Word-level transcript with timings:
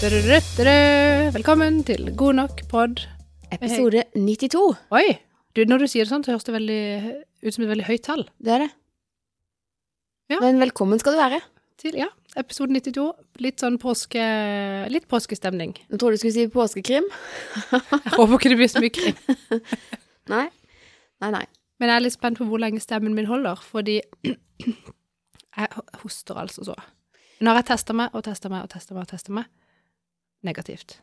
Velkommen 0.00 1.82
til 1.84 2.06
God 2.16 2.38
nok 2.38 2.60
pod. 2.70 3.02
Episode 3.52 4.06
92. 4.16 4.60
Oi! 4.96 5.18
Du, 5.52 5.60
når 5.68 5.82
du 5.82 5.86
sier 5.92 6.06
det 6.06 6.08
sånn, 6.08 6.24
så 6.24 6.32
høres 6.32 6.46
det 6.46 6.54
veldig 6.54 6.84
ut 7.44 7.52
som 7.52 7.66
et 7.66 7.68
veldig 7.68 7.84
høyt 7.84 8.04
tall. 8.06 8.22
Det 8.40 8.54
er 8.54 8.64
det. 8.64 8.68
Ja. 10.32 10.38
Men 10.40 10.62
velkommen 10.62 11.02
skal 11.02 11.18
du 11.18 11.20
være. 11.20 11.42
Til, 11.84 12.00
ja, 12.00 12.08
episode 12.40 12.72
92. 12.72 13.04
Litt 13.44 13.60
sånn 13.60 13.76
påske... 13.82 14.24
Litt 14.88 15.04
påskestemning. 15.12 15.76
Nå 15.92 16.00
trodde 16.00 16.16
du 16.16 16.24
skulle 16.24 16.38
si 16.38 16.48
påskekrim. 16.48 17.12
Jeg 17.76 18.16
håper 18.16 18.36
ikke 18.38 18.56
det 18.56 18.60
blir 18.62 18.72
så 18.72 18.80
mye 18.80 18.96
krim. 19.02 19.20
Nei. 20.32 20.46
Nei, 21.20 21.32
nei. 21.36 21.44
Men 21.76 21.90
jeg 21.90 21.98
er 21.98 22.08
litt 22.08 22.16
spent 22.16 22.40
på 22.40 22.48
hvor 22.48 22.60
lenge 22.62 22.80
stemmen 22.80 23.12
min 23.12 23.28
holder, 23.28 23.60
fordi 23.60 24.00
jeg 25.60 25.88
hoster 26.00 26.40
altså 26.40 26.64
så. 26.72 26.76
Nå 27.44 27.52
har 27.52 27.60
jeg 27.60 27.74
testa 27.74 27.96
meg 27.96 28.16
og 28.16 28.24
testa 28.24 28.48
meg 28.52 28.64
og 28.64 28.72
testa 28.72 28.96
meg 28.96 29.04
og 29.04 29.12
testa 29.12 29.34
meg. 29.36 29.48
Negativt. 30.46 30.98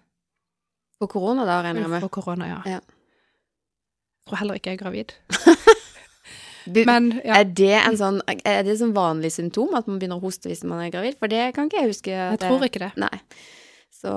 På 1.00 1.08
korona, 1.12 1.46
da, 1.46 1.60
regner 1.62 1.82
jeg 1.86 1.90
med. 1.94 2.02
For 2.02 2.10
korona, 2.22 2.48
ja. 2.50 2.62
Ja. 2.66 2.80
Jeg 2.82 4.32
tror 4.32 4.40
heller 4.42 4.58
ikke 4.60 4.72
jeg 4.74 4.80
er 4.80 4.84
gravid. 4.84 5.14
Men 6.88 7.12
ja, 7.24 7.38
er 7.40 7.46
det 7.56 7.76
en 7.80 7.96
sånn 7.96 8.18
Er 8.28 8.64
det 8.68 8.74
sånn 8.82 8.92
vanlig 8.92 9.30
symptom 9.38 9.72
at 9.78 9.86
man 9.88 10.02
begynner 10.02 10.20
å 10.20 10.24
hoste 10.26 10.50
hvis 10.52 10.66
man 10.68 10.82
er 10.84 10.90
gravid? 10.92 11.16
For 11.20 11.32
det 11.32 11.54
kan 11.56 11.70
ikke 11.70 11.80
jeg 11.80 11.94
huske. 11.94 12.12
jeg 12.12 12.40
tror 12.42 12.66
ikke 12.68 12.82
det. 12.84 12.90
Nei. 13.00 13.14
Så 13.96 14.16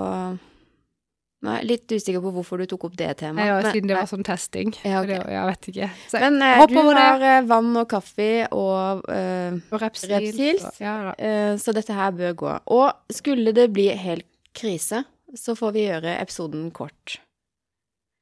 Nei, 1.40 1.54
litt 1.64 1.88
usikker 1.88 2.20
på 2.20 2.34
hvorfor 2.34 2.60
du 2.60 2.66
tok 2.68 2.82
opp 2.90 2.96
det 3.00 3.14
temaet. 3.22 3.46
Ja, 3.48 3.70
siden 3.72 3.88
det 3.88 3.94
var 3.96 4.08
sånn 4.10 4.24
testing. 4.26 4.74
Ja, 4.84 4.98
okay. 5.00 5.14
det, 5.14 5.30
jeg 5.32 5.46
vet 5.48 5.68
ikke. 5.70 5.86
Så, 6.10 6.18
Men 6.20 6.34
eh, 6.44 6.58
du 6.68 6.74
har 6.82 7.22
det. 7.22 7.30
eh, 7.30 7.46
vann 7.48 7.70
og 7.80 7.86
kaffe 7.88 8.26
og 8.52 9.06
eh, 9.08 9.56
og 9.72 9.80
repsils. 9.80 10.10
Repsils. 10.12 10.66
og- 10.68 10.82
Ja. 10.84 11.14
Eh, 11.16 11.54
Så 11.56 11.72
dette 11.72 11.96
her 11.96 12.10
bør 12.12 12.34
gå. 12.42 12.52
Og 12.76 12.92
skulle 13.16 13.54
det 13.56 13.70
bli 13.72 13.88
helt 13.88 14.26
krise, 14.56 15.04
så 15.36 15.54
får 15.58 15.72
vi 15.76 15.84
gjøre 15.86 16.16
episoden 16.20 16.70
kort. 16.74 17.18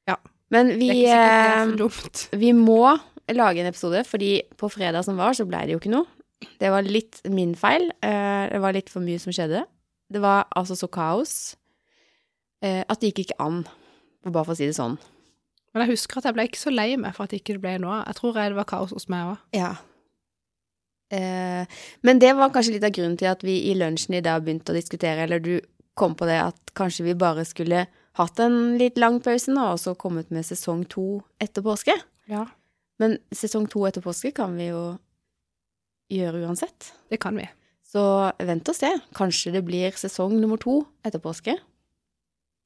Ja. 0.09 0.15
Men 0.53 0.71
Det 0.73 0.75
er 0.75 0.93
ikke 0.93 0.93
sikkert 0.93 1.09
det 1.09 1.41
er 1.41 1.57
eh, 1.59 1.65
så 1.71 1.77
dumt. 1.77 2.23
vi 2.41 2.51
må 2.57 2.97
lage 3.29 3.61
en 3.61 3.69
episode, 3.69 4.03
fordi 4.09 4.31
på 4.57 4.69
fredag 4.73 5.03
som 5.05 5.17
var, 5.17 5.33
så 5.37 5.45
ble 5.45 5.59
det 5.67 5.75
jo 5.75 5.81
ikke 5.81 5.93
noe. 5.93 6.07
Det 6.59 6.69
var 6.71 6.81
litt 6.87 7.19
min 7.29 7.53
feil. 7.59 7.91
eh, 8.01 8.47
Det 8.49 8.61
var 8.63 8.73
litt 8.73 8.89
for 8.89 9.01
mye 9.05 9.19
som 9.19 9.33
skjedde. 9.35 9.65
Det 10.09 10.21
var 10.23 10.47
altså 10.57 10.75
så 10.79 10.87
kaos 10.89 11.55
eh, 12.63 12.81
at 12.89 12.99
det 13.01 13.11
gikk 13.11 13.27
ikke 13.27 13.39
an, 13.45 13.59
bare 14.25 14.45
for 14.45 14.55
å 14.55 14.57
si 14.57 14.65
det 14.65 14.77
sånn. 14.77 14.97
Men 15.73 15.83
jeg 15.85 15.91
husker 15.97 16.17
at 16.17 16.25
jeg 16.25 16.33
ble 16.33 16.47
ikke 16.49 16.57
så 16.63 16.71
lei 16.73 16.95
meg 16.97 17.13
for 17.13 17.23
at 17.27 17.29
det 17.35 17.43
ikke 17.43 17.59
ble 17.61 17.75
noe. 17.83 17.99
Jeg 18.07 18.15
tror 18.17 18.33
det 18.33 18.55
var 18.57 18.65
kaos 18.65 18.89
hos 18.95 19.05
meg 19.11 19.35
òg. 19.35 19.37
Ja. 19.53 19.75
Eh, 21.13 21.65
men 22.05 22.19
det 22.21 22.33
var 22.37 22.49
kanskje 22.53 22.75
litt 22.77 22.85
av 22.85 22.93
grunnen 22.95 23.17
til 23.17 23.29
at 23.29 23.43
vi 23.45 23.55
i 23.69 23.75
lunsjen 23.77 24.17
i 24.17 24.21
dag 24.25 24.41
begynte 24.45 24.73
å 24.73 24.77
diskutere, 24.77 25.23
eller 25.27 25.39
du 25.41 25.59
kom 25.99 26.15
på 26.17 26.27
det 26.29 26.39
at 26.41 26.73
kanskje 26.79 27.05
vi 27.09 27.17
bare 27.19 27.43
skulle 27.47 27.85
hatt 28.19 28.39
en 28.43 28.77
litt 28.79 28.97
lang 28.99 29.19
pause 29.23 29.51
nå, 29.53 29.65
og 29.75 29.79
så 29.79 29.93
kommet 29.99 30.31
med 30.33 30.47
sesong 30.47 30.85
to 30.91 31.21
etter 31.43 31.63
påske. 31.65 31.95
Ja, 32.31 32.47
Men 32.99 33.15
sesong 33.31 33.67
to 33.71 33.85
etter 33.87 34.03
påske 34.03 34.33
kan 34.35 34.57
vi 34.59 34.65
jo 34.73 34.97
gjøre 36.11 36.41
uansett. 36.47 36.93
det 37.09 37.19
kan 37.21 37.37
vi. 37.37 37.45
Så 37.89 38.01
vent 38.45 38.69
og 38.69 38.75
se. 38.75 38.89
Kanskje 39.17 39.53
det 39.55 39.63
blir 39.65 39.95
sesong 39.97 40.35
nummer 40.39 40.59
to 40.61 40.81
etter 41.05 41.21
påske. 41.23 41.55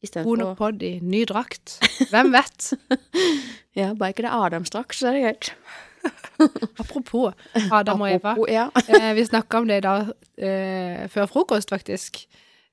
God 0.04 0.40
nok 0.42 0.58
pod 0.60 0.82
i 0.84 0.98
ny 1.00 1.22
drakt. 1.30 1.78
Hvem 2.12 2.34
vet? 2.34 2.74
Ja, 3.74 3.88
bare 3.98 4.12
ikke 4.14 4.22
det 4.22 4.30
er 4.30 4.44
Adam 4.46 4.66
straks, 4.70 5.00
så 5.02 5.08
er 5.10 5.16
det 5.16 5.22
greit. 5.24 5.48
Apropos 6.84 7.34
Adam 7.74 8.04
og 8.06 8.12
Eva. 8.12 8.34
Ja. 8.52 8.68
Eh, 8.86 9.14
vi 9.18 9.24
snakka 9.26 9.64
om 9.64 9.70
det 9.70 9.80
i 9.80 9.86
dag 9.86 10.12
eh, 10.38 11.08
før 11.10 11.26
frokost, 11.32 11.74
faktisk. 11.74 12.20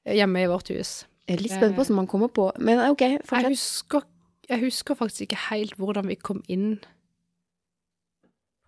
Eh, 0.06 0.16
Hjemme 0.18 0.42
i 0.44 0.48
vårt 0.50 0.70
hus. 0.74 1.04
Jeg 1.28 1.36
er 1.38 1.42
litt 1.44 1.52
spent 1.54 1.74
på 1.76 1.82
hvordan 1.84 1.98
man 2.00 2.08
kommer 2.10 2.30
på 2.34 2.48
Men 2.58 2.80
ok, 2.90 3.02
Jeg 3.06 3.44
husker, 3.52 4.02
jeg 4.50 4.60
husker 4.64 4.96
faktisk 4.98 5.28
ikke 5.28 5.42
helt 5.50 5.76
hvordan 5.78 6.08
vi 6.10 6.16
kom 6.18 6.40
inn 6.50 6.78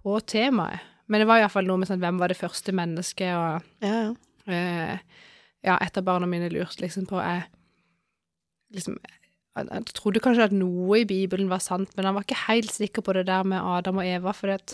på 0.02 0.18
temaet. 0.26 0.80
Men 1.10 1.20
det 1.22 1.26
var 1.28 1.42
iallfall 1.42 1.66
noe 1.68 1.80
med 1.82 1.90
sånn 1.90 2.00
hvem 2.02 2.18
var 2.22 2.30
det 2.32 2.38
første 2.38 2.72
mennesket, 2.74 3.34
og 3.36 3.84
Ja, 3.84 3.96
ja. 4.06 4.12
eh, 4.52 4.98
Ja, 5.62 5.76
et 5.82 5.98
av 5.98 6.02
barna 6.06 6.26
mine 6.26 6.48
lurte 6.50 6.80
liksom 6.82 7.04
på 7.06 7.20
jeg, 7.22 7.44
liksom, 8.74 8.96
jeg, 9.04 9.66
jeg 9.68 9.84
trodde 9.94 10.22
kanskje 10.24 10.48
at 10.48 10.54
noe 10.56 10.98
i 11.02 11.06
Bibelen 11.06 11.50
var 11.52 11.60
sant, 11.62 11.92
men 11.96 12.08
han 12.08 12.16
var 12.16 12.24
ikke 12.26 12.46
helt 12.48 12.72
sikker 12.74 13.04
på 13.06 13.14
det 13.14 13.26
der 13.28 13.44
med 13.46 13.62
Adam 13.62 14.00
og 14.02 14.06
Eva, 14.08 14.32
for 14.34 14.50
jeg 14.50 14.64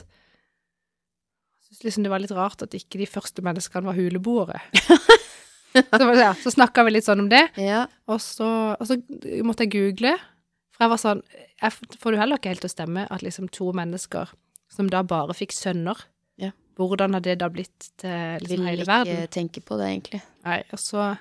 synes 1.66 1.82
liksom 1.84 2.06
det 2.06 2.12
var 2.14 2.22
litt 2.24 2.32
rart 2.32 2.62
at 2.64 2.72
ikke 2.78 3.00
de 3.02 3.08
første 3.10 3.44
menneskene 3.44 3.84
var 3.90 3.98
huleboere. 3.98 4.62
så 5.74 6.08
ja, 6.16 6.32
så 6.34 6.52
snakka 6.52 6.84
vi 6.86 6.94
litt 6.96 7.06
sånn 7.06 7.24
om 7.26 7.30
det, 7.30 7.44
ja. 7.60 7.84
og 8.08 8.20
så, 8.24 8.48
og 8.78 8.86
så 8.88 8.96
måtte 9.46 9.66
jeg 9.66 9.74
google, 9.74 10.14
for 10.74 10.86
jeg 10.86 10.92
var 10.94 11.02
sånn 11.02 11.22
jeg 11.58 11.74
Får 11.98 12.14
du 12.14 12.20
heller 12.20 12.38
ikke 12.38 12.52
helt 12.52 12.62
til 12.62 12.70
å 12.70 12.76
stemme 12.76 13.04
at 13.10 13.24
liksom 13.24 13.48
to 13.50 13.72
mennesker 13.74 14.30
som 14.70 14.88
da 14.92 15.02
bare 15.02 15.34
fikk 15.34 15.54
sønner, 15.56 16.04
Ja. 16.38 16.52
hvordan 16.78 17.16
har 17.16 17.24
det 17.24 17.38
da 17.40 17.48
blitt 17.50 17.90
til 17.98 18.38
liksom 18.44 18.66
Vil 18.68 18.82
ikke 18.84 19.28
tenke 19.34 19.60
på 19.64 19.78
det, 19.80 19.88
egentlig. 19.90 20.20
Nei, 20.44 20.60
og 20.72 20.78
så 20.78 21.16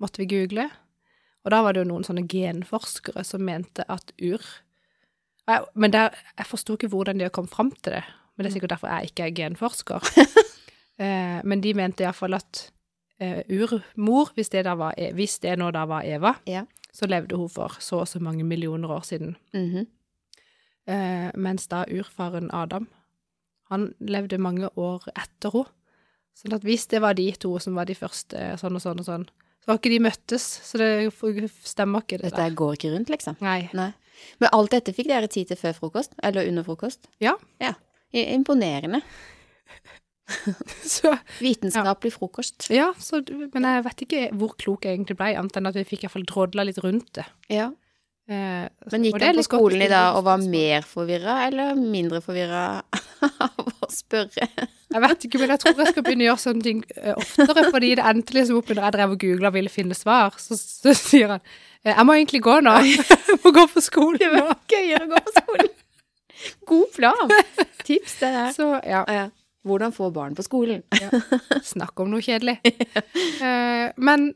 måtte 0.00 0.22
vi 0.22 0.28
google, 0.30 0.68
og 1.44 1.52
da 1.52 1.60
var 1.62 1.74
det 1.74 1.82
jo 1.84 1.90
noen 1.90 2.06
sånne 2.06 2.26
genforskere 2.28 3.24
som 3.26 3.44
mente 3.44 3.84
at 3.88 4.12
ur 4.20 4.40
Men 5.74 5.90
der, 5.90 6.12
jeg 6.36 6.46
forsto 6.46 6.74
ikke 6.76 6.90
hvordan 6.92 7.18
de 7.18 7.24
har 7.24 7.32
kommet 7.32 7.50
fram 7.54 7.70
til 7.72 7.94
det, 7.96 8.02
men 8.36 8.44
det 8.44 8.50
er 8.50 8.54
sikkert 8.58 8.74
derfor 8.74 8.90
jeg 8.92 9.08
ikke 9.10 9.24
er 9.24 9.36
genforsker. 9.36 10.10
eh, 11.02 11.38
men 11.44 11.62
de 11.64 11.72
mente 11.74 12.04
iallfall 12.04 12.36
at 12.36 12.66
eh, 13.20 13.42
urmor, 13.50 14.30
hvis 14.34 14.48
det, 14.50 14.64
da 14.64 14.74
var, 14.74 14.94
E- 14.98 15.12
hvis 15.12 15.38
det 15.40 15.58
nå 15.58 15.70
da 15.72 15.84
var 15.86 16.02
Eva, 16.04 16.34
Ja. 16.46 16.64
så 16.92 17.06
levde 17.06 17.36
hun 17.36 17.48
for 17.48 17.68
så 17.80 18.00
og 18.00 18.08
så 18.08 18.20
mange 18.20 18.44
millioner 18.44 18.88
år 18.88 19.02
siden. 19.04 19.36
Mhm. 19.54 19.86
Eh, 20.88 21.30
mens 21.36 21.66
da 21.68 21.84
urfaren 21.84 22.48
Adam, 22.52 22.88
han 23.70 23.94
levde 24.00 24.38
mange 24.38 24.68
år 24.78 25.02
etter 25.16 25.50
henne. 25.52 25.68
Sånn 26.38 26.54
at 26.54 26.62
hvis 26.62 26.86
det 26.88 27.00
var 27.02 27.14
de 27.14 27.32
to 27.32 27.58
som 27.58 27.74
var 27.74 27.84
de 27.84 27.94
første, 27.94 28.36
sånn 28.60 28.76
og 28.76 28.80
sånn 28.80 29.00
og 29.00 29.04
sånn, 29.04 29.24
så 29.60 29.66
var 29.66 29.78
ikke 29.78 29.90
de 29.90 29.98
møttes, 29.98 30.44
så 30.62 30.78
det 30.78 31.12
stemmer 31.66 32.00
ikke 32.00 32.18
det 32.22 32.30
Dette 32.30 32.36
der. 32.36 32.54
går 32.54 32.76
ikke 32.76 32.92
rundt, 32.94 33.08
liksom. 33.10 33.36
Nei. 33.40 33.68
Nei. 33.74 33.92
Men 34.40 34.48
alt 34.52 34.70
dette 34.70 34.94
fikk 34.94 35.08
dere 35.08 35.26
tid 35.28 35.48
til 35.48 35.56
før 35.56 35.74
frokost? 35.74 36.14
Eller 36.22 36.46
under 36.48 36.62
frokost? 36.62 37.08
Ja. 37.20 37.34
Ja. 37.60 37.74
Imponerende. 38.14 39.02
Så, 40.94 41.14
Vitenskapelig 41.40 42.12
frokost. 42.14 42.68
ja, 42.74 42.90
så, 43.00 43.22
men 43.54 43.64
jeg 43.64 43.84
vet 43.86 44.02
ikke 44.06 44.22
hvor 44.36 44.54
klok 44.60 44.84
jeg 44.84 44.98
egentlig 44.98 45.16
ble, 45.18 45.32
annet 45.40 45.56
enn 45.60 45.68
at 45.70 45.76
vi 45.78 45.84
fikk 45.88 46.04
iallfall 46.06 46.26
drodla 46.28 46.64
litt 46.68 46.80
rundt 46.84 47.12
det. 47.16 47.24
Ja. 47.52 47.70
Eh, 48.28 48.66
Men 48.92 49.06
gikk 49.06 49.22
han 49.24 49.38
på 49.40 49.44
skolen 49.46 49.80
i 49.86 49.88
dag 49.88 50.18
og 50.18 50.26
var 50.26 50.42
mer 50.42 50.84
forvirra 50.84 51.38
eller 51.46 51.78
mindre 51.80 52.20
forvirra 52.20 52.64
av 53.46 53.70
å 53.72 53.88
spørre? 53.88 54.50
Jeg 54.88 55.00
vet 55.04 55.24
ikke, 55.28 55.40
men 55.40 55.54
jeg 55.54 55.62
tror 55.62 55.80
jeg 55.80 55.94
skal 55.94 56.04
begynne 56.04 56.26
å 56.26 56.28
gjøre 56.30 56.42
sånne 56.44 56.64
ting 56.66 56.82
eh, 56.98 57.14
oftere, 57.16 57.64
fordi 57.72 57.94
det 57.96 58.04
endte 58.10 58.36
liksom 58.36 58.60
opp 58.60 58.68
når 58.74 58.82
jeg 58.84 58.96
drev 58.98 59.16
og 59.16 59.24
googla 59.24 59.48
og 59.48 59.56
ville 59.56 59.72
finne 59.72 59.96
svar, 59.96 60.36
så, 60.40 60.56
så 60.60 60.92
sier 60.96 61.32
han 61.38 61.40
eh, 61.86 61.94
jeg 61.94 62.04
må 62.08 62.18
egentlig 62.18 62.42
gå 62.44 62.58
nå, 62.68 62.76
jeg 62.84 63.40
må 63.46 63.54
gå 63.56 63.64
på 63.72 63.84
skolen 63.88 64.20
Det 64.20 64.30
var 64.36 64.52
Gøyere 64.76 65.08
å 65.08 65.10
gå 65.14 65.24
på 65.24 65.34
skolen. 65.40 65.74
God 66.68 66.92
plan. 66.94 67.32
Tips, 67.88 68.20
det 68.20 68.28
der. 68.36 68.52
Så 68.54 68.68
ja, 68.84 69.02
Ja. 69.08 69.26
Hvordan 69.68 69.94
få 69.94 70.10
barn 70.14 70.36
på 70.38 70.44
skolen. 70.46 70.84
snakk 71.74 72.00
om 72.00 72.12
noe 72.12 72.24
kjedelig. 72.24 72.58
uh, 73.44 73.88
men 74.00 74.30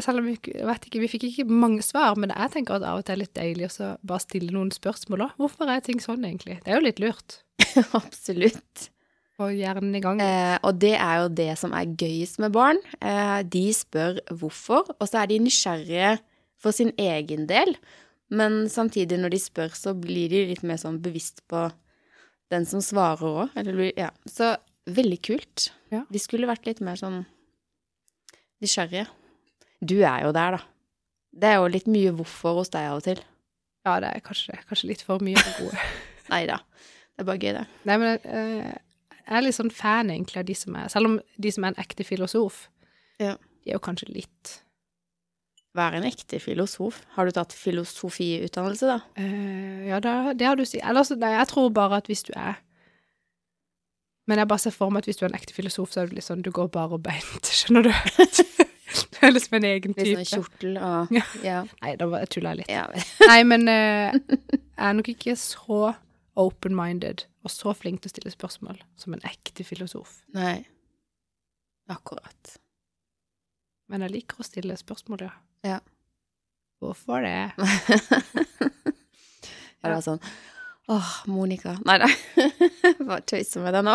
selv 0.00 0.22
om 0.22 0.28
vi 0.30 0.36
vet 0.66 0.86
ikke, 0.86 1.02
vi 1.02 1.10
fikk 1.10 1.26
ikke 1.28 1.46
mange 1.48 1.84
svar, 1.84 2.16
men 2.20 2.32
jeg 2.32 2.54
tenker 2.54 2.78
at 2.78 2.86
av 2.88 3.00
og 3.00 3.06
til 3.06 3.16
er 3.16 3.22
litt 3.24 3.36
deilig 3.36 3.70
å 3.82 3.92
bare 4.06 4.24
stille 4.24 4.54
noen 4.54 4.72
spørsmål 4.74 5.26
òg. 5.26 5.36
Hvorfor 5.40 5.70
er 5.72 5.84
ting 5.84 6.00
sånn, 6.02 6.24
egentlig? 6.26 6.60
Det 6.64 6.72
er 6.72 6.80
jo 6.80 6.86
litt 6.86 7.02
lurt. 7.02 7.40
Absolutt. 8.00 8.90
Og 9.40 9.54
hjernen 9.56 9.94
i 9.96 10.02
gang. 10.04 10.20
Eh, 10.20 10.56
og 10.66 10.80
det 10.82 10.94
er 10.98 11.22
jo 11.22 11.30
det 11.32 11.50
som 11.60 11.74
er 11.76 11.92
gøyest 12.00 12.40
med 12.42 12.52
barn. 12.56 12.80
Eh, 13.00 13.40
de 13.48 13.66
spør 13.76 14.20
hvorfor, 14.28 14.92
og 14.98 15.08
så 15.08 15.22
er 15.22 15.30
de 15.30 15.40
nysgjerrige 15.46 16.16
for 16.60 16.76
sin 16.76 16.92
egen 17.00 17.46
del. 17.48 17.74
Men 18.30 18.66
samtidig, 18.70 19.18
når 19.18 19.34
de 19.34 19.42
spør, 19.42 19.72
så 19.74 19.94
blir 19.96 20.30
de 20.32 20.44
litt 20.52 20.66
mer 20.66 20.78
sånn 20.80 21.00
bevisst 21.02 21.42
på 21.50 21.68
den 22.50 22.66
som 22.66 22.82
svarer 22.82 23.46
òg. 23.46 23.60
Ja. 23.98 24.10
Så 24.26 24.54
veldig 24.90 25.20
kult. 25.22 25.70
Ja. 25.92 26.04
Vi 26.10 26.18
skulle 26.22 26.48
vært 26.50 26.66
litt 26.66 26.80
mer 26.84 26.98
sånn 26.98 27.22
nysgjerrige. 28.62 29.06
Du 29.80 29.96
er 30.04 30.26
jo 30.26 30.32
der, 30.36 30.58
da. 30.58 30.62
Det 31.30 31.48
er 31.52 31.60
jo 31.60 31.70
litt 31.70 31.86
mye 31.90 32.12
hvorfor 32.18 32.58
hos 32.60 32.72
deg 32.74 32.88
av 32.90 32.98
og 33.00 33.04
til. 33.06 33.20
Ja, 33.86 33.94
det 34.02 34.10
er 34.12 34.24
kanskje, 34.24 34.58
kanskje 34.68 34.90
litt 34.90 35.04
for 35.06 35.22
mye 35.24 35.40
for 35.40 35.66
gode. 35.68 35.84
Nei 36.32 36.42
da. 36.50 36.58
Det 37.14 37.22
er 37.24 37.28
bare 37.28 37.40
gøy, 37.42 37.52
det. 37.56 37.62
Nei, 37.88 37.96
men 38.02 38.26
eh, 38.26 38.72
jeg 39.20 39.36
er 39.38 39.44
litt 39.46 39.56
sånn 39.56 39.72
fan, 39.74 40.10
egentlig, 40.12 40.40
av 40.42 40.48
de 40.48 40.56
som 40.58 40.76
er 40.80 40.90
Selv 40.92 41.10
om 41.10 41.16
de 41.40 41.52
som 41.54 41.64
er 41.66 41.72
en 41.74 41.80
ekte 41.82 42.04
filosof, 42.08 42.66
Ja. 43.20 43.36
de 43.64 43.70
er 43.72 43.76
jo 43.78 43.82
kanskje 43.84 44.10
litt 44.12 44.56
Være 45.78 46.00
en 46.00 46.06
ekte 46.08 46.40
filosof. 46.42 46.96
Har 47.14 47.28
du 47.28 47.34
tatt 47.36 47.52
filosofiutdannelse, 47.54 48.88
da? 48.90 48.96
Uh, 49.18 49.86
ja, 49.86 50.00
da, 50.02 50.32
det 50.34 50.48
har 50.48 50.58
du 50.58 50.64
si. 50.66 50.80
Ellers, 50.82 51.12
nei, 51.14 51.30
jeg 51.36 51.46
tror 51.52 51.68
bare 51.74 52.00
at 52.02 52.10
hvis 52.10 52.24
du 52.26 52.32
er 52.34 52.58
Men 54.30 54.38
jeg 54.38 54.48
bare 54.50 54.62
ser 54.62 54.74
for 54.74 54.90
meg 54.90 55.02
at 55.02 55.08
hvis 55.10 55.16
du 55.18 55.24
er 55.24 55.30
en 55.30 55.38
ekte 55.38 55.54
filosof, 55.54 55.92
så 55.92 56.02
er 56.02 56.10
du 56.10 56.16
litt 56.18 56.26
sånn 56.26 56.42
Du 56.46 56.50
går 56.54 56.68
bare 56.74 56.98
og 56.98 57.02
beint, 57.02 57.46
skjønner 57.46 57.86
du? 57.88 57.90
du 59.14 59.16
er 59.26 59.32
liksom 59.32 59.56
en 59.58 59.66
egen 59.70 59.94
type. 59.94 60.06
Litt 60.06 60.28
sånn 60.30 60.42
kjortel 60.42 60.76
og 60.78 61.14
Ja. 61.14 61.24
Ja. 61.46 61.62
Nei, 61.82 61.94
da 61.98 62.22
tulla 62.30 62.52
jeg 62.54 62.62
litt. 62.62 62.70
ja. 62.70 62.84
Nei, 63.30 63.40
men 63.46 63.66
uh, 63.70 64.14
jeg 64.14 64.86
er 64.90 64.96
nok 64.98 65.10
ikke 65.14 65.34
så 65.38 65.92
open-minded 66.40 67.26
og 67.44 67.52
så 67.52 67.72
flink 67.76 68.02
til 68.02 68.10
å 68.10 68.14
stille 68.14 68.32
spørsmål 68.34 68.82
som 68.98 69.14
en 69.16 69.22
ekte 69.28 69.64
filosof. 69.66 70.20
Nei. 70.34 70.64
Akkurat. 71.90 72.56
Men 73.90 74.04
jeg 74.06 74.14
liker 74.18 74.42
å 74.42 74.46
stille 74.46 74.76
spørsmål, 74.78 75.26
ja. 75.26 75.32
Ja. 75.66 75.80
Hvorfor 76.80 77.24
det? 77.26 77.50
Ja, 79.80 79.88
det 79.88 79.94
var 79.94 80.02
sånn 80.04 80.18
Åh, 80.92 81.10
Monica. 81.30 81.72
Nei 81.88 81.94
da. 82.02 82.08
Bare 83.08 83.22
tøyser 83.24 83.62
med 83.64 83.72
deg 83.72 83.84
nå. 83.86 83.94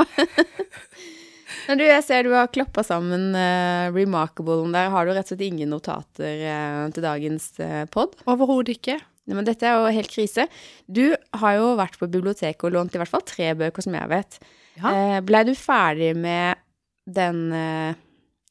Men 1.67 1.77
du, 1.77 1.83
jeg 1.85 2.06
ser 2.07 2.23
du 2.25 2.31
har 2.33 2.47
klappa 2.50 2.81
sammen 2.88 3.35
uh, 3.35 3.91
Remarkable 3.94 4.63
der. 4.73 4.89
Har 4.94 5.06
du 5.06 5.12
rett 5.12 5.27
og 5.27 5.33
slett 5.33 5.44
ingen 5.45 5.69
notater 5.75 6.39
uh, 6.47 6.85
til 6.95 7.06
dagens 7.06 7.51
uh, 7.59 7.83
pod? 7.91 8.15
Overhodet 8.31 8.79
ikke. 8.79 8.95
Nei, 9.25 9.35
men 9.39 9.45
dette 9.47 9.65
er 9.65 9.79
jo 9.81 9.94
helt 9.95 10.11
krise. 10.13 10.45
Du 10.85 11.15
har 11.41 11.57
jo 11.57 11.71
vært 11.79 11.97
på 12.00 12.09
biblioteket 12.09 12.68
og 12.68 12.75
lånt 12.75 12.95
i 12.95 13.01
hvert 13.01 13.11
fall 13.11 13.25
tre 13.25 13.51
bøker, 13.57 13.85
som 13.85 13.97
jeg 13.97 14.11
vet. 14.11 14.39
Ja. 14.77 14.91
Eh, 14.91 15.19
Blei 15.25 15.41
du 15.47 15.53
ferdig 15.57 16.11
med 16.19 16.61
den 17.06 17.45
eh, 17.53 17.94
Jeg 17.94 17.95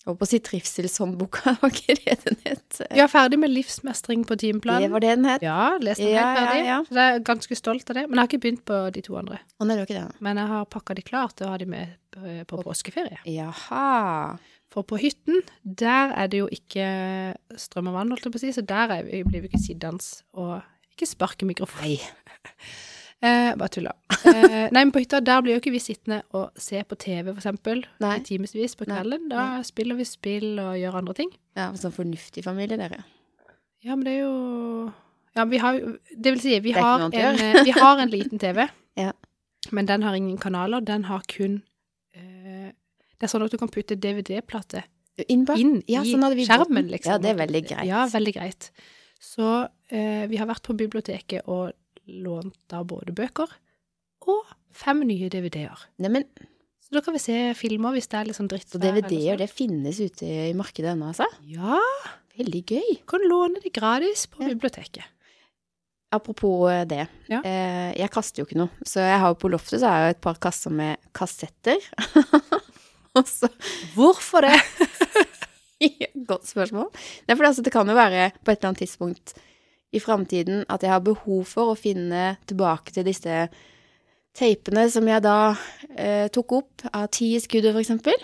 holdt 0.04 0.20
på 0.20 0.26
å 0.26 0.28
si 0.28 0.38
trivselshåndboka, 0.44 1.54
var 1.62 1.72
ikke 1.72 1.96
det 2.00 2.16
den 2.26 2.38
het? 2.44 2.80
Er 2.90 3.08
ferdig 3.12 3.38
med 3.40 3.52
livsmestring 3.52 4.24
på 4.28 4.36
Det 4.84 4.90
var 4.92 5.00
det 5.04 5.12
den 5.16 5.28
het? 5.28 5.44
Ja, 5.46 5.76
lest 5.80 6.02
den 6.02 6.12
Ja, 6.12 6.24
helt 6.28 6.40
ferdig. 6.40 6.58
ja, 6.60 6.66
ja. 6.74 6.78
Så 6.88 6.98
jeg 7.00 7.14
er 7.14 7.24
ganske 7.30 7.58
stolt 7.60 7.90
av 7.90 7.98
det. 8.00 8.06
Men 8.08 8.18
jeg 8.18 8.22
har 8.22 8.30
ikke 8.32 8.42
begynt 8.44 8.64
på 8.68 8.80
de 8.94 9.04
to 9.06 9.16
andre. 9.20 9.38
Å 9.58 9.64
nei, 9.68 9.76
det 9.78 9.84
var 9.84 9.88
ikke 9.88 10.02
det. 10.02 10.20
Men 10.28 10.42
jeg 10.42 10.52
har 10.52 10.68
pakka 10.76 10.98
de 10.98 11.06
klart 11.06 11.40
og 11.44 11.54
har 11.54 11.62
de 11.64 11.70
med 11.72 11.94
på, 12.14 12.34
på 12.50 12.62
påskeferie. 12.66 13.18
Jaha. 13.24 14.36
For 14.74 14.82
på 14.82 14.98
hytten, 14.98 15.40
der 15.62 16.12
er 16.18 16.28
det 16.28 16.40
jo 16.42 16.48
ikke 16.50 16.86
strøm 17.62 17.92
og 17.92 17.94
vann, 18.00 18.10
holdt 18.10 18.26
jeg 18.26 18.34
på 18.34 18.40
å 18.40 18.44
si, 18.44 18.52
så 18.56 18.64
der 18.66 18.90
er 18.98 19.06
vi, 19.06 19.22
blir 19.26 19.44
vi 19.44 19.52
ikke 19.52 19.62
sittende 19.62 20.02
og 20.34 20.58
ikke 20.96 21.08
sparke 21.10 21.46
mikrofon. 21.46 21.86
Nei. 21.86 21.98
Eh, 23.24 23.54
bare 23.56 23.72
tulla. 23.72 23.92
Eh, 24.28 24.68
nei, 24.68 24.82
men 24.82 24.92
på 24.92 25.00
hytta, 25.00 25.20
der 25.24 25.40
blir 25.44 25.56
jo 25.56 25.60
ikke 25.62 25.72
vi 25.72 25.80
sittende 25.80 26.20
og 26.36 26.52
se 26.60 26.82
på 26.84 26.96
TV, 27.00 27.30
for 27.30 27.40
eksempel, 27.40 27.84
Nei. 28.04 28.18
i 28.18 28.24
timevis 28.26 28.76
på 28.76 28.86
Nei. 28.88 28.98
kvelden. 28.98 29.28
Da 29.32 29.44
spiller 29.64 29.96
vi 29.96 30.06
spill 30.08 30.58
og 30.60 30.74
gjør 30.80 30.98
andre 31.00 31.14
ting. 31.20 31.30
Ja, 31.56 31.70
sånn 31.78 31.94
fornuftig 31.94 32.44
familie, 32.44 32.76
dere. 32.80 33.02
Ja, 33.84 33.94
men 33.96 34.04
det 34.06 34.16
er 34.18 34.22
jo 34.24 34.92
Ja, 35.34 35.44
vi 35.50 35.58
har 35.58 35.74
jo 35.76 35.96
Det 36.14 36.30
vil 36.32 36.40
si, 36.40 36.52
vi 36.62 36.72
har, 36.72 37.02
en, 37.04 37.10
vi 37.66 37.74
har 37.74 38.00
en 38.00 38.10
liten 38.12 38.38
TV, 38.38 38.68
Ja. 39.00 39.12
men 39.72 39.86
den 39.86 40.02
har 40.02 40.14
ingen 40.14 40.38
kanaler. 40.38 40.80
Den 40.80 41.04
har 41.04 41.22
kun 41.28 41.62
eh, 42.14 42.72
Det 43.18 43.28
er 43.28 43.32
sånn 43.32 43.44
at 43.44 43.52
du 43.52 43.58
kan 43.60 43.68
putte 43.72 43.96
DVD-plate 43.96 44.84
Inn, 45.28 45.44
inn 45.54 45.76
ja, 45.86 46.02
i 46.02 46.10
sånn 46.10 46.24
skjermen, 46.42 46.88
liksom. 46.90 47.12
Ja, 47.12 47.18
det 47.22 47.28
er 47.30 47.36
veldig 47.38 47.60
greit. 47.68 47.86
Ja, 47.86 48.00
veldig 48.10 48.32
greit. 48.34 48.70
Så 49.22 49.68
eh, 49.94 50.24
vi 50.26 50.40
har 50.40 50.48
vært 50.50 50.64
på 50.66 50.74
biblioteket 50.74 51.46
og 51.46 51.70
lånt 52.08 52.56
da 52.70 52.82
både 52.84 53.14
bøker 53.16 53.48
og 54.28 54.50
fem 54.74 55.02
nye 55.06 55.28
DVD-er. 55.32 55.86
Neimen 56.00 56.24
Så 56.84 56.92
da 56.96 57.00
kan 57.04 57.14
vi 57.16 57.20
se 57.22 57.36
filmer 57.56 57.92
hvis 57.96 58.08
det 58.12 58.18
er 58.20 58.28
litt 58.28 58.36
sånn 58.38 58.48
dritt. 58.50 58.68
Og 58.76 58.80
DVD-er, 58.82 59.38
det 59.40 59.48
finnes 59.52 60.00
ute 60.00 60.24
i 60.50 60.52
markedet 60.56 60.92
ennå, 60.94 61.10
altså? 61.12 61.28
sånn. 61.30 61.48
Ja, 61.56 61.80
Veldig 62.36 62.62
gøy. 62.66 62.94
kan 63.06 63.22
låne 63.30 63.60
det 63.62 63.72
gratis 63.72 64.26
på 64.26 64.42
Ja. 64.42 64.48
biblioteket. 64.52 65.04
Apropos 66.12 66.68
eh, 66.70 66.84
det. 66.84 67.06
Ja. 67.28 67.40
Eh, 67.42 67.92
jeg 67.98 68.10
kaster 68.10 68.42
jo 68.42 68.46
ikke 68.46 68.58
noe. 68.58 68.70
Så 68.86 69.00
jeg 69.02 69.18
har 69.18 69.32
jo 69.32 69.38
på 69.38 69.50
loftet 69.50 69.80
så 69.82 69.88
har 69.90 70.04
jeg 70.08 70.16
et 70.16 70.20
par 70.22 70.36
kasser 70.42 70.70
med 70.70 70.98
kassetter. 71.14 71.78
Og 73.16 73.26
så 73.30 73.48
Hvorfor 73.94 74.42
det? 74.46 74.54
Godt 76.28 76.46
spørsmål. 76.48 76.88
Nei, 77.28 77.36
for 77.36 77.46
altså, 77.48 77.62
det 77.66 77.72
kan 77.74 77.86
jo 77.90 77.94
være 77.96 78.30
på 78.44 78.50
et 78.52 78.58
eller 78.58 78.70
annet 78.72 78.82
tidspunkt 78.84 79.34
i 79.94 80.02
framtiden 80.02 80.64
at 80.68 80.82
jeg 80.82 80.92
har 80.92 81.04
behov 81.04 81.44
for 81.48 81.72
å 81.72 81.78
finne 81.78 82.34
tilbake 82.48 82.94
til 82.94 83.06
disse 83.06 83.46
teipene 84.34 84.86
som 84.90 85.06
jeg 85.08 85.22
da 85.24 85.54
eh, 85.94 86.26
tok 86.34 86.56
opp 86.58 86.86
av 86.90 87.08
ti 87.14 87.34
i 87.36 87.42
skuddet, 87.42 87.76
eksempel. 87.78 88.16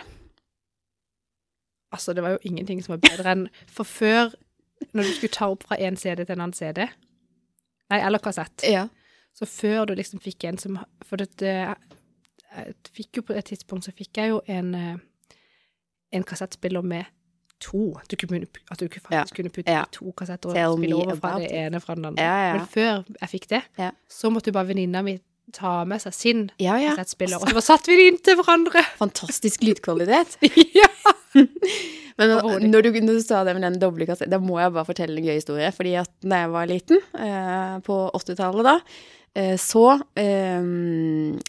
Altså, 1.94 2.14
det 2.14 2.22
var 2.22 2.37
jo 2.37 2.43
ingenting 2.50 2.82
som 2.82 2.96
var 2.96 3.02
bedre 3.02 3.34
enn 3.34 3.44
For 3.67 3.87
før, 3.87 4.34
når 4.94 5.06
du 5.06 5.12
skulle 5.14 5.34
ta 5.34 5.50
opp 5.50 5.64
fra 5.67 5.78
en 5.82 5.99
CD 5.99 6.22
til 6.25 6.37
en 6.37 6.44
annen 6.44 6.56
CD 6.56 6.84
Nei, 7.90 7.99
eller 7.99 8.22
kassett. 8.22 8.62
Ja. 8.62 8.84
Så 9.34 9.46
før 9.50 9.88
du 9.90 9.96
liksom 9.99 10.22
fikk 10.22 10.46
en 10.46 10.58
som 10.58 10.78
For 11.06 11.19
det, 11.19 11.32
det 11.43 11.55
jeg 11.55 12.75
fikk 12.94 13.19
jo 13.19 13.25
På 13.26 13.34
et 13.34 13.50
tidspunkt 13.50 13.87
så 13.87 13.94
fikk 13.94 14.22
jeg 14.22 14.31
jo 14.31 14.38
en 14.50 14.70
eh, 14.78 15.02
en 16.11 16.26
kassettspiller 16.26 16.82
med 16.82 17.05
to. 17.60 17.94
Du 18.10 18.16
kunne, 18.16 18.46
at 18.70 18.78
du 18.80 18.86
faktisk 18.88 19.06
faktisk 19.08 19.36
kunne 19.36 19.50
putte 19.54 19.72
Ja. 19.72 19.84
to 19.92 20.12
kassetter 20.16 20.50
og 20.52 20.78
spille 20.78 20.96
over 20.96 21.16
fra 21.20 21.38
det 21.38 21.50
ene 21.52 21.80
fra 21.80 21.94
den 21.94 22.04
andre. 22.10 22.22
Ja, 22.24 22.36
ja. 22.48 22.54
Men 22.58 22.66
før 22.66 23.04
jeg 23.20 23.28
fikk 23.34 23.48
det, 23.48 23.62
Ja. 23.78 23.90
så 24.08 24.30
måtte 24.32 24.48
jo 24.50 24.52
bare 24.56 24.68
venninna 24.72 25.02
mi 25.02 25.18
ta 25.52 25.84
med 25.84 26.00
seg 26.00 26.14
sin 26.14 26.50
Ja, 26.58 26.76
ja. 26.78 26.94
kassettspiller, 26.94 27.40
og 27.40 27.48
så 27.48 27.54
satt 27.60 27.64
satte 27.80 27.90
vi 27.90 27.96
det 27.98 28.12
inntil 28.12 28.36
hverandre. 28.40 28.82
Fantastisk 29.02 29.62
lydkvalitet. 29.66 30.36
ja. 30.80 30.88
Men 32.20 32.34
når 32.70 32.82
du, 32.82 32.90
når 33.00 33.16
du 33.16 33.22
sa 33.24 33.44
det 33.44 33.54
med 33.56 33.64
den 33.64 33.78
doble 33.80 34.06
kassetten, 34.08 34.30
da 34.34 34.38
må 34.42 34.58
jeg 34.60 34.74
bare 34.74 34.88
fortelle 34.88 35.16
en 35.18 35.24
gøy 35.30 35.38
historie. 35.38 35.70
Fordi 35.72 35.94
at 36.02 36.10
da 36.22 36.42
jeg 36.44 36.52
var 36.52 36.68
liten, 36.70 37.00
eh, 37.16 37.78
på 37.86 37.96
80-tallet 38.18 38.66
da, 38.66 38.76
eh, 39.34 39.56
så 39.56 39.86
eh, 40.20 40.60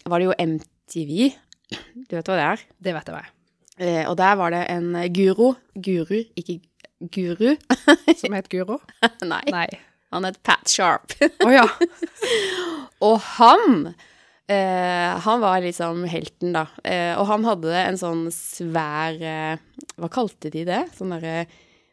var 0.08 0.18
det 0.22 0.30
jo 0.30 0.38
MTV. 0.38 1.32
Du 2.08 2.16
vet 2.16 2.28
hva 2.28 2.38
det 2.38 2.46
er? 2.48 2.64
Det 2.80 2.94
vet 2.96 3.10
jeg 3.10 3.16
hva 3.16 3.22
er. 3.26 3.30
Eh, 3.82 4.04
og 4.06 4.14
der 4.20 4.36
var 4.38 4.54
det 4.54 4.62
en 4.70 4.92
guro. 5.14 5.54
Guru, 5.74 6.20
ikke 6.38 6.60
guru. 7.10 7.56
Som 8.20 8.36
het 8.36 8.48
Guro? 8.52 8.78
Nei, 9.32 9.42
Nei. 9.50 9.66
han 10.14 10.28
het 10.28 10.38
Pat 10.46 10.70
Sharp. 10.70 11.16
Å 11.42 11.50
ja. 11.50 11.66
og 13.08 13.18
han 13.38 13.90
eh, 14.46 15.18
Han 15.24 15.42
var 15.42 15.64
liksom 15.64 16.04
helten, 16.10 16.54
da. 16.54 16.66
Eh, 16.84 17.12
og 17.18 17.26
han 17.32 17.46
hadde 17.48 17.74
en 17.80 17.98
sånn 17.98 18.24
svær 18.34 19.18
eh, 19.18 19.58
Hva 19.98 20.12
kalte 20.12 20.52
de 20.54 20.66
det? 20.68 20.84
Sånn 20.94 21.14
derre 21.16 21.46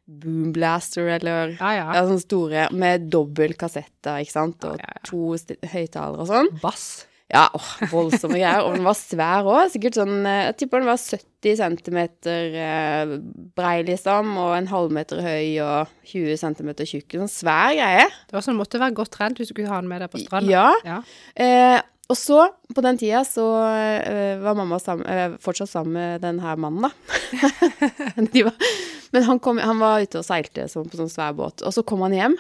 boomblaster, 0.10 1.06
eller 1.20 1.56
Ja, 1.60 1.74
ja. 1.78 1.90
Ja, 1.94 2.06
sånne 2.06 2.24
store 2.24 2.64
med 2.74 3.10
dobbel 3.14 3.54
kassett, 3.58 3.94
ikke 4.10 4.34
sant, 4.34 4.66
og 4.66 4.82
to 5.06 5.36
høyttalere 5.70 6.24
og 6.24 6.30
sånn. 6.32 6.50
Bass. 6.64 6.88
Ja, 7.30 7.44
åh, 7.54 7.68
voldsomme 7.92 8.40
greier. 8.40 8.64
Og 8.66 8.74
den 8.74 8.88
var 8.88 8.98
svær 8.98 9.46
òg. 9.46 9.70
Sikkert 9.70 10.00
sånn 10.00 10.24
eh, 10.26 10.48
Jeg 10.48 10.56
tipper 10.64 10.82
den 10.82 10.90
var 10.90 10.98
70 10.98 11.60
cm 11.60 12.00
eh, 12.32 13.14
brei, 13.58 13.76
liksom, 13.86 14.32
og 14.42 14.56
en 14.58 14.70
halvmeter 14.72 15.22
høy 15.22 15.60
og 15.62 15.94
20 16.10 16.42
cm 16.42 16.74
tjukk. 16.82 17.20
Sånn 17.22 17.32
svær 17.32 17.76
greie. 17.78 18.10
Det 18.26 18.38
var 18.38 18.46
sånn, 18.46 18.58
måtte 18.58 18.82
være 18.82 18.98
godt 18.98 19.14
trent 19.14 19.38
hvis 19.38 19.52
du 19.52 19.54
skulle 19.54 19.70
ha 19.70 19.78
den 19.84 19.92
med 19.92 20.02
deg 20.02 20.12
på 20.14 20.24
stranda. 20.24 20.50
Ja. 20.50 20.74
Ja. 20.88 21.00
Eh, 21.38 21.78
og 22.10 22.18
så, 22.18 22.40
på 22.74 22.82
den 22.82 22.98
tida, 22.98 23.22
så 23.30 23.46
eh, 23.70 24.40
var 24.42 24.58
mamma 24.58 24.80
sammen, 24.82 25.06
eh, 25.06 25.36
fortsatt 25.46 25.70
sammen 25.70 25.94
med 25.94 26.24
den 26.26 26.42
her 26.42 26.58
mannen, 26.58 26.90
da. 26.90 26.94
Var, 28.50 28.74
men 29.14 29.26
han, 29.28 29.38
kom, 29.42 29.62
han 29.62 29.78
var 29.82 30.02
ute 30.02 30.24
og 30.24 30.26
seilte 30.26 30.66
sånn, 30.70 30.90
på 30.90 30.98
sånn 30.98 31.14
svær 31.14 31.38
båt, 31.38 31.62
og 31.62 31.74
så 31.74 31.86
kom 31.86 32.02
han 32.08 32.18
hjem, 32.18 32.40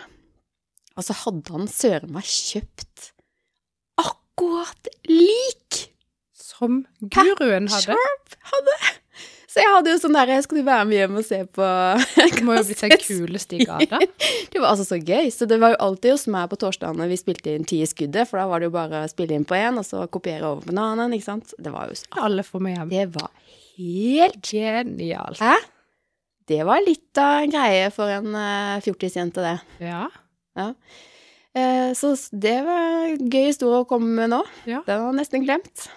og 0.97 1.05
så 1.05 1.13
hadde 1.21 1.53
han 1.53 1.69
søren 1.69 2.13
meg 2.17 2.25
kjøpt 2.25 3.11
akkurat 4.39 4.87
lik 5.03 5.91
Som 6.33 6.85
guruen 6.99 7.67
hadde. 7.67 7.93
Sharp 7.93 8.35
hadde. 8.51 8.75
Så 9.49 9.63
jeg 9.63 9.71
hadde 9.73 9.93
jo 9.93 9.97
sånn 9.97 10.13
der, 10.13 10.31
skal 10.45 10.59
du 10.59 10.65
være 10.67 10.85
med 10.85 10.97
hjem 10.99 11.15
og 11.19 11.25
se 11.25 11.39
på 11.57 11.67
Det 12.35 12.43
må 12.45 12.57
jo 12.59 12.65
bli 12.67 12.75
den 12.77 13.01
kuleste 13.01 13.57
i 13.57 13.65
gata. 13.65 13.99
Det 14.51 14.61
var 14.61 14.75
altså 14.75 14.85
så 14.85 14.99
gøy. 14.99 15.31
Så 15.33 15.47
det 15.49 15.57
var 15.61 15.73
jo 15.73 15.79
alltid 15.87 16.13
hos 16.13 16.27
meg 16.29 16.51
på 16.51 16.59
torsdagene 16.61 17.07
vi 17.09 17.17
spilte 17.17 17.55
inn 17.55 17.65
ti 17.67 17.81
i 17.81 17.89
skuddet, 17.89 18.29
for 18.29 18.41
da 18.41 18.45
var 18.51 18.61
det 18.61 18.69
jo 18.69 18.75
bare 18.75 19.03
å 19.05 19.09
spille 19.09 19.35
inn 19.35 19.47
på 19.49 19.57
én, 19.57 19.79
og 19.81 19.87
så 19.87 20.05
kopiere 20.11 20.51
over 20.51 20.67
på 20.67 20.75
en 20.75 20.83
annen, 20.83 21.17
ikke 21.17 21.31
sant. 21.31 21.55
Det 21.57 21.73
var 21.73 21.89
jo 21.89 21.97
så 21.97 22.21
Alle 22.27 22.45
får 22.45 22.65
med 22.67 22.77
hjem. 22.77 22.93
Det 22.93 23.05
var 23.17 23.33
helt 23.79 24.53
Genialt. 24.53 25.41
Hæ? 25.41 25.57
Det 26.49 26.63
var 26.65 26.85
litt 26.85 27.21
av 27.21 27.43
en 27.43 27.53
greie 27.53 27.91
for 27.93 28.11
en 28.11 28.33
uh, 28.33 28.81
fjortisjente, 28.85 29.43
det. 29.45 29.85
Ja. 29.89 30.07
Eh, 30.57 30.71
så 31.97 32.11
det 32.31 32.57
var 32.65 33.07
en 33.09 33.29
gøy 33.31 33.47
historie 33.49 33.81
å 33.81 33.87
komme 33.89 34.11
med 34.21 34.29
nå. 34.35 34.43
Ja. 34.69 34.83
Den 34.87 35.01
var 35.07 35.15
nesten 35.17 35.43
glemt. 35.45 35.87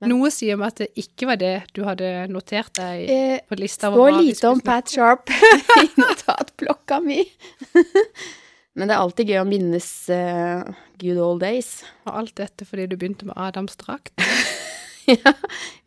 Men- 0.00 0.10
Noe 0.12 0.28
sier 0.30 0.58
meg 0.60 0.74
at 0.74 0.80
det 0.82 0.88
ikke 1.00 1.26
var 1.30 1.38
det 1.40 1.54
du 1.72 1.80
hadde 1.86 2.28
notert 2.28 2.74
deg 2.76 3.06
Eh, 3.08 3.38
på 3.48 3.56
lista. 3.56 3.88
Over 3.88 4.18
lite 4.20 4.44
om 4.50 4.60
Pat 4.60 4.90
Sharp 4.92 5.30
i 5.82 5.86
notatblokka 5.96 7.00
mi. 7.00 7.22
Men 8.76 8.88
det 8.90 8.92
er 8.94 9.00
alltid 9.00 9.30
gøy 9.32 9.38
å 9.40 9.46
minnes 9.48 9.86
uh, 10.12 10.60
good 11.00 11.16
old 11.16 11.40
days. 11.40 11.78
Og 12.04 12.12
alt 12.20 12.34
dette 12.36 12.66
fordi 12.68 12.84
du 12.90 12.98
begynte 13.00 13.24
med 13.24 13.32
Adams 13.40 13.72
drakt. 13.80 14.12
ja, 15.08 15.32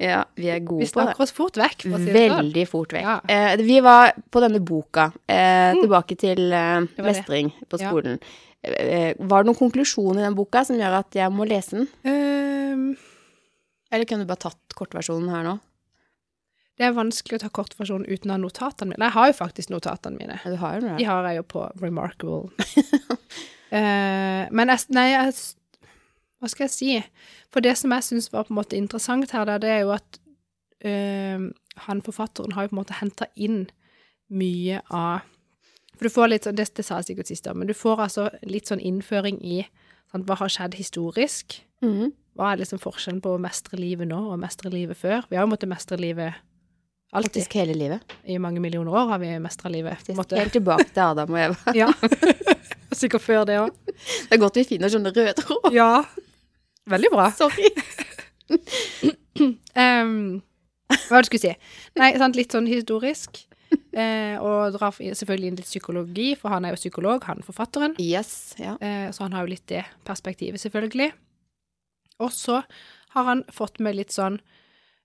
ja, 0.02 0.24
vi 0.34 0.50
er 0.50 0.58
Vi 0.58 0.66
gode 0.66 0.80
på 0.80 0.82
det. 0.82 0.88
Vi 0.88 0.92
snakker 0.96 1.22
oss 1.28 1.36
fort 1.38 1.60
vekk, 1.62 1.86
for 1.86 2.00
å 2.00 2.02
si 2.02 2.10
det 2.10 2.24
sånn. 2.32 2.40
Veldig 2.40 2.66
fort 2.72 2.96
vekk. 2.98 3.06
Ja. 3.06 3.20
Eh, 3.30 3.62
vi 3.62 3.78
var 3.86 4.16
på 4.34 4.42
denne 4.42 4.58
boka, 4.66 5.12
eh, 5.30 5.78
tilbake 5.78 6.18
til 6.18 6.48
eh, 6.50 6.88
mestring 7.06 7.54
på 7.70 7.78
skolen. 7.78 8.18
Eh, 8.18 8.49
var 8.64 9.44
det 9.44 9.48
noen 9.48 9.58
konklusjon 9.58 10.20
i 10.20 10.26
den 10.26 10.36
boka 10.36 10.66
som 10.68 10.80
gjør 10.80 11.00
at 11.00 11.16
jeg 11.16 11.32
må 11.32 11.48
lese 11.48 11.80
den? 11.80 11.88
Um, 12.04 12.86
Eller 13.92 14.06
kunne 14.06 14.26
du 14.26 14.30
bare 14.30 14.50
tatt 14.50 14.76
kortversjonen 14.78 15.32
her 15.32 15.46
nå? 15.48 15.56
Det 16.80 16.88
er 16.88 16.96
vanskelig 16.96 17.40
å 17.40 17.44
ta 17.44 17.50
kortversjonen 17.52 18.08
uten 18.08 18.32
å 18.32 18.38
ha 18.38 18.40
notatene 18.40 18.94
mine. 18.94 19.08
Jeg 19.10 19.16
har 19.18 19.32
jo 19.32 19.36
faktisk 19.36 19.72
notatene 19.72 20.20
mine. 20.20 20.38
Ja, 20.44 20.52
du 20.52 20.60
har 20.62 20.78
jo 20.78 20.94
De 21.00 21.08
har 21.08 21.26
jeg 21.28 21.40
jo 21.42 21.48
på 21.56 21.64
Remarkable. 21.82 22.52
uh, 23.72 24.44
men 24.56 24.72
jeg, 24.76 24.86
nei, 24.96 25.08
jeg, 25.12 25.34
hva 26.40 26.52
skal 26.52 26.68
jeg 26.68 26.76
si? 26.76 26.94
For 27.52 27.64
det 27.64 27.76
som 27.80 27.96
jeg 27.96 28.08
syns 28.08 28.32
var 28.32 28.48
på 28.48 28.56
en 28.56 28.62
måte 28.62 28.80
interessant 28.80 29.36
her, 29.36 29.60
det 29.60 29.72
er 29.72 29.84
jo 29.84 29.92
at 29.96 30.22
uh, 30.88 31.50
han 31.88 32.04
forfatteren 32.06 32.56
har 32.56 32.68
jo 32.68 32.72
på 32.72 32.78
en 32.78 32.84
måte 32.84 33.00
henta 33.00 33.28
inn 33.36 33.66
mye 34.30 34.80
av 34.88 35.28
For 36.00 36.08
du 36.08 36.14
får 36.16 36.30
litt 36.32 36.48
sånn, 36.48 36.56
det, 36.56 36.70
det 36.80 36.86
sa 36.88 37.02
jeg 37.02 37.12
sikkert 37.12 37.28
sist, 37.28 37.48
òg, 37.52 37.58
men 37.60 37.68
du 37.68 37.76
får 37.76 38.06
altså 38.06 38.30
litt 38.48 38.72
sånn 38.72 38.80
innføring 38.80 39.42
i 39.44 39.58
sant, 40.12 40.24
hva 40.30 40.38
har 40.40 40.52
skjedd 40.54 40.78
historisk. 40.80 41.60
Mm. 41.84 42.14
Hva 42.40 42.54
er 42.54 42.62
liksom 42.62 42.80
forskjellen 42.80 43.20
på 43.24 43.34
å 43.36 43.42
mestre 43.42 43.76
livet 43.80 44.08
nå 44.08 44.20
og 44.32 44.40
mestre 44.40 44.72
livet 44.72 44.96
før? 44.96 45.28
Vi 45.28 45.36
har 45.36 45.44
jo 45.44 45.52
måttet 45.52 45.72
mestre 45.72 46.00
livet 46.00 46.40
alltid. 47.12 47.42
Faktisk 47.42 47.58
hele 47.60 47.76
livet. 47.76 48.16
I 48.24 48.40
mange 48.40 48.64
millioner 48.64 48.96
år 48.96 49.12
har 49.12 49.20
vi 49.20 49.34
mestra 49.44 49.72
livet. 49.74 50.08
Helt 50.08 50.56
tilbake 50.56 50.88
til 50.88 51.04
Adam 51.04 51.36
og 51.36 51.42
Eva. 51.44 51.76
Ja. 51.76 51.92
Sikkert 53.00 53.26
før 53.26 53.44
det 53.50 53.60
òg. 53.60 53.76
Det 53.92 54.38
er 54.38 54.42
godt 54.42 54.56
vi 54.62 54.66
finner 54.72 54.92
sånne 54.92 55.12
røde 55.12 55.36
tråder. 55.36 55.76
Ja. 55.76 55.92
Veldig 56.90 57.12
bra. 57.14 57.28
Sorry. 57.36 57.70
Um, 59.76 60.40
hva 60.90 61.12
var 61.12 61.22
det 61.22 61.28
du 61.28 61.30
skulle 61.30 61.44
si? 61.44 61.52
Nei, 62.00 62.10
sant, 62.18 62.40
litt 62.40 62.56
sånn 62.56 62.72
historisk. 62.72 63.44
Eh, 64.00 64.38
og 64.38 64.76
drar 64.76 64.94
selvfølgelig 64.96 65.50
inn 65.50 65.58
litt 65.58 65.68
psykologi, 65.68 66.28
for 66.38 66.54
han 66.54 66.64
er 66.64 66.72
jo 66.72 66.78
psykolog, 66.80 67.24
han 67.26 67.42
forfatteren. 67.44 67.96
Yes, 68.00 68.54
ja. 68.62 68.76
Eh, 68.86 69.10
så 69.12 69.26
han 69.26 69.34
har 69.36 69.44
jo 69.44 69.52
litt 69.52 69.66
det 69.68 69.82
perspektivet, 70.08 70.62
selvfølgelig. 70.62 71.10
Og 72.24 72.32
så 72.32 72.62
har 73.16 73.28
han 73.28 73.44
fått 73.52 73.82
med 73.84 73.98
litt 73.98 74.14
sånn 74.14 74.38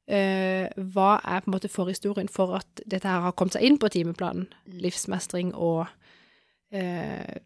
eh, 0.06 0.68
Hva 0.76 1.16
er 1.24 1.42
på 1.42 1.50
en 1.50 1.56
måte 1.56 1.72
forhistorien 1.72 2.30
for 2.30 2.58
at 2.60 2.84
dette 2.84 3.08
her 3.08 3.24
har 3.24 3.36
kommet 3.38 3.56
seg 3.56 3.66
inn 3.66 3.80
på 3.80 3.90
timeplanen? 3.94 4.46
Livsmestring 4.68 5.54
og 5.56 5.86
eh, 6.70 7.40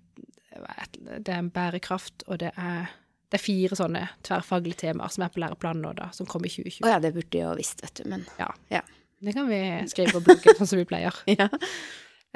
Det 0.51 1.33
er 1.33 1.39
en 1.39 1.53
bærekraft, 1.55 2.27
og 2.27 2.43
det 2.43 2.53
er 2.57 2.91
det 3.29 3.37
er 3.37 3.45
fire 3.45 3.77
sånne 3.77 4.07
tverrfaglige 4.25 4.87
temaer 4.87 5.13
som 5.13 5.27
er 5.27 5.33
på 5.35 5.43
læreplanen 5.43 5.83
nå, 5.85 5.91
da, 5.99 6.07
som 6.17 6.25
kom 6.25 6.47
i 6.49 6.53
2020. 6.53 6.81
Å 6.87 6.95
ja, 6.95 7.01
det 7.05 7.13
burde 7.13 7.37
jeg 7.37 7.45
jo 7.45 7.59
visst, 7.59 7.83
vet 7.85 8.01
du, 8.01 8.07
men 8.09 8.25
Det 9.25 9.35
kan 9.37 9.49
vi 9.51 9.61
skrive 9.93 10.17
på 10.17 10.25
bloggen, 10.27 10.59
sånn 10.59 10.71
som 10.71 10.81
vi 10.81 10.89
pleier. 10.89 11.15
ja. 11.39 11.49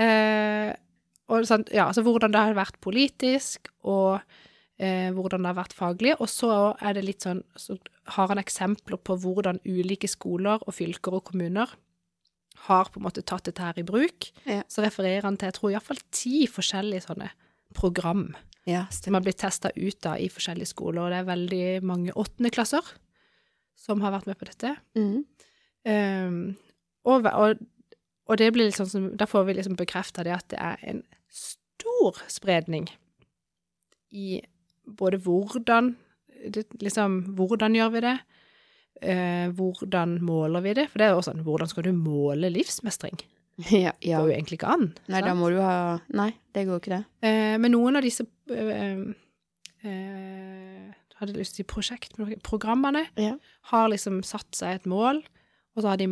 Eh, 0.01 0.71
og 1.33 1.47
sånn, 1.49 1.65
ja, 1.73 1.87
så 1.95 2.05
hvordan 2.05 2.35
det 2.35 2.43
har 2.43 2.59
vært 2.59 2.81
politisk, 2.85 3.71
og 3.89 4.21
eh, 4.83 5.09
hvordan 5.15 5.45
det 5.45 5.53
har 5.53 5.61
vært 5.63 5.77
faglig. 5.77 6.17
Og 6.19 6.29
så 6.31 6.51
er 6.83 6.99
det 6.99 7.07
litt 7.07 7.25
sånn, 7.25 7.45
så 7.57 7.79
har 8.17 8.33
han 8.33 8.43
eksempler 8.43 9.01
på 9.01 9.17
hvordan 9.23 9.63
ulike 9.69 10.11
skoler 10.11 10.63
og 10.67 10.77
fylker 10.77 11.19
og 11.19 11.27
kommuner 11.31 11.73
har 12.67 12.91
på 12.93 13.01
en 13.01 13.07
måte 13.07 13.25
tatt 13.27 13.49
dette 13.49 13.63
her 13.65 13.79
i 13.81 13.87
bruk. 13.87 14.29
Ja. 14.47 14.63
Så 14.71 14.85
refererer 14.85 15.25
han 15.27 15.39
til, 15.39 15.51
jeg 15.51 15.59
tror 15.59 15.73
iallfall 15.73 16.03
ti 16.15 16.45
forskjellige 16.51 17.07
sånne 17.09 17.31
program 17.75 18.29
ja, 18.69 18.85
som 18.95 19.17
har 19.17 19.25
blitt 19.25 19.41
testa 19.43 19.73
ut 19.75 19.99
da 20.05 20.17
i 20.21 20.29
forskjellige 20.31 20.71
skoler. 20.71 21.05
Og 21.05 21.11
det 21.11 21.23
er 21.23 21.31
veldig 21.31 21.65
mange 21.89 22.15
åttendeklasser 22.19 22.93
som 23.83 24.03
har 24.05 24.15
vært 24.15 24.29
med 24.31 24.39
på 24.39 24.47
dette. 24.47 24.75
Mm. 24.99 25.25
Um, 25.83 26.37
og, 27.05 27.27
og, 27.27 27.63
og 28.31 28.39
det 28.39 28.51
blir 28.55 28.69
litt 28.69 28.77
sånn 28.79 28.91
som 28.91 29.09
Da 29.19 29.27
får 29.27 29.45
vi 29.49 29.55
liksom 29.59 29.75
bekrefta 29.79 30.23
det 30.25 30.35
at 30.37 30.49
det 30.53 30.59
er 30.63 30.83
en 30.93 31.03
stor 31.33 32.21
spredning 32.31 32.87
i 34.13 34.41
både 34.87 35.19
hvordan 35.25 35.95
det, 36.53 36.67
Liksom, 36.83 37.35
hvordan 37.39 37.75
gjør 37.79 37.91
vi 37.95 38.01
det? 38.05 38.17
Eh, 39.03 39.49
hvordan 39.57 40.17
måler 40.27 40.63
vi 40.65 40.73
det? 40.79 40.89
For 40.91 40.99
det 40.99 41.07
er 41.09 41.15
jo 41.17 41.23
sånn, 41.27 41.43
hvordan 41.47 41.71
skal 41.71 41.87
du 41.89 41.93
måle 41.97 42.51
livsmestring? 42.53 43.19
Ja, 43.71 43.93
Det 44.01 44.09
går 44.17 44.31
jo 44.31 44.33
egentlig 44.33 44.57
ikke 44.59 44.71
an. 44.73 44.87
Nei, 45.13 45.21
da 45.23 45.35
må 45.39 45.51
du 45.53 45.59
ha 45.63 45.99
Nei, 46.17 46.31
det 46.57 46.65
går 46.67 46.81
ikke 46.81 46.95
det. 46.97 47.03
Eh, 47.29 47.57
men 47.63 47.75
noen 47.75 47.99
av 48.01 48.03
disse 48.07 48.25
eh, 48.51 49.03
eh, 49.87 50.89
Hadde 51.21 51.37
lyst 51.39 51.55
til 51.59 51.67
prosjekt, 51.69 52.17
men 52.19 52.33
programmene 52.43 53.05
Ja. 53.21 53.37
har 53.71 53.89
liksom 53.93 54.23
satt 54.27 54.49
seg 54.59 54.75
et 54.81 54.87
mål, 54.91 55.21
og 55.77 55.83
så 55.85 55.93
har 55.93 56.01
de 56.01 56.09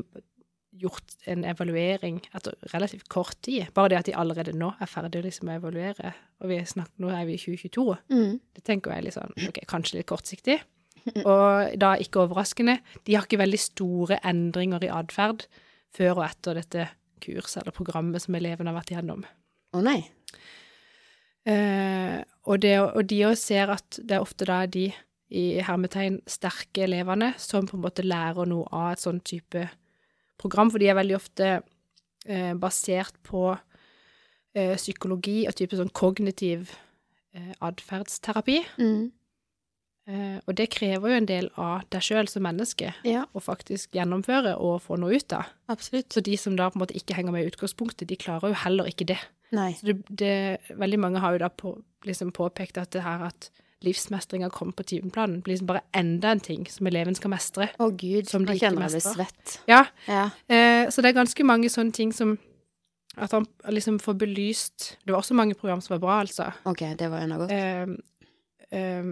gjort 0.80 1.16
en 1.30 1.44
evaluering 1.49 2.18
etter 2.34 2.56
relativt 2.72 3.08
kort 3.12 3.38
tid. 3.46 3.68
Bare 3.76 3.92
det 3.92 3.99
at 4.00 4.10
de 4.10 4.16
allerede 4.18 4.54
nå 4.56 4.72
er 4.80 4.90
ferdige 4.90 5.26
liksom, 5.28 5.50
å 5.50 5.56
evaluere, 5.58 6.12
og 6.40 6.52
vi 6.52 6.60
snakker, 6.66 6.96
nå 7.04 7.10
er 7.14 7.26
vi 7.28 7.37
i 7.37 7.42
2022, 7.42 7.87
mm. 8.12 8.37
det 8.56 8.64
tenker 8.66 8.94
jeg 8.94 9.06
litt 9.06 9.16
sånn, 9.18 9.34
ok, 9.49 9.62
kanskje 9.70 10.00
litt 10.00 10.10
kortsiktig. 10.10 10.60
Og 11.25 11.76
da 11.80 11.94
ikke 11.96 12.26
overraskende, 12.26 12.75
de 13.08 13.14
har 13.16 13.25
ikke 13.25 13.40
veldig 13.40 13.60
store 13.62 14.18
endringer 14.28 14.84
i 14.84 14.90
atferd 14.92 15.46
før 15.96 16.18
og 16.18 16.26
etter 16.26 16.58
dette 16.60 16.88
kurset 17.25 17.62
eller 17.62 17.72
programmet 17.72 18.20
som 18.20 18.37
elevene 18.37 18.68
har 18.68 18.76
vært 18.76 18.92
igjennom. 18.92 19.22
Å 19.72 19.80
nei. 19.84 19.99
Eh, 21.49 22.18
og, 22.44 22.60
det, 22.60 22.75
og 22.84 23.00
de 23.08 23.22
òg 23.30 23.38
ser 23.40 23.72
at 23.72 23.96
det 23.96 24.18
er 24.18 24.25
ofte 24.25 24.49
da 24.49 24.62
de 24.68 24.90
i 25.30 25.44
hermetegn 25.62 26.18
sterke 26.28 26.84
elevene 26.84 27.32
som 27.38 27.68
på 27.68 27.78
en 27.78 27.84
måte 27.84 28.04
lærer 28.04 28.49
noe 28.50 28.66
av 28.75 28.92
et 28.92 29.02
sånn 29.02 29.20
type 29.22 29.68
program, 30.40 30.73
for 30.73 30.82
de 30.82 30.90
er 30.90 30.99
veldig 30.99 31.16
ofte 31.18 31.50
eh, 32.26 32.52
basert 32.59 33.16
på 33.26 33.50
eh, 33.52 34.76
psykologi 34.76 35.44
og 35.49 35.56
type 35.59 35.78
sånn 35.78 35.92
kognitiv 35.97 36.73
eh, 37.37 37.52
atferdsterapi. 37.64 38.61
Mm. 38.80 39.09
Eh, 40.11 40.38
og 40.49 40.56
det 40.59 40.70
krever 40.73 41.12
jo 41.12 41.18
en 41.20 41.28
del 41.28 41.50
av 41.61 41.85
deg 41.92 42.02
sjøl 42.02 42.28
som 42.30 42.42
menneske 42.42 42.94
Ja, 43.06 43.26
å 43.37 43.42
faktisk 43.44 43.94
gjennomføre 43.94 44.56
og 44.59 44.80
få 44.87 44.97
noe 44.99 45.20
ut 45.20 45.37
av. 45.37 45.52
absolutt. 45.70 46.11
Så 46.12 46.25
de 46.25 46.37
som 46.40 46.56
da 46.59 46.70
på 46.70 46.80
en 46.80 46.85
måte 46.87 46.97
ikke 46.99 47.14
henger 47.18 47.37
med 47.37 47.44
i 47.44 47.50
utgangspunktet, 47.52 48.09
de 48.09 48.18
klarer 48.18 48.50
jo 48.50 48.62
heller 48.64 48.88
ikke 48.90 49.06
det. 49.12 49.20
Nei. 49.54 49.73
Så 49.78 49.90
det, 49.90 49.99
det, 50.09 50.35
veldig 50.78 50.99
mange 51.02 51.23
har 51.23 51.37
jo 51.37 51.42
da 51.44 51.50
på, 51.52 51.75
liksom 52.06 52.32
påpekt 52.32 52.78
at 52.78 52.90
det 52.94 53.04
her 53.04 53.28
at 53.28 53.50
livsmestringa 53.84 54.50
kommer 54.50 54.72
på 54.76 54.82
timeplanen, 54.84 55.40
blir 55.42 55.54
liksom 55.54 55.66
bare 55.70 55.80
enda 55.96 56.30
en 56.34 56.40
ting 56.40 56.66
som 56.68 56.87
eleven 56.87 57.14
skal 57.16 57.30
mestre. 57.30 57.68
Å 57.80 57.88
gud, 57.96 58.28
Som 58.28 58.44
de 58.44 58.52
ikke 58.58 58.75
mestrer. 58.76 59.14
svett. 59.14 59.58
Ja, 59.68 59.87
Ja. 60.06 60.30
eh, 60.49 60.88
så 60.90 61.00
det 61.02 61.10
er 61.14 61.20
ganske 61.25 61.44
mange 61.44 61.68
sånne 61.70 61.92
ting 61.92 62.12
som 62.12 62.38
At 63.16 63.32
han 63.32 63.44
liksom 63.68 63.99
får 63.99 64.14
belyst 64.18 64.96
Det 65.04 65.10
var 65.12 65.18
også 65.20 65.34
mange 65.34 65.54
program 65.54 65.80
som 65.80 65.94
var 65.94 65.99
bra, 65.99 66.20
altså. 66.20 66.52
Ok, 66.64 66.78
det 66.96 67.10
var 67.10 67.18
enda 67.20 67.37
godt. 67.38 67.50
Eh, 67.50 67.87
eh, 68.78 69.04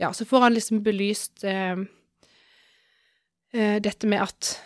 ja, 0.00 0.10
så 0.12 0.24
får 0.24 0.40
han 0.40 0.54
liksom 0.54 0.82
belyst 0.82 1.44
eh, 1.44 1.76
eh, 3.52 3.78
dette 3.80 4.06
med 4.06 4.22
at 4.22 4.58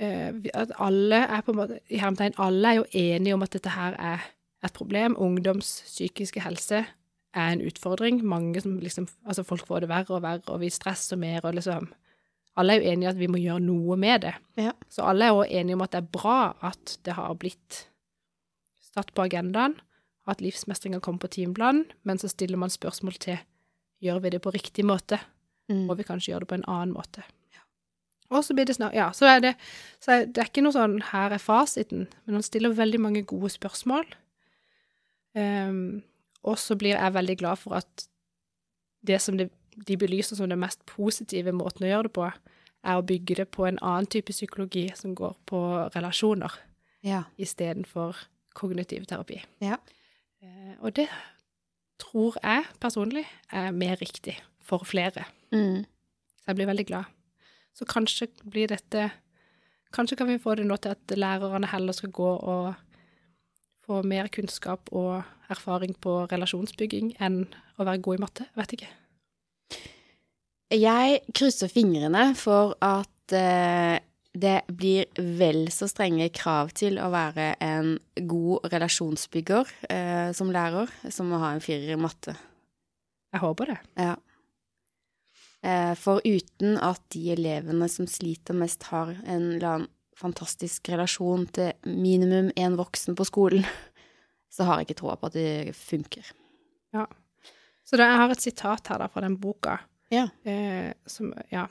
eh, 0.00 0.32
at 0.54 0.70
alle 0.78 1.16
er 1.26 1.40
på 1.42 1.50
en 1.52 1.56
måte 1.58 1.80
I 1.90 1.98
hermetegn 1.98 2.34
alle 2.38 2.68
er 2.68 2.74
jo 2.78 2.84
enige 2.94 3.34
om 3.34 3.42
at 3.42 3.50
dette 3.56 3.70
her 3.74 3.96
er 3.98 4.18
et 4.64 4.72
problem. 4.72 5.16
Ungdoms 5.18 5.82
psykiske 5.86 6.40
helse 6.40 6.84
er 7.38 7.54
en 7.54 7.64
utfordring. 7.68 8.20
Mange 8.24 8.60
som 8.64 8.78
liksom 8.82 9.08
Altså, 9.26 9.44
folk 9.46 9.66
får 9.66 9.80
det 9.84 9.88
verre 9.90 10.16
og 10.16 10.22
verre, 10.22 10.42
og 10.48 10.60
vi 10.60 10.70
stresser 10.74 11.16
mer, 11.20 11.40
og 11.44 11.54
liksom 11.58 11.88
Alle 12.58 12.74
er 12.74 12.80
jo 12.80 12.90
enige 12.90 13.06
i 13.06 13.10
at 13.12 13.18
vi 13.18 13.28
må 13.30 13.38
gjøre 13.38 13.62
noe 13.62 13.96
med 13.96 14.20
det. 14.24 14.34
Ja. 14.58 14.72
Så 14.90 15.04
alle 15.06 15.28
er 15.28 15.30
også 15.36 15.52
enige 15.60 15.74
om 15.78 15.82
at 15.84 15.92
det 15.92 16.00
er 16.02 16.08
bra 16.18 16.56
at 16.66 16.98
det 17.06 17.14
har 17.14 17.36
blitt 17.38 17.84
satt 18.82 19.12
på 19.14 19.22
agendaen, 19.22 19.76
at 20.26 20.40
livsmestringa 20.42 20.98
kommer 21.00 21.20
på 21.20 21.30
timeplanen, 21.36 21.84
men 22.02 22.18
så 22.18 22.28
stiller 22.28 22.58
man 22.58 22.70
spørsmål 22.74 23.14
til 23.22 23.38
gjør 24.02 24.18
vi 24.24 24.30
det 24.30 24.42
på 24.42 24.50
riktig 24.50 24.84
måte, 24.84 25.20
Mm. 25.68 25.84
må 25.86 25.94
vi 25.94 26.02
kanskje 26.02 26.32
gjøre 26.32 26.40
det 26.40 26.48
på 26.48 26.54
en 26.54 26.64
annen 26.66 26.94
måte. 26.96 27.22
Og 28.30 28.44
så 28.44 28.54
blir 28.54 28.64
det 28.64 28.76
snart 28.76 28.94
Ja, 28.94 29.10
så 29.12 29.26
er 29.26 29.40
det 29.40 29.54
så 30.00 30.12
er, 30.12 30.24
Det 30.26 30.38
er 30.38 30.48
ikke 30.48 30.62
noe 30.62 30.72
sånn 30.72 31.00
'her 31.02 31.32
er 31.32 31.38
fasiten', 31.38 32.06
men 32.26 32.34
han 32.34 32.42
stiller 32.42 32.70
veldig 32.70 33.00
mange 33.00 33.22
gode 33.22 33.50
spørsmål. 33.50 34.04
Ehm, 35.36 36.02
og 36.44 36.58
så 36.58 36.76
blir 36.78 36.96
jeg 36.96 37.14
veldig 37.14 37.36
glad 37.38 37.56
for 37.58 37.74
at 37.74 38.08
det 39.06 39.20
som 39.22 39.36
det, 39.38 39.50
de 39.86 39.96
belyser 39.96 40.36
som 40.36 40.48
den 40.50 40.58
mest 40.60 40.84
positive 40.86 41.52
måten 41.52 41.84
å 41.86 41.90
gjøre 41.90 42.02
det 42.08 42.12
på, 42.12 42.28
er 42.84 42.96
å 42.98 43.04
bygge 43.06 43.34
det 43.40 43.48
på 43.50 43.66
en 43.66 43.78
annen 43.82 44.06
type 44.06 44.32
psykologi 44.32 44.88
som 44.96 45.14
går 45.14 45.36
på 45.46 45.60
relasjoner, 45.96 46.52
Ja. 47.02 47.22
istedenfor 47.38 48.16
kognitiv 48.54 49.06
terapi. 49.06 49.42
Ja. 49.60 49.76
Eh, 50.42 50.74
og 50.80 50.94
det 50.94 51.08
tror 51.98 52.36
jeg 52.42 52.64
personlig 52.80 53.24
er 53.52 53.70
mer 53.70 53.96
riktig 53.96 54.36
for 54.62 54.78
flere. 54.84 55.24
Mm. 55.52 55.84
Så 56.38 56.44
jeg 56.46 56.56
blir 56.56 56.66
veldig 56.66 56.86
glad. 56.86 57.04
Så 57.74 57.84
kanskje 57.84 58.28
blir 58.50 58.66
dette 58.68 59.10
Kanskje 59.92 60.16
kan 60.16 60.26
vi 60.28 60.36
få 60.38 60.54
det 60.54 60.66
nå 60.66 60.76
til 60.76 60.90
at 60.90 61.14
lærerne 61.16 61.64
heller 61.66 61.92
skal 61.96 62.10
gå 62.12 62.26
og 62.36 62.74
få 63.88 64.02
mer 64.06 64.28
kunnskap 64.32 64.90
og 64.92 65.22
erfaring 65.48 65.94
på 65.96 66.20
relasjonsbygging 66.28 67.14
enn 67.24 67.46
å 67.78 67.86
være 67.86 68.02
god 68.04 68.18
i 68.18 68.22
matte. 68.26 68.48
Vet 68.58 68.76
ikke. 68.76 68.90
Jeg 70.74 71.22
krysser 71.32 71.72
fingrene 71.72 72.34
for 72.36 72.74
at 72.84 73.32
eh, 73.32 73.96
det 74.36 74.58
blir 74.68 75.08
vel 75.16 75.66
så 75.72 75.88
strenge 75.88 76.28
krav 76.36 76.74
til 76.76 77.00
å 77.00 77.08
være 77.12 77.54
en 77.64 77.94
god 78.28 78.68
relasjonsbygger 78.74 79.72
eh, 79.88 80.30
som 80.36 80.52
lærer, 80.52 80.92
som 81.08 81.32
å 81.32 81.40
ha 81.40 81.54
en 81.54 81.64
firer 81.64 81.96
i 81.96 82.00
matte. 82.00 82.36
Jeg 83.32 83.42
håper 83.44 83.72
det. 83.72 83.78
Ja. 83.96 84.14
Eh, 85.64 85.94
for 85.98 86.20
uten 86.24 86.76
at 86.84 87.00
de 87.14 87.30
elevene 87.34 87.88
som 87.90 88.06
sliter 88.06 88.56
mest, 88.56 88.90
har 88.92 89.16
en 89.24 89.54
eller 89.54 89.70
annen 89.72 89.94
fantastisk 90.18 90.90
relasjon 90.92 91.46
til 91.54 91.72
minimum 91.86 92.50
én 92.58 92.76
voksen 92.78 93.16
på 93.18 93.26
skolen, 93.28 93.66
så 94.54 94.66
har 94.68 94.80
jeg 94.80 94.88
ikke 94.88 95.00
troa 95.02 95.16
på 95.18 95.30
at 95.30 95.38
det 95.38 95.76
funker. 95.78 96.32
Ja. 96.96 97.06
Så 97.86 97.96
da, 97.96 98.10
jeg 98.10 98.20
har 98.20 98.34
et 98.34 98.44
sitat 98.44 98.90
her 98.90 99.00
da 99.00 99.08
fra 99.12 99.24
den 99.24 99.38
boka. 99.40 99.78
Ja. 100.12 100.28
Eh, 100.44 100.92
som, 101.08 101.32
ja. 101.52 101.66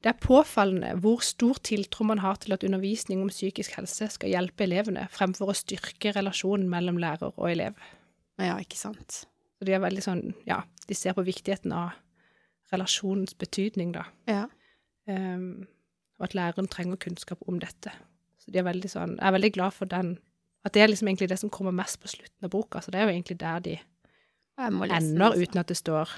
Det 0.00 0.08
er 0.14 0.22
påfallende 0.22 0.94
hvor 1.02 1.20
stor 1.24 1.58
tiltro 1.66 2.06
man 2.08 2.22
har 2.24 2.38
til 2.40 2.54
at 2.56 2.64
undervisning 2.64 3.20
om 3.20 3.28
psykisk 3.28 3.74
helse 3.76 4.08
skal 4.14 4.32
hjelpe 4.32 4.64
elevene, 4.64 5.04
fremfor 5.12 5.52
å 5.52 5.56
styrke 5.56 6.14
relasjonen 6.16 6.70
mellom 6.72 6.98
lærer 7.02 7.34
og 7.34 7.50
elev. 7.50 7.76
Ja, 8.40 8.56
ikke 8.56 8.80
sant. 8.80 9.24
Så 9.58 9.68
de 9.68 9.74
er 9.76 9.82
veldig 9.84 10.02
sånn, 10.04 10.22
ja, 10.48 10.62
de 10.88 10.96
ser 10.96 11.12
på 11.18 11.26
viktigheten 11.26 11.74
av 11.76 11.92
relasjonens 12.72 13.36
betydning, 13.36 13.92
da. 13.92 14.06
Ja. 14.30 14.46
Ehm, 15.10 15.66
og 16.20 16.28
at 16.28 16.36
læreren 16.36 16.68
trenger 16.68 17.00
kunnskap 17.00 17.40
om 17.48 17.58
dette. 17.60 17.92
Så 18.40 18.52
de 18.52 18.60
er 18.60 18.66
veldig 18.68 18.90
sånn, 18.92 19.16
jeg 19.16 19.26
er 19.26 19.36
veldig 19.36 19.52
glad 19.56 19.76
for 19.76 19.88
den, 19.88 20.18
at 20.64 20.74
det 20.76 20.82
er 20.84 20.92
liksom 20.92 21.08
egentlig 21.08 21.30
det 21.32 21.40
som 21.40 21.52
kommer 21.52 21.72
mest 21.72 22.00
på 22.02 22.10
slutten 22.12 22.44
av 22.44 22.52
boka, 22.52 22.82
så 22.84 22.92
det 22.92 23.00
er 23.00 23.08
jo 23.08 23.14
egentlig 23.14 23.38
der 23.40 23.64
de 23.64 23.78
lese 24.60 25.00
ender 25.00 25.30
altså. 25.30 25.40
uten 25.40 25.62
at 25.62 25.72
det 25.72 25.78
står 25.80 26.12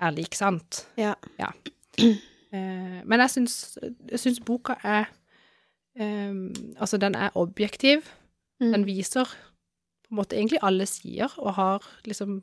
er 0.00 0.14
lik 0.16 0.34
sant. 0.38 0.86
Ja. 0.98 1.14
Eh, 2.48 3.02
men 3.04 3.20
jeg 3.20 3.44
syns 4.16 4.38
boka 4.40 4.78
er 4.80 5.10
eh, 6.00 6.32
Altså, 6.80 6.96
den 6.96 7.12
er 7.14 7.34
objektiv. 7.36 8.06
Mm. 8.56 8.70
Den 8.72 8.86
viser 8.86 9.28
på 10.06 10.14
en 10.14 10.16
måte 10.16 10.36
egentlig 10.36 10.62
alle 10.62 10.86
sider, 10.86 11.34
og 11.36 11.58
har 11.58 11.84
liksom 12.08 12.38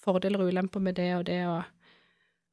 fordeler 0.00 0.40
og 0.40 0.48
ulemper 0.48 0.80
med 0.80 0.96
det 0.96 1.10
og 1.18 1.26
det, 1.26 1.42
og 1.46 1.62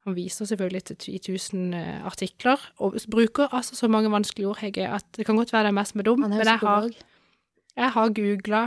han 0.04 0.16
viser 0.16 0.48
selvfølgelig 0.48 0.84
til 0.90 0.96
10 1.00 1.34
000 1.54 1.74
eh, 1.78 2.04
artikler, 2.04 2.60
og 2.84 2.96
bruker 3.10 3.48
altså 3.56 3.76
så 3.78 3.88
mange 3.88 4.10
vanskelige 4.12 4.48
ord, 4.50 4.60
Hege, 4.60 4.88
at 4.88 5.06
det 5.16 5.26
kan 5.26 5.36
godt 5.36 5.52
være 5.52 5.68
det 5.68 5.72
er 5.72 5.78
meg 5.78 5.88
som 5.88 6.00
er 6.02 6.08
dum, 6.08 6.20
men 6.20 6.32
jeg 6.36 6.58
har, 6.60 6.88
jeg 7.76 7.92
har 7.96 8.16
googla 8.18 8.64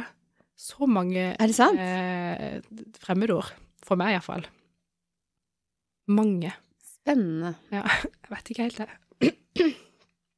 så 0.58 0.90
mange 0.90 1.36
det 1.38 1.56
sant? 1.56 1.80
eh, 1.80 2.62
fremmedord. 2.98 3.54
For 3.86 3.96
meg, 3.96 4.16
iallfall. 4.18 4.48
Mange. 6.10 6.52
Spennende. 6.84 7.54
Ja, 7.72 7.84
jeg 8.24 8.32
vet 8.34 8.50
ikke 8.50 8.66
helt 8.66 8.82
det. 8.82 8.90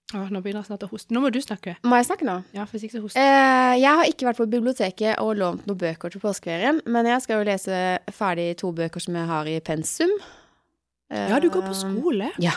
Å, 0.10 0.24
nå 0.34 0.40
begynner 0.42 0.64
jeg 0.64 0.72
snart 0.72 0.84
å 0.88 0.90
hoste. 0.90 1.14
Nå 1.14 1.22
må 1.22 1.30
du 1.30 1.38
snakke. 1.38 1.76
Må 1.86 1.98
jeg 2.00 2.08
snakke 2.08 2.26
nå? 2.26 2.40
Ja, 2.56 2.64
for 2.66 2.76
hvis 2.76 2.88
ikke 2.88 2.98
så 2.98 3.02
hoster 3.04 3.22
Eh, 3.22 3.76
jeg 3.78 3.92
har 4.00 4.10
ikke 4.10 4.26
vært 4.26 4.40
på 4.42 4.48
biblioteket 4.50 5.22
og 5.22 5.36
lånt 5.38 5.68
noen 5.70 5.78
bøker 5.80 6.10
til 6.10 6.24
påskeferien, 6.24 6.82
men 6.90 7.10
jeg 7.12 7.22
skal 7.24 7.40
jo 7.40 7.48
lese 7.48 7.82
ferdig 8.18 8.48
to 8.58 8.72
bøker 8.74 9.06
som 9.06 9.20
jeg 9.20 9.30
har 9.30 9.50
i 9.52 9.60
pensum. 9.62 10.16
Ja, 11.10 11.40
du 11.42 11.50
går 11.50 11.64
på 11.66 11.74
Eh, 11.74 11.80
skole. 11.80 12.32
Ja. 12.44 12.54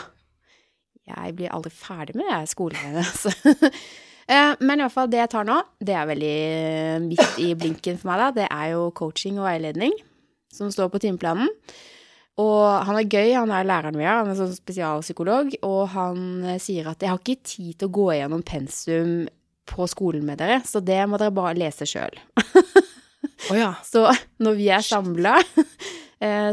Jeg 1.09 1.35
blir 1.35 1.51
aldri 1.51 1.71
ferdig 1.75 2.15
med 2.15 2.29
det 2.29 2.41
skolegreiene, 2.51 3.03
altså. 3.11 3.31
Eh, 4.27 4.53
Men 4.61 4.79
i 4.79 4.83
hvert 4.85 4.93
fall 4.95 5.09
det 5.11 5.19
jeg 5.19 5.31
tar 5.33 5.47
nå, 5.47 5.57
det 5.83 5.95
er 5.99 6.05
veldig 6.07 6.35
midt 7.09 7.39
i 7.43 7.49
blinken 7.59 7.97
for 7.99 8.11
meg, 8.13 8.21
da. 8.21 8.29
Det 8.37 8.45
er 8.49 8.69
jo 8.75 8.85
coaching 8.95 9.39
og 9.41 9.49
veiledning 9.49 9.95
som 10.53 10.69
står 10.71 10.91
på 10.93 11.01
timeplanen. 11.03 11.49
Og 12.39 12.85
han 12.87 12.97
er 12.97 13.05
gøy, 13.09 13.33
han 13.35 13.51
er 13.53 13.65
læreren 13.67 13.97
vi 13.99 14.05
har, 14.07 14.21
han 14.23 14.31
er 14.31 14.37
sånn 14.39 14.55
spesialpsykolog, 14.55 15.51
og 15.67 15.81
han 15.93 16.23
eh, 16.55 16.59
sier 16.61 16.87
at 16.89 17.03
jeg 17.03 17.11
har 17.11 17.19
ikke 17.21 17.43
tid 17.45 17.73
til 17.77 17.89
å 17.89 17.93
gå 17.99 18.07
gjennom 18.15 18.41
pensum 18.47 19.11
på 19.69 19.85
skolen 19.91 20.25
med 20.27 20.39
dere, 20.41 20.61
så 20.65 20.81
det 20.83 21.01
må 21.09 21.19
dere 21.21 21.33
bare 21.35 21.53
lese 21.59 21.85
sjøl. 21.87 22.15
Oh, 23.51 23.57
ja. 23.63 23.73
Så 23.85 24.07
når 24.43 24.57
vi 24.57 24.69
er 24.73 24.81
samla, 24.85 25.35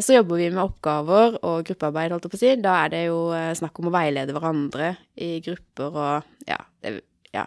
så 0.03 0.17
jobber 0.17 0.41
vi 0.41 0.49
med 0.51 0.63
oppgaver 0.65 1.37
og 1.47 1.65
gruppearbeid, 1.69 2.15
holdt 2.15 2.27
jeg 2.27 2.33
på 2.33 2.39
å 2.39 2.43
si. 2.43 2.53
Da 2.65 2.77
er 2.85 2.93
det 2.95 3.03
jo 3.07 3.19
eh, 3.37 3.53
snakk 3.59 3.79
om 3.81 3.91
å 3.91 3.95
veilede 3.95 4.35
hverandre 4.35 4.95
i 5.21 5.33
grupper 5.45 5.99
og 6.01 6.47
ja. 6.49 6.59
Det, 6.83 6.97
ja. 7.35 7.45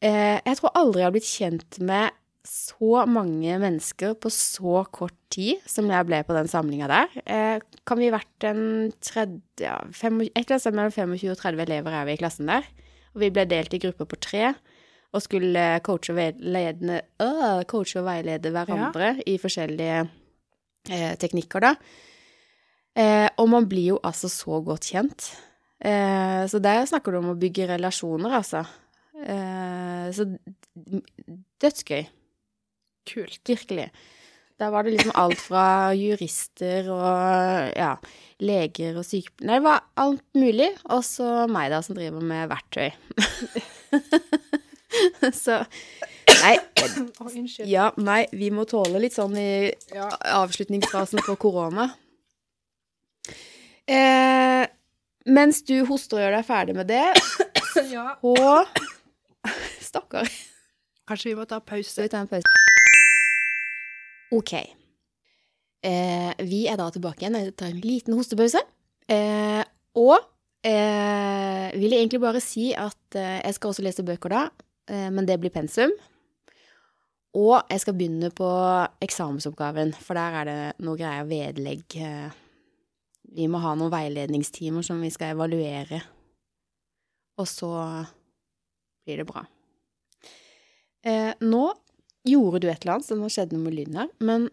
Eh, 0.00 0.36
Jeg 0.44 0.58
tror 0.58 0.74
aldri 0.76 1.00
jeg 1.02 1.08
har 1.08 1.14
blitt 1.16 1.30
kjent 1.30 1.78
med 1.80 2.16
så 2.50 3.02
mange 3.06 3.58
mennesker 3.60 4.14
på 4.18 4.30
så 4.32 4.80
kort 4.90 5.16
tid 5.30 5.60
som 5.68 5.88
jeg 5.92 6.06
ble 6.08 6.22
på 6.26 6.34
den 6.34 6.48
samlinga 6.50 6.88
der. 6.90 7.18
Eh, 7.24 7.60
Kan 7.86 8.00
vi 8.00 8.10
vært 8.12 8.48
en 8.48 8.62
tredje, 9.04 9.40
ja, 9.60 9.76
fem, 9.92 10.20
et 10.24 10.32
eller 10.34 10.56
annet 10.56 10.64
sted 10.64 10.76
mellom 10.76 10.94
25 10.96 11.34
og 11.34 11.40
30 11.44 11.64
elever 11.68 11.96
er 12.00 12.08
vi 12.08 12.16
i 12.16 12.20
klassen 12.20 12.48
der. 12.50 12.66
Og 13.14 13.24
vi 13.24 13.30
ble 13.34 13.44
delt 13.50 13.74
i 13.76 13.80
grupper 13.82 14.08
på 14.08 14.18
tre 14.20 14.50
og 15.10 15.22
skulle 15.24 15.64
coache 15.82 16.12
og, 16.12 16.20
veilede, 16.20 17.00
øh, 17.20 17.62
coache 17.66 17.98
og 17.98 18.06
veilede 18.06 18.52
hverandre 18.54 19.16
i 19.26 19.38
forskjellige 19.42 20.04
eh, 20.88 21.12
teknikker, 21.20 21.66
da. 21.66 21.74
Eh, 22.98 23.28
og 23.38 23.50
man 23.52 23.68
blir 23.70 23.94
jo 23.94 23.98
altså 24.06 24.30
så 24.32 24.60
godt 24.64 24.90
kjent. 24.92 25.32
Eh, 25.80 26.44
så 26.50 26.60
der 26.62 26.86
snakker 26.88 27.12
du 27.12 27.20
om 27.20 27.32
å 27.32 27.40
bygge 27.40 27.68
relasjoner, 27.72 28.38
altså. 28.40 28.64
Eh, 29.20 30.08
så 30.16 30.26
dødsgøy. 31.60 32.08
Kult. 33.10 33.40
Virkelig. 33.48 33.90
Der 34.60 34.68
var 34.68 34.84
det 34.84 34.92
liksom 34.92 35.14
alt 35.16 35.40
fra 35.40 35.92
jurister 35.96 36.90
og 36.92 37.70
ja, 37.72 37.94
leger 38.44 38.98
og 39.00 39.06
sykepleiere 39.08 39.48
Nei, 39.48 39.56
det 39.56 39.64
var 39.64 39.86
alt 40.04 40.36
mulig. 40.36 40.68
Og 40.92 41.04
så 41.06 41.28
meg, 41.48 41.70
da, 41.72 41.80
som 41.84 41.96
driver 41.96 42.20
med 42.20 42.50
verktøy. 42.50 42.90
så 45.44 45.62
Nei. 46.40 46.56
oh. 47.20 47.30
Ja, 47.68 47.90
nei, 48.00 48.22
vi 48.32 48.48
må 48.54 48.64
tåle 48.68 49.00
litt 49.02 49.16
sånn 49.16 49.34
i 49.36 49.72
Ja. 49.92 50.08
avslutningsfasen 50.40 51.20
på 51.26 51.34
korona. 51.40 51.90
Eh, 53.90 54.64
mens 55.26 55.62
du 55.66 55.74
hoster 55.88 56.16
og 56.18 56.22
gjør 56.24 56.36
deg 56.38 56.46
ferdig 56.48 56.76
med 56.78 56.88
det, 56.90 57.02
ja. 57.94 58.14
og 58.22 58.68
Stakkar. 59.82 60.28
Kanskje 61.08 61.32
vi 61.32 61.38
må 61.40 61.46
ta 61.48 61.58
Skal 61.58 61.68
pause. 61.74 62.02
vi 62.04 62.08
ta 62.12 62.20
en 62.22 62.28
pause? 62.30 62.46
Ok. 64.36 64.52
Eh, 65.82 66.32
vi 66.46 66.66
er 66.70 66.76
da 66.78 66.86
tilbake 66.94 67.24
igjen. 67.24 67.38
Jeg 67.40 67.56
tar 67.58 67.72
en 67.72 67.80
liten 67.82 68.14
hostepause. 68.14 68.60
Eh, 69.10 69.62
og 69.98 70.20
eh, 70.62 71.72
vil 71.74 71.90
jeg 71.96 72.04
egentlig 72.04 72.20
bare 72.22 72.42
si 72.44 72.68
at 72.78 73.16
eh, 73.18 73.40
jeg 73.42 73.56
skal 73.56 73.72
også 73.72 73.82
lese 73.88 74.04
bøker 74.06 74.30
da, 74.36 74.44
eh, 74.92 75.08
men 75.10 75.26
det 75.26 75.40
blir 75.42 75.50
pensum. 75.50 75.90
Og 77.38 77.60
jeg 77.70 77.80
skal 77.84 77.94
begynne 77.94 78.30
på 78.34 78.46
eksamensoppgaven, 79.06 79.92
for 80.02 80.18
der 80.18 80.38
er 80.40 80.48
det 80.48 80.56
noe 80.82 80.98
greier 80.98 81.28
vedlegg. 81.30 81.84
eh, 81.96 82.30
Vi 83.30 83.46
må 83.46 83.60
ha 83.62 83.76
noen 83.78 83.92
veiledningstimer 83.92 84.82
som 84.82 85.00
vi 85.00 85.10
skal 85.14 85.36
evaluere. 85.36 86.00
Og 87.38 87.46
så 87.46 87.68
blir 89.06 89.20
det 89.22 89.26
bra. 89.28 89.44
Eh, 91.06 91.32
nå 91.40 91.62
gjorde 92.26 92.60
du 92.60 92.66
et 92.68 92.82
eller 92.82 92.96
annet, 92.96 93.06
så 93.06 93.14
nå 93.16 93.28
skjedde 93.30 93.54
noe 93.54 93.62
med 93.68 93.74
lyden 93.78 93.94
her. 94.02 94.08
Men 94.20 94.50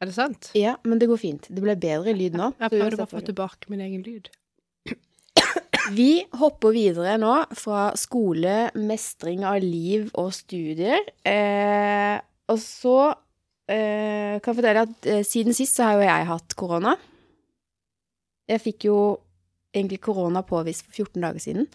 Er 0.00 0.06
det 0.06 0.14
sant? 0.14 0.52
ja, 0.54 0.76
men 0.84 0.98
det 1.00 1.08
går 1.10 1.18
fint. 1.18 1.48
Det 1.50 1.60
ble 1.60 1.74
bedre 1.74 2.14
lyd 2.14 2.38
nå. 2.38 2.52
Jeg 2.60 2.70
prøvde 2.70 2.96
bare 2.96 3.08
å 3.08 3.10
få 3.10 3.24
tilbake 3.26 3.68
min 3.68 3.80
egen 3.80 4.04
lyd. 4.06 4.30
Vi 5.94 6.24
hopper 6.36 6.74
videre 6.74 7.16
nå 7.20 7.32
fra 7.56 7.88
skole, 7.98 8.68
mestring 8.76 9.44
av 9.48 9.60
liv 9.62 10.08
og 10.18 10.32
studier. 10.36 11.00
Eh, 11.26 12.18
og 12.48 12.60
så 12.60 12.96
eh, 13.70 14.36
kan 14.40 14.52
jeg 14.52 14.58
fortelle 14.58 14.84
at 14.84 15.08
eh, 15.08 15.24
siden 15.26 15.56
sist 15.56 15.78
så 15.78 15.88
har 15.88 15.98
jo 15.98 16.08
jeg 16.08 16.28
hatt 16.28 16.56
korona. 16.58 16.94
Jeg 18.48 18.64
fikk 18.64 18.88
jo 18.88 18.98
egentlig 19.76 20.00
korona 20.04 20.42
påvist 20.46 20.86
for 20.86 21.04
14 21.04 21.24
dager 21.24 21.44
siden. 21.44 21.68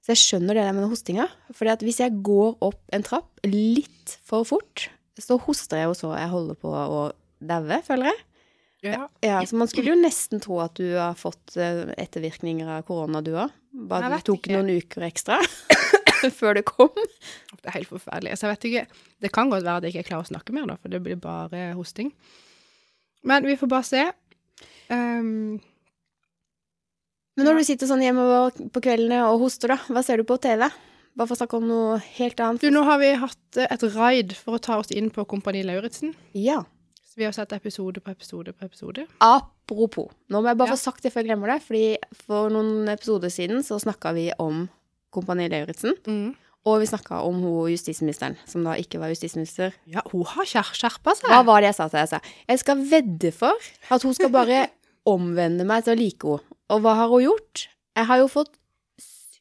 Så 0.00 0.14
jeg 0.14 0.22
skjønner 0.22 0.56
det 0.56 0.64
der 0.64 0.76
med 0.76 0.88
hostinga. 0.88 1.28
For 1.52 1.68
hvis 1.84 2.00
jeg 2.00 2.20
går 2.24 2.56
opp 2.64 2.80
en 2.96 3.04
trapp 3.04 3.44
litt 3.44 4.16
for 4.24 4.48
fort, 4.48 4.88
så 5.20 5.36
hoster 5.44 5.82
jeg 5.82 5.90
jo 5.90 5.98
så 5.98 6.14
jeg 6.16 6.32
holder 6.32 6.56
på 6.60 6.72
å 6.72 7.02
daue, 7.44 7.80
føler 7.84 8.10
jeg. 8.10 8.20
Ja. 8.84 9.08
Ja, 9.20 9.40
så 9.46 9.58
man 9.60 9.68
skulle 9.68 9.92
jo 9.92 9.98
nesten 10.00 10.40
tro 10.40 10.56
at 10.64 10.78
du 10.80 10.86
har 10.96 11.16
fått 11.18 11.56
eh, 11.60 11.90
ettervirkninger 12.00 12.68
av 12.78 12.84
korona, 12.88 13.20
du 13.24 13.34
òg. 13.36 13.52
Bare 13.90 14.08
du 14.08 14.14
det 14.16 14.22
tok 14.26 14.40
ikke. 14.40 14.56
noen 14.56 14.80
uker 14.80 15.04
ekstra 15.06 15.36
før 16.40 16.56
det 16.58 16.64
kom. 16.68 16.90
Det 17.60 17.68
er 17.68 17.76
helt 17.76 17.90
forferdelig. 17.90 18.36
Så 18.40 18.48
jeg 18.48 18.56
vet 18.56 18.68
ikke 18.70 18.84
Det 19.22 19.30
kan 19.36 19.52
godt 19.52 19.66
være 19.66 19.82
at 19.82 19.86
jeg 19.88 19.94
ikke 19.94 20.08
klarer 20.10 20.26
å 20.26 20.30
snakke 20.32 20.56
mer, 20.56 20.66
da, 20.72 20.78
for 20.80 20.92
det 20.92 21.02
blir 21.04 21.20
bare 21.20 21.70
hosting. 21.78 22.08
Men 23.28 23.44
vi 23.46 23.58
får 23.60 23.68
bare 23.70 23.86
se. 23.86 24.06
Um, 24.90 25.60
Men 27.36 27.46
når 27.46 27.60
du 27.60 27.66
sitter 27.68 27.88
sånn 27.90 28.02
hjemme 28.02 28.24
på 28.72 28.82
kveldene 28.82 29.20
og 29.28 29.44
hoster, 29.44 29.74
da, 29.76 29.78
hva 29.92 30.02
ser 30.04 30.20
du 30.20 30.26
på 30.28 30.40
TV? 30.40 30.64
Bare 31.16 31.28
for 31.28 31.36
å 31.36 31.40
snakke 31.42 31.58
om 31.60 31.68
noe 31.68 32.00
helt 32.16 32.40
annet. 32.40 32.64
du, 32.64 32.72
nå 32.72 32.82
har 32.86 33.00
vi 33.02 33.12
hatt 33.18 33.58
eh, 33.60 33.68
et 33.74 33.84
raid 33.94 34.34
for 34.38 34.56
å 34.56 34.62
ta 34.62 34.78
oss 34.80 34.92
inn 34.94 35.10
på 35.12 35.24
Kompani 35.28 35.62
Lauritzen. 35.66 36.14
Ja. 36.38 36.62
Så 37.10 37.18
vi 37.18 37.26
har 37.26 37.32
sett 37.34 37.50
episode 37.56 37.98
på 38.00 38.12
episode 38.12 38.52
på 38.54 38.64
episode. 38.68 39.06
Apropos. 39.18 40.12
Nå 40.30 40.40
må 40.40 40.46
jeg 40.52 40.58
bare 40.60 40.68
Ja. 40.70 40.74
få 40.76 40.78
sagt 40.78 41.02
det 41.02 41.10
før 41.12 41.24
jeg 41.24 41.30
glemmer 41.30 41.50
det, 41.50 41.62
fordi 41.66 41.96
for 42.14 42.48
noen 42.54 42.88
episoder 42.88 43.28
siden 43.34 43.64
så 43.66 43.80
snakka 43.82 44.12
vi 44.14 44.30
om 44.38 44.68
Kompani 45.12 45.48
Lauritzen. 45.50 45.96
Mm. 46.06 46.36
Og 46.66 46.80
vi 46.80 46.86
snakka 46.86 47.22
om 47.26 47.40
hun 47.42 47.70
justisministeren, 47.72 48.36
som 48.46 48.62
da 48.62 48.74
ikke 48.76 49.00
var 49.00 49.08
justisminister. 49.08 49.72
Ja, 49.88 50.02
hun 50.12 50.22
har 50.24 50.44
skjer 50.44 50.62
skjerpa 50.76 51.16
seg. 51.16 51.30
Hva 51.32 51.42
var 51.44 51.60
det 51.62 51.72
jeg 51.72 51.74
sa 51.80 51.88
til 51.88 51.98
deg? 51.98 52.04
Jeg 52.04 52.08
sa, 52.08 52.20
Jeg 52.48 52.58
skal 52.60 52.76
vedde 52.92 53.32
for 53.32 53.52
at 53.90 54.02
hun 54.02 54.14
skal 54.14 54.28
bare 54.30 54.68
omvende 55.06 55.64
meg 55.66 55.82
til 55.84 55.96
å 55.96 55.98
like 55.98 56.22
henne. 56.22 56.44
Og 56.70 56.80
hva 56.84 56.94
har 56.94 57.08
hun 57.08 57.24
gjort? 57.24 57.66
Jeg 57.96 58.06
har 58.06 58.18
jo 58.18 58.28
fått 58.28 58.52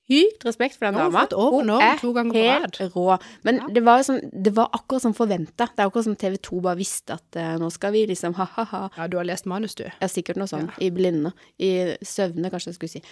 sykt 0.10 0.46
respekt 0.46 0.76
for 0.80 0.88
den 0.90 0.96
Nå 0.98 1.06
dama. 1.06 1.22
fått 1.28 1.34
Hun 1.38 1.70
er 1.70 1.98
to 2.02 2.14
helt 2.34 2.80
rå. 2.96 3.18
Men 3.44 3.56
Ja. 3.62 3.68
det, 3.74 3.84
var 3.86 4.02
sånn, 4.04 4.20
det 4.34 4.54
var 4.56 4.70
akkurat 4.74 5.02
som 5.02 5.14
forventa. 5.14 5.68
Det 5.76 5.80
er 5.80 5.88
akkurat 5.88 6.04
som 6.10 6.16
TV 6.16 6.38
2 6.38 6.62
bare 6.66 6.78
visste 6.80 7.14
at 7.14 7.36
uh, 7.38 7.58
nå 7.62 7.70
skal 7.72 7.92
vi 7.94 8.06
liksom 8.08 8.34
ha-ha-ha. 8.34 8.90
Ja, 8.98 9.08
du 9.08 9.18
har 9.18 9.24
lest 9.26 9.46
manus, 9.46 9.76
du. 9.76 9.84
Ja, 10.02 10.08
sikkert 10.08 10.38
noe 10.42 10.48
sånn. 10.50 10.72
I 10.82 10.90
blinde. 10.90 11.32
I 11.60 11.96
søvne, 12.02 12.50
kanskje 12.50 12.72
jeg 12.74 12.80
skulle 12.80 12.90
si. 12.98 13.04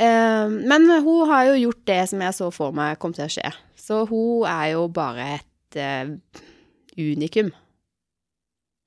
Uh, 0.00 0.48
men 0.48 0.88
hun 1.04 1.28
har 1.28 1.44
jo 1.50 1.58
gjort 1.68 1.84
det 1.86 2.08
som 2.08 2.20
jeg 2.24 2.32
så 2.34 2.50
for 2.50 2.72
meg 2.72 2.98
kom 2.98 3.12
til 3.12 3.26
å 3.26 3.32
skje. 3.36 3.52
Så 3.76 4.06
hun 4.08 4.46
er 4.48 4.70
jo 4.72 4.86
bare 4.88 5.34
et 5.40 5.76
uh, 5.76 6.16
unikum. 6.96 7.52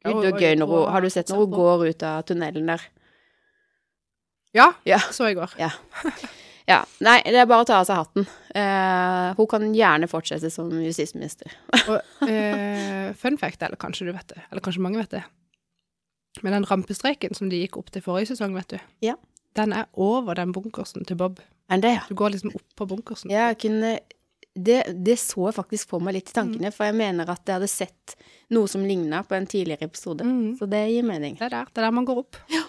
Gud, 0.04 0.26
og 0.26 0.42
gøy 0.42 0.58
når 0.60 0.68
hun 0.68 0.90
Har 0.92 1.00
du 1.06 1.10
sett 1.10 1.30
når 1.30 1.38
hun 1.46 1.52
går 1.54 1.86
ut 1.94 2.04
av 2.04 2.24
tunnelen 2.28 2.66
der? 2.68 2.82
Ja, 4.54 4.72
Ja. 4.86 4.98
så 5.00 5.30
i 5.30 5.34
går. 5.38 5.54
Ja. 5.58 5.70
Nei, 6.68 7.18
det 7.28 7.36
er 7.42 7.48
bare 7.50 7.66
å 7.66 7.68
ta 7.68 7.82
av 7.82 7.88
seg 7.90 8.00
hatten. 8.00 8.28
Uh, 8.56 9.34
hun 9.36 9.48
kan 9.52 9.66
gjerne 9.76 10.08
fortsette 10.12 10.52
som 10.54 10.72
justisminister. 10.84 11.52
Eh, 12.24 13.10
fun 13.20 13.36
fact, 13.38 13.62
eller 13.66 13.76
kanskje 13.76 14.06
du 14.08 14.14
vet 14.16 14.30
det, 14.32 14.42
eller 14.50 14.64
kanskje 14.64 14.82
mange 14.86 15.02
vet 15.02 15.12
det, 15.12 15.24
men 16.42 16.56
den 16.56 16.66
rampestreken 16.70 17.36
som 17.36 17.50
de 17.52 17.60
gikk 17.60 17.76
opp 17.82 17.92
til 17.92 18.02
forrige 18.06 18.32
sesong, 18.32 18.56
vet 18.56 18.72
du, 18.72 18.78
Ja. 19.04 19.18
den 19.60 19.74
er 19.76 19.90
over 20.00 20.40
den 20.40 20.54
bunkersen 20.56 21.04
til 21.06 21.20
Bob. 21.20 21.42
Er 21.70 21.84
det, 21.84 21.92
ja? 21.98 22.06
Du 22.08 22.16
går 22.16 22.32
liksom 22.34 22.56
opp 22.56 22.66
på 22.80 22.88
bunkersen. 22.88 23.34
Ja, 23.34 23.52
kunne 23.60 23.98
det, 24.56 24.80
det 25.04 25.18
så 25.20 25.48
jeg 25.50 25.58
faktisk 25.58 25.90
på 25.90 26.00
meg 26.04 26.16
litt 26.16 26.30
i 26.32 26.36
tankene, 26.38 26.72
for 26.74 26.86
jeg 26.88 26.96
mener 26.98 27.30
at 27.34 27.42
jeg 27.46 27.58
hadde 27.58 27.70
sett 27.72 28.16
noe 28.54 28.70
som 28.70 28.84
ligna 28.86 29.24
på 29.26 29.36
en 29.36 29.48
tidligere 29.50 29.90
episode. 29.90 30.24
Mm. 30.26 30.56
Så 30.60 30.68
det 30.70 30.84
gir 30.92 31.06
mening. 31.08 31.36
Det 31.40 31.48
er 31.48 31.56
der, 31.58 31.72
det 31.74 31.82
er 31.82 31.88
der 31.88 31.96
man 31.98 32.06
går 32.08 32.22
opp. 32.24 32.38
Til 32.48 32.62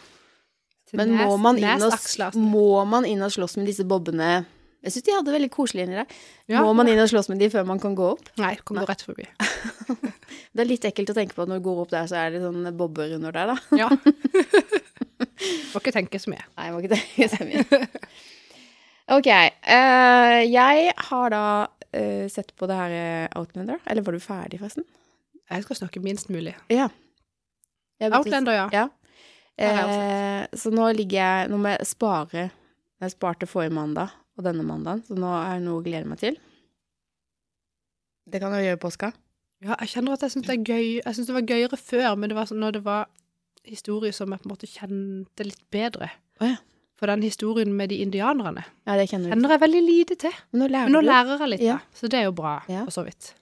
Men 0.94 1.14
må 1.18 1.37
man, 1.42 1.59
og, 1.59 2.37
må 2.38 2.68
man 2.88 3.07
inn 3.09 3.22
og 3.24 3.33
slåss 3.35 3.59
med 3.59 3.68
disse 3.70 3.87
bobbene? 3.88 4.44
Jeg 4.85 4.92
syns 4.92 5.07
de 5.07 5.14
hadde 5.16 5.33
veldig 5.33 5.48
koselig 5.52 5.87
inni 5.87 5.96
der. 5.96 6.16
Ja. 6.52 6.61
Må 6.61 6.74
man 6.76 6.90
inn 6.92 7.00
og 7.00 7.09
slåss 7.09 7.30
med 7.33 7.40
de 7.40 7.48
før 7.52 7.64
man 7.68 7.80
kan 7.80 7.94
gå 7.96 8.11
opp? 8.14 8.26
Nei, 8.40 8.52
kan 8.61 8.76
gå 8.76 8.85
rett 8.88 9.04
forbi. 9.07 9.24
Det 10.54 10.62
er 10.62 10.68
litt 10.68 10.85
ekkelt 10.87 11.11
å 11.11 11.16
tenke 11.16 11.35
på 11.35 11.42
at 11.42 11.50
når 11.50 11.62
du 11.62 11.64
går 11.64 11.78
opp 11.83 11.92
der, 11.94 12.04
så 12.11 12.18
er 12.20 12.35
det 12.35 12.42
sånne 12.44 12.70
bobber 12.76 13.14
under 13.16 13.35
der, 13.35 13.54
da. 13.54 13.78
Ja. 13.80 13.88
Må 15.72 15.80
ikke 15.80 15.94
tenke 15.94 16.20
så 16.22 16.30
mye. 16.30 16.44
Nei, 16.59 16.68
må 16.70 16.78
ikke 16.83 16.94
tenke 16.94 17.26
så 17.33 17.46
mye. 17.46 17.80
Ok. 19.14 19.26
Uh, 19.28 20.40
jeg 20.46 20.92
har 21.09 21.33
da 21.35 21.44
uh, 21.66 22.26
sett 22.33 22.54
på 22.57 22.68
det 22.70 22.76
her 22.78 22.94
eh, 22.96 23.38
Outlander. 23.40 23.80
Eller 23.90 24.07
var 24.07 24.16
du 24.16 24.22
ferdig, 24.22 24.61
forresten? 24.62 24.87
Jeg 25.50 25.66
skal 25.66 25.80
snakke 25.83 26.02
minst 26.04 26.30
mulig. 26.33 26.54
Ja. 26.72 26.87
Outlander, 28.04 28.54
ja. 28.57 28.68
Ja. 28.72 28.87
Eh, 29.59 30.47
så 30.59 30.71
nå 30.75 30.88
ligger 30.99 31.21
jeg 31.21 31.51
Nå 31.53 31.61
må 31.62 31.71
jeg 31.77 31.87
spare 31.87 32.49
Jeg 32.99 33.12
sparte 33.12 33.47
forrige 33.47 33.71
mandag 33.77 34.11
og 34.35 34.43
denne 34.43 34.64
mandagen, 34.67 35.05
så 35.07 35.14
nå 35.14 35.29
er 35.31 35.61
det 35.61 35.62
noe 35.62 35.79
å 35.79 35.85
glede 35.85 36.09
meg 36.11 36.19
til. 36.19 36.35
Det 38.27 38.40
kan 38.43 38.51
jeg 38.57 38.64
gjøre 38.67 38.79
i 38.81 38.83
påska. 38.83 39.11
Ja, 39.62 39.77
jeg 39.79 39.93
kjenner 39.93 40.17
at 40.17 40.25
jeg 40.27 40.33
syns 40.35 40.49
det 40.49 40.57
er 40.57 40.64
gøy. 40.73 40.88
Jeg 41.05 41.14
syns 41.14 41.29
det 41.31 41.37
var 41.37 41.45
gøyere 41.47 41.79
før, 41.79 42.09
men 42.19 42.33
det 42.33 42.37
var 42.40 42.49
sånn 42.51 42.59
når 42.64 42.75
det 42.75 42.83
var 42.83 43.05
historie 43.62 44.11
som 44.17 44.35
jeg 44.35 44.43
på 44.43 44.49
en 44.49 44.53
måte 44.57 44.67
kjente 44.73 45.47
litt 45.47 45.62
bedre. 45.71 46.11
Oh, 46.43 46.49
ja. 46.51 46.57
For 46.99 47.11
den 47.11 47.23
historien 47.23 47.71
med 47.79 47.90
de 47.90 48.01
indianerne 48.03 48.64
Ja, 48.87 48.97
det 48.99 49.07
kjenner 49.11 49.31
kjenner 49.31 49.55
jeg 49.55 49.62
veldig 49.64 49.85
lite 49.87 50.19
til. 50.27 50.35
Men 50.51 50.64
nå 50.64 50.69
lærer 50.73 50.90
Men 50.90 50.97
nå 50.99 51.05
lærer 51.07 51.38
jeg 51.45 51.53
litt, 51.55 51.64
Ja. 51.69 51.79
da. 51.79 51.95
Så 51.95 52.11
det 52.11 52.19
er 52.19 52.25
jo 52.25 52.33
bra, 52.33 52.57
Ja. 52.69 52.85
for 52.85 52.90
så 52.90 53.05
vidt. 53.07 53.35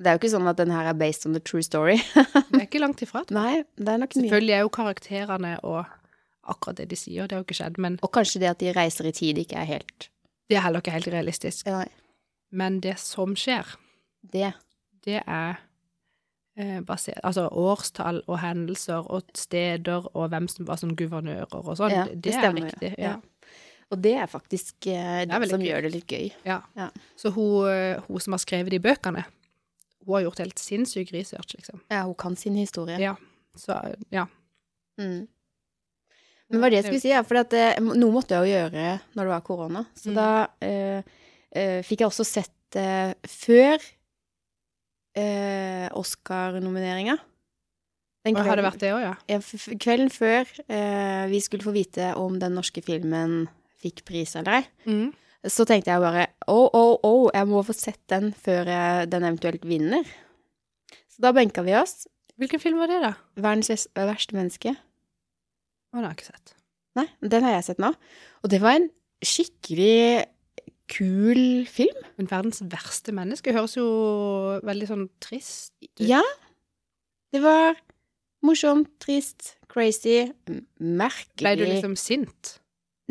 Det 0.00 0.08
er 0.08 0.16
jo 0.16 0.20
ikke 0.22 0.30
sånn 0.32 0.48
at 0.48 0.56
den 0.56 0.70
her 0.72 0.86
er 0.88 0.96
based 0.96 1.26
on 1.28 1.34
the 1.36 1.42
true 1.44 1.60
story. 1.62 1.98
Det 2.16 2.56
er 2.56 2.64
ikke 2.64 2.80
langt 2.80 3.02
ifra. 3.04 3.20
Nei, 3.36 3.64
det 3.76 3.88
er 3.92 4.00
nok 4.00 4.14
mye. 4.16 4.22
Selvfølgelig 4.24 4.54
er 4.56 4.62
jo 4.64 4.70
karakterene 4.72 5.50
og 5.68 5.82
akkurat 6.50 6.78
det 6.80 6.86
de 6.90 6.96
sier, 6.96 7.28
det 7.28 7.36
har 7.36 7.42
jo 7.42 7.46
ikke 7.46 7.58
skjedd, 7.60 7.76
men 7.84 7.98
Og 8.02 8.10
kanskje 8.16 8.40
det 8.42 8.48
at 8.50 8.62
de 8.62 8.72
reiser 8.74 9.06
i 9.10 9.12
tid 9.14 9.38
ikke 9.42 9.58
er 9.60 9.68
helt 9.76 10.08
det 10.50 10.56
er 10.58 10.64
heller 10.64 10.82
ikke 10.82 10.90
helt 10.96 11.06
realistisk. 11.12 11.68
Nei, 11.70 11.84
Men 12.50 12.80
det 12.82 12.96
som 12.98 13.36
skjer, 13.38 13.68
det. 14.32 14.48
det 15.06 15.20
er 15.22 15.60
eh, 16.58 16.80
basert 16.82 17.20
Altså 17.22 17.44
årstall 17.46 18.18
og 18.26 18.40
hendelser 18.42 19.06
og 19.14 19.28
steder 19.38 20.08
og 20.10 20.32
hvem 20.32 20.48
som 20.50 20.66
var 20.66 20.80
som 20.80 20.96
guvernører 20.98 21.54
og 21.60 21.70
sånn. 21.78 21.94
Ja, 21.94 22.08
det, 22.08 22.18
det 22.24 22.32
er 22.34 22.40
stemmer, 22.40 22.66
riktig. 22.66 22.94
ja. 22.98 23.12
Ja. 23.12 23.60
Og 23.90 23.98
det 24.02 24.12
er 24.22 24.26
faktisk 24.30 24.86
eh, 24.90 25.22
er 25.22 25.26
det, 25.30 25.34
er 25.38 25.50
som 25.50 25.62
gøy. 25.62 25.68
gjør 25.70 25.86
det 25.86 25.92
litt 25.94 26.10
gøy. 26.10 26.26
Ja. 26.46 26.60
Ja. 26.78 26.88
Så 27.18 27.30
hun, 27.34 27.68
eh, 27.70 28.02
hun 28.08 28.20
som 28.22 28.34
har 28.34 28.42
skrevet 28.42 28.70
de 28.74 28.78
bøkene, 28.82 29.24
hun 30.06 30.14
har 30.16 30.22
gjort 30.26 30.38
helt 30.42 30.58
sinnssyk 30.58 31.12
research, 31.12 31.54
liksom. 31.56 31.80
Ja, 31.90 32.02
hun 32.06 32.14
kan 32.14 32.36
sin 32.36 32.54
historie. 32.56 32.98
Ja. 32.98 33.16
Så 33.56 33.76
ja. 34.10 34.26
Mm. 34.98 35.26
Men 36.50 36.60
hva 36.60 36.66
er 36.66 36.70
det 36.70 36.78
jeg 36.80 36.84
skulle 36.88 37.00
si? 37.04 37.10
Ja, 37.12 37.22
for 37.22 37.38
at, 37.38 37.52
eh, 37.54 37.78
noe 37.80 38.10
måtte 38.14 38.34
jeg 38.34 38.48
jo 38.48 38.54
gjøre 38.56 39.00
når 39.14 39.22
det 39.28 39.32
var 39.34 39.40
korona. 39.46 39.84
Så 39.94 40.10
Mm. 40.10 40.14
da 40.14 40.48
eh, 40.60 41.02
eh, 41.52 41.82
fikk 41.86 42.00
jeg 42.00 42.08
også 42.10 42.24
sett 42.26 42.76
eh, 42.76 43.14
før 43.26 43.78
eh, 45.16 45.88
Oscar-nomineringa. 45.94 47.18
Den 48.24 48.36
Og 48.36 48.44
har 48.44 48.56
det 48.60 48.64
vært 48.66 48.82
det 48.82 48.90
òg, 48.92 49.00
ja? 49.00 49.14
Ja, 49.32 49.38
Kvelden 49.80 50.10
før 50.12 50.44
vi 51.30 51.38
skulle 51.40 51.64
få 51.64 51.72
vite 51.72 52.10
om 52.20 52.36
den 52.38 52.52
norske 52.54 52.82
filmen 52.84 53.46
fikk 53.80 54.02
pris 54.04 54.34
eller 54.36 54.58
ei, 54.60 54.66
Mm. 54.86 55.14
Så 55.48 55.64
tenkte 55.68 55.88
jeg 55.94 56.02
bare 56.02 56.26
oh, 56.52 56.68
oh, 56.76 56.96
oh, 57.06 57.26
jeg 57.32 57.48
må 57.48 57.62
få 57.64 57.72
sett 57.76 58.00
den 58.12 58.32
før 58.36 58.68
eh, 58.68 59.04
den 59.08 59.24
eventuelt 59.24 59.62
vinner. 59.68 60.04
Så 61.08 61.22
da 61.24 61.32
benka 61.36 61.62
vi 61.64 61.72
oss. 61.78 62.04
Hvilken 62.40 62.60
film 62.62 62.78
var 62.80 62.88
det, 62.92 62.98
da? 63.04 63.12
Verdens 63.40 63.86
verste 63.96 64.36
menneske. 64.36 64.74
Å, 64.74 65.96
den 65.96 66.04
har 66.04 66.12
jeg 66.12 66.18
ikke 66.20 66.30
sett. 66.32 66.54
Nei, 66.98 67.06
den 67.22 67.44
har 67.46 67.56
jeg 67.58 67.66
sett 67.70 67.80
nå. 67.82 67.92
Og 68.44 68.52
det 68.52 68.60
var 68.62 68.76
en 68.78 68.88
skikkelig 69.24 70.26
kul 70.90 71.42
film. 71.70 72.00
Men 72.18 72.30
verdens 72.30 72.62
verste 72.72 73.12
menneske 73.16 73.52
høres 73.54 73.76
jo 73.78 73.86
veldig 74.66 74.88
sånn 74.90 75.04
trist 75.22 75.72
ut. 75.84 76.02
Ja. 76.02 76.22
Det 77.30 77.42
var 77.44 77.76
morsomt, 78.46 78.88
trist, 79.04 79.54
crazy, 79.70 80.24
merkelig 80.80 81.44
Ble 81.44 81.52
du 81.60 81.66
liksom 81.68 81.94
sint? 82.00 82.56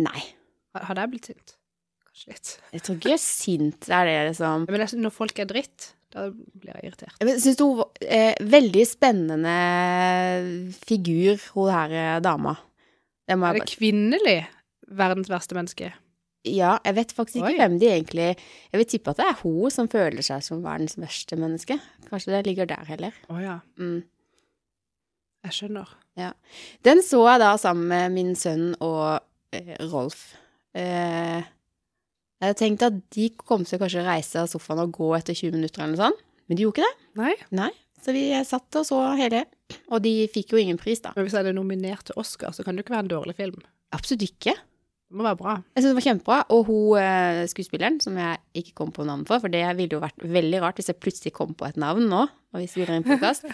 Nei. 0.02 0.20
Har- 0.76 0.89
Hadde 0.89 1.06
jeg 1.06 1.13
blitt 1.13 1.30
sint? 1.32 1.56
Kanskje. 2.19 2.60
Jeg 2.75 2.82
tror 2.84 2.97
ikke 2.99 3.17
sint 3.21 3.88
er 3.89 4.05
det, 4.10 4.17
liksom. 4.32 4.65
Men 4.69 4.84
jeg, 4.84 4.99
når 4.99 5.13
folk 5.15 5.39
er 5.39 5.47
dritt, 5.49 5.93
da 6.13 6.25
blir 6.34 6.73
jeg 6.73 6.89
irritert. 6.89 7.15
Jeg 7.21 7.39
syns 7.43 7.60
hun 7.63 7.84
eh, 8.01 8.34
veldig 8.41 8.86
spennende 8.89 9.53
figur, 10.84 11.39
hun 11.55 11.71
her 11.73 11.95
eh, 11.95 12.19
dama. 12.25 12.55
Det 13.29 13.38
må 13.38 13.45
Er 13.49 13.58
det 13.60 13.63
bare 13.63 13.71
kvinnelig 13.75 14.38
verdens 14.99 15.29
verste 15.29 15.55
menneske? 15.58 15.91
Ja, 16.47 16.77
jeg 16.88 16.95
vet 16.95 17.12
faktisk 17.13 17.41
ikke 17.41 17.51
Oi. 17.51 17.58
hvem 17.60 17.73
de 17.82 17.88
egentlig 17.91 18.27
Jeg 18.32 18.79
vil 18.79 18.86
tippe 18.88 19.12
at 19.12 19.17
det 19.19 19.25
er 19.27 19.41
hun 19.41 19.73
som 19.75 19.89
føler 19.91 20.23
seg 20.23 20.41
som 20.45 20.62
verdens 20.63 20.95
verste 20.97 21.36
menneske. 21.38 21.75
Kanskje 22.10 22.32
det 22.32 22.45
ligger 22.47 22.69
der 22.69 22.88
heller. 22.88 23.17
Å 23.29 23.41
ja, 23.43 23.58
Mm. 23.77 24.03
jeg 25.45 25.55
skjønner. 25.55 25.91
Den 26.84 26.99
så 27.05 27.21
jeg 27.29 27.39
da 27.43 27.53
sammen 27.60 27.88
med 27.91 28.12
min 28.15 28.34
sønn 28.36 28.73
og 28.84 29.19
eh, 29.55 29.75
Rolf. 29.91 30.34
Eh, 30.75 31.43
jeg 32.39 32.47
hadde 32.47 32.60
tenkt 32.62 32.84
at 32.88 32.97
de 33.15 33.28
kom 33.36 33.65
til 33.67 33.75
å 33.75 33.82
kanskje 33.84 34.06
reise 34.06 34.39
av 34.39 34.47
sofaen 34.47 34.80
og 34.86 34.93
gå 34.95 35.10
etter 35.17 35.36
20 35.36 35.58
minutter 35.58 35.84
eller 35.84 35.95
noe 35.95 36.04
sånt, 36.06 36.21
men 36.47 36.58
de 36.58 36.63
gjorde 36.65 36.80
ikke 36.80 36.88
det. 36.88 37.06
Nei, 37.19 37.34
Så 37.99 38.13
vi 38.15 38.23
satt 38.47 38.80
og 38.80 38.86
så 38.88 39.02
hele, 39.19 39.43
og 39.91 39.99
de 40.06 40.13
fikk 40.32 40.54
jo 40.56 40.62
ingen 40.62 40.80
pris, 40.80 41.02
da. 41.04 41.12
men 41.17 41.28
hvis 41.28 41.36
jeg 41.36 41.49
er 41.52 41.58
nominert 41.58 42.08
til 42.08 42.15
Oscar, 42.21 42.56
så 42.56 42.63
kan 42.63 42.73
det 42.73 42.82
jo 42.82 42.88
ikke 42.88 42.95
være 42.95 43.08
en 43.10 43.12
dårlig 43.12 43.36
film. 43.36 43.60
Absolutt 43.91 44.23
ikke. 44.23 44.56
Det 45.10 45.17
må 45.17 45.25
være 45.25 45.39
bra. 45.41 45.58
Jeg 45.73 45.82
syns 45.84 45.89
det 45.89 45.97
var 45.97 46.06
kjempebra, 46.06 46.38
og 46.54 46.67
hun 46.69 47.02
eh, 47.02 47.43
skuespilleren, 47.49 47.99
som 47.99 48.17
jeg 48.21 48.39
ikke 48.62 48.75
kom 48.78 48.91
på 48.95 49.04
navn 49.08 49.25
for, 49.28 49.41
for 49.43 49.52
det 49.52 49.65
ville 49.75 49.97
jo 49.97 50.04
vært 50.04 50.21
veldig 50.21 50.62
rart 50.63 50.80
hvis 50.80 50.91
jeg 50.93 50.99
plutselig 51.02 51.34
kom 51.36 51.56
på 51.58 51.65
et 51.67 51.80
navn 51.82 52.06
nå, 52.12 52.23
og 52.30 52.62
vi 52.62 52.69
spiller 52.69 52.95
inn 52.95 53.08
podkast. 53.08 53.49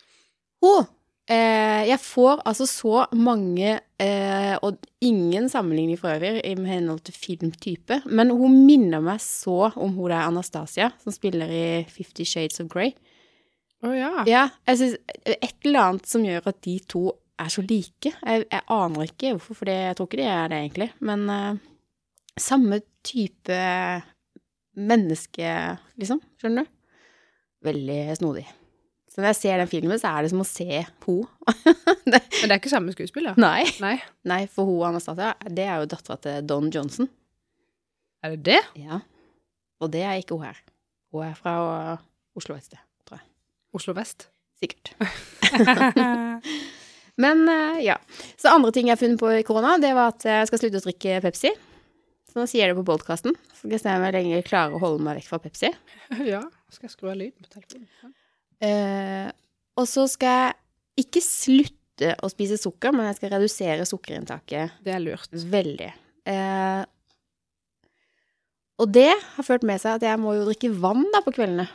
Hun 0.64 0.86
eh, 1.30 1.84
Jeg 1.88 2.00
får 2.02 2.42
altså 2.44 2.66
så 2.68 3.06
mange 3.16 3.78
eh, 4.00 4.54
Og 4.62 4.78
ingen 5.04 5.48
sammenligning 5.52 5.98
for 6.00 6.14
øvrig 6.14 6.42
i 6.44 6.54
henhold 6.54 7.04
til 7.06 7.14
filmtype, 7.14 8.02
men 8.06 8.30
hun 8.30 8.64
minner 8.66 9.02
meg 9.04 9.20
så 9.22 9.70
om 9.74 9.96
hun 9.96 10.10
der 10.10 10.24
Anastasia, 10.24 10.92
som 11.02 11.12
spiller 11.12 11.50
i 11.50 11.66
Fifty 11.88 12.24
Shades 12.24 12.60
of 12.60 12.70
Grey. 12.72 12.94
Å 13.84 13.92
ja. 13.92 14.12
Ja, 14.28 14.46
jeg 14.70 14.80
syns 14.80 14.96
et 15.28 15.66
eller 15.66 15.90
annet 15.90 16.08
som 16.08 16.24
gjør 16.24 16.48
at 16.48 16.62
de 16.64 16.78
to 16.88 17.04
er 17.40 17.50
så 17.52 17.64
like. 17.66 18.14
Jeg, 18.14 18.46
jeg 18.46 18.64
aner 18.72 19.08
ikke 19.08 19.34
hvorfor, 19.34 19.58
for 19.60 19.68
det, 19.68 19.76
jeg 19.90 19.98
tror 19.98 20.08
ikke 20.08 20.22
de 20.22 20.28
er 20.30 20.50
det 20.50 20.60
egentlig. 20.62 20.90
Men 21.04 21.24
eh, 21.34 21.62
samme 22.40 22.80
type 23.04 23.60
menneske, 24.74 25.54
liksom. 26.00 26.22
Skjønner 26.40 26.64
du? 26.64 26.72
Veldig 27.64 28.00
snodig. 28.18 28.44
Så 29.14 29.22
når 29.22 29.30
jeg 29.30 29.38
ser 29.38 29.60
den 29.62 29.70
filmen, 29.70 29.98
så 30.02 30.10
er 30.10 30.26
det 30.26 30.32
som 30.32 30.42
å 30.42 30.46
se 30.48 30.80
ho. 31.06 31.16
Men 32.10 32.16
det 32.18 32.48
er 32.50 32.56
ikke 32.58 32.72
samme 32.72 32.90
skuespiller? 32.96 33.36
Nei. 33.38 33.62
Nei. 33.78 33.94
Nei, 34.26 34.40
for 34.50 34.66
ho 34.66 34.80
Anastasia, 34.88 35.36
det 35.46 35.68
er 35.68 35.84
jo 35.84 35.90
dattera 35.92 36.16
til 36.24 36.48
Don 36.50 36.66
Johnson. 36.74 37.06
Er 38.26 38.34
det 38.34 38.42
det? 38.48 38.62
Ja. 38.82 38.98
Og 39.78 39.92
det 39.94 40.02
er 40.02 40.18
ikke 40.18 40.34
hun 40.34 40.48
her. 40.48 40.58
Hun 41.14 41.28
er 41.28 41.36
fra 41.38 41.54
Oslo 42.34 42.56
et 42.58 42.66
sted, 42.66 42.80
tror 43.06 43.20
jeg. 43.20 43.28
Oslo 43.78 43.94
vest? 43.94 44.26
Sikkert. 44.58 44.96
Men 47.22 47.46
eh, 47.48 47.84
ja. 47.86 48.00
Så 48.34 48.50
andre 48.50 48.74
ting 48.74 48.90
jeg 48.90 48.96
har 48.96 49.02
funnet 49.04 49.22
på 49.22 49.30
i 49.30 49.46
korona, 49.46 49.76
det 49.78 49.94
var 49.94 50.16
at 50.16 50.26
jeg 50.26 50.50
skal 50.50 50.64
slutte 50.64 50.82
å 50.82 50.86
drikke 50.88 51.22
Pepsi. 51.28 51.54
så 52.32 52.40
nå 52.40 52.48
sier 52.50 52.64
jeg 52.64 52.74
det 52.74 52.80
på 52.82 52.88
podkasten. 52.90 53.38
Så 53.54 53.62
skal 53.62 53.76
jeg 53.76 53.84
se 53.84 53.94
om 53.94 54.08
jeg 54.08 54.18
lenger 54.18 54.46
klarer 54.50 54.74
å 54.74 54.82
holde 54.82 55.06
meg 55.06 55.20
vekk 55.20 55.30
fra 55.30 55.42
Pepsi. 55.46 55.70
ja. 56.26 56.42
Skal 56.74 56.88
jeg 56.88 56.96
skru 56.96 57.14
av 57.14 57.20
lyden 57.20 57.46
på 57.46 57.54
telefonen? 57.54 58.16
Eh, 58.62 59.28
og 59.74 59.88
så 59.90 60.06
skal 60.10 60.34
jeg 60.94 61.06
ikke 61.06 61.22
slutte 61.24 62.14
å 62.22 62.30
spise 62.30 62.58
sukker, 62.60 62.94
men 62.94 63.08
jeg 63.10 63.18
skal 63.18 63.32
redusere 63.36 63.86
sukkerinntaket 63.88 64.82
Det 64.84 64.94
er 64.94 65.02
lurt. 65.02 65.30
veldig. 65.30 65.90
Uh, 66.24 66.82
og 68.80 68.90
det 68.94 69.12
har 69.12 69.46
ført 69.46 69.64
med 69.66 69.78
seg 69.82 69.98
at 69.98 70.06
jeg 70.08 70.20
må 70.22 70.34
jo 70.38 70.46
drikke 70.48 70.72
vann 70.82 71.04
da 71.14 71.20
på 71.24 71.34
kveldene. 71.36 71.66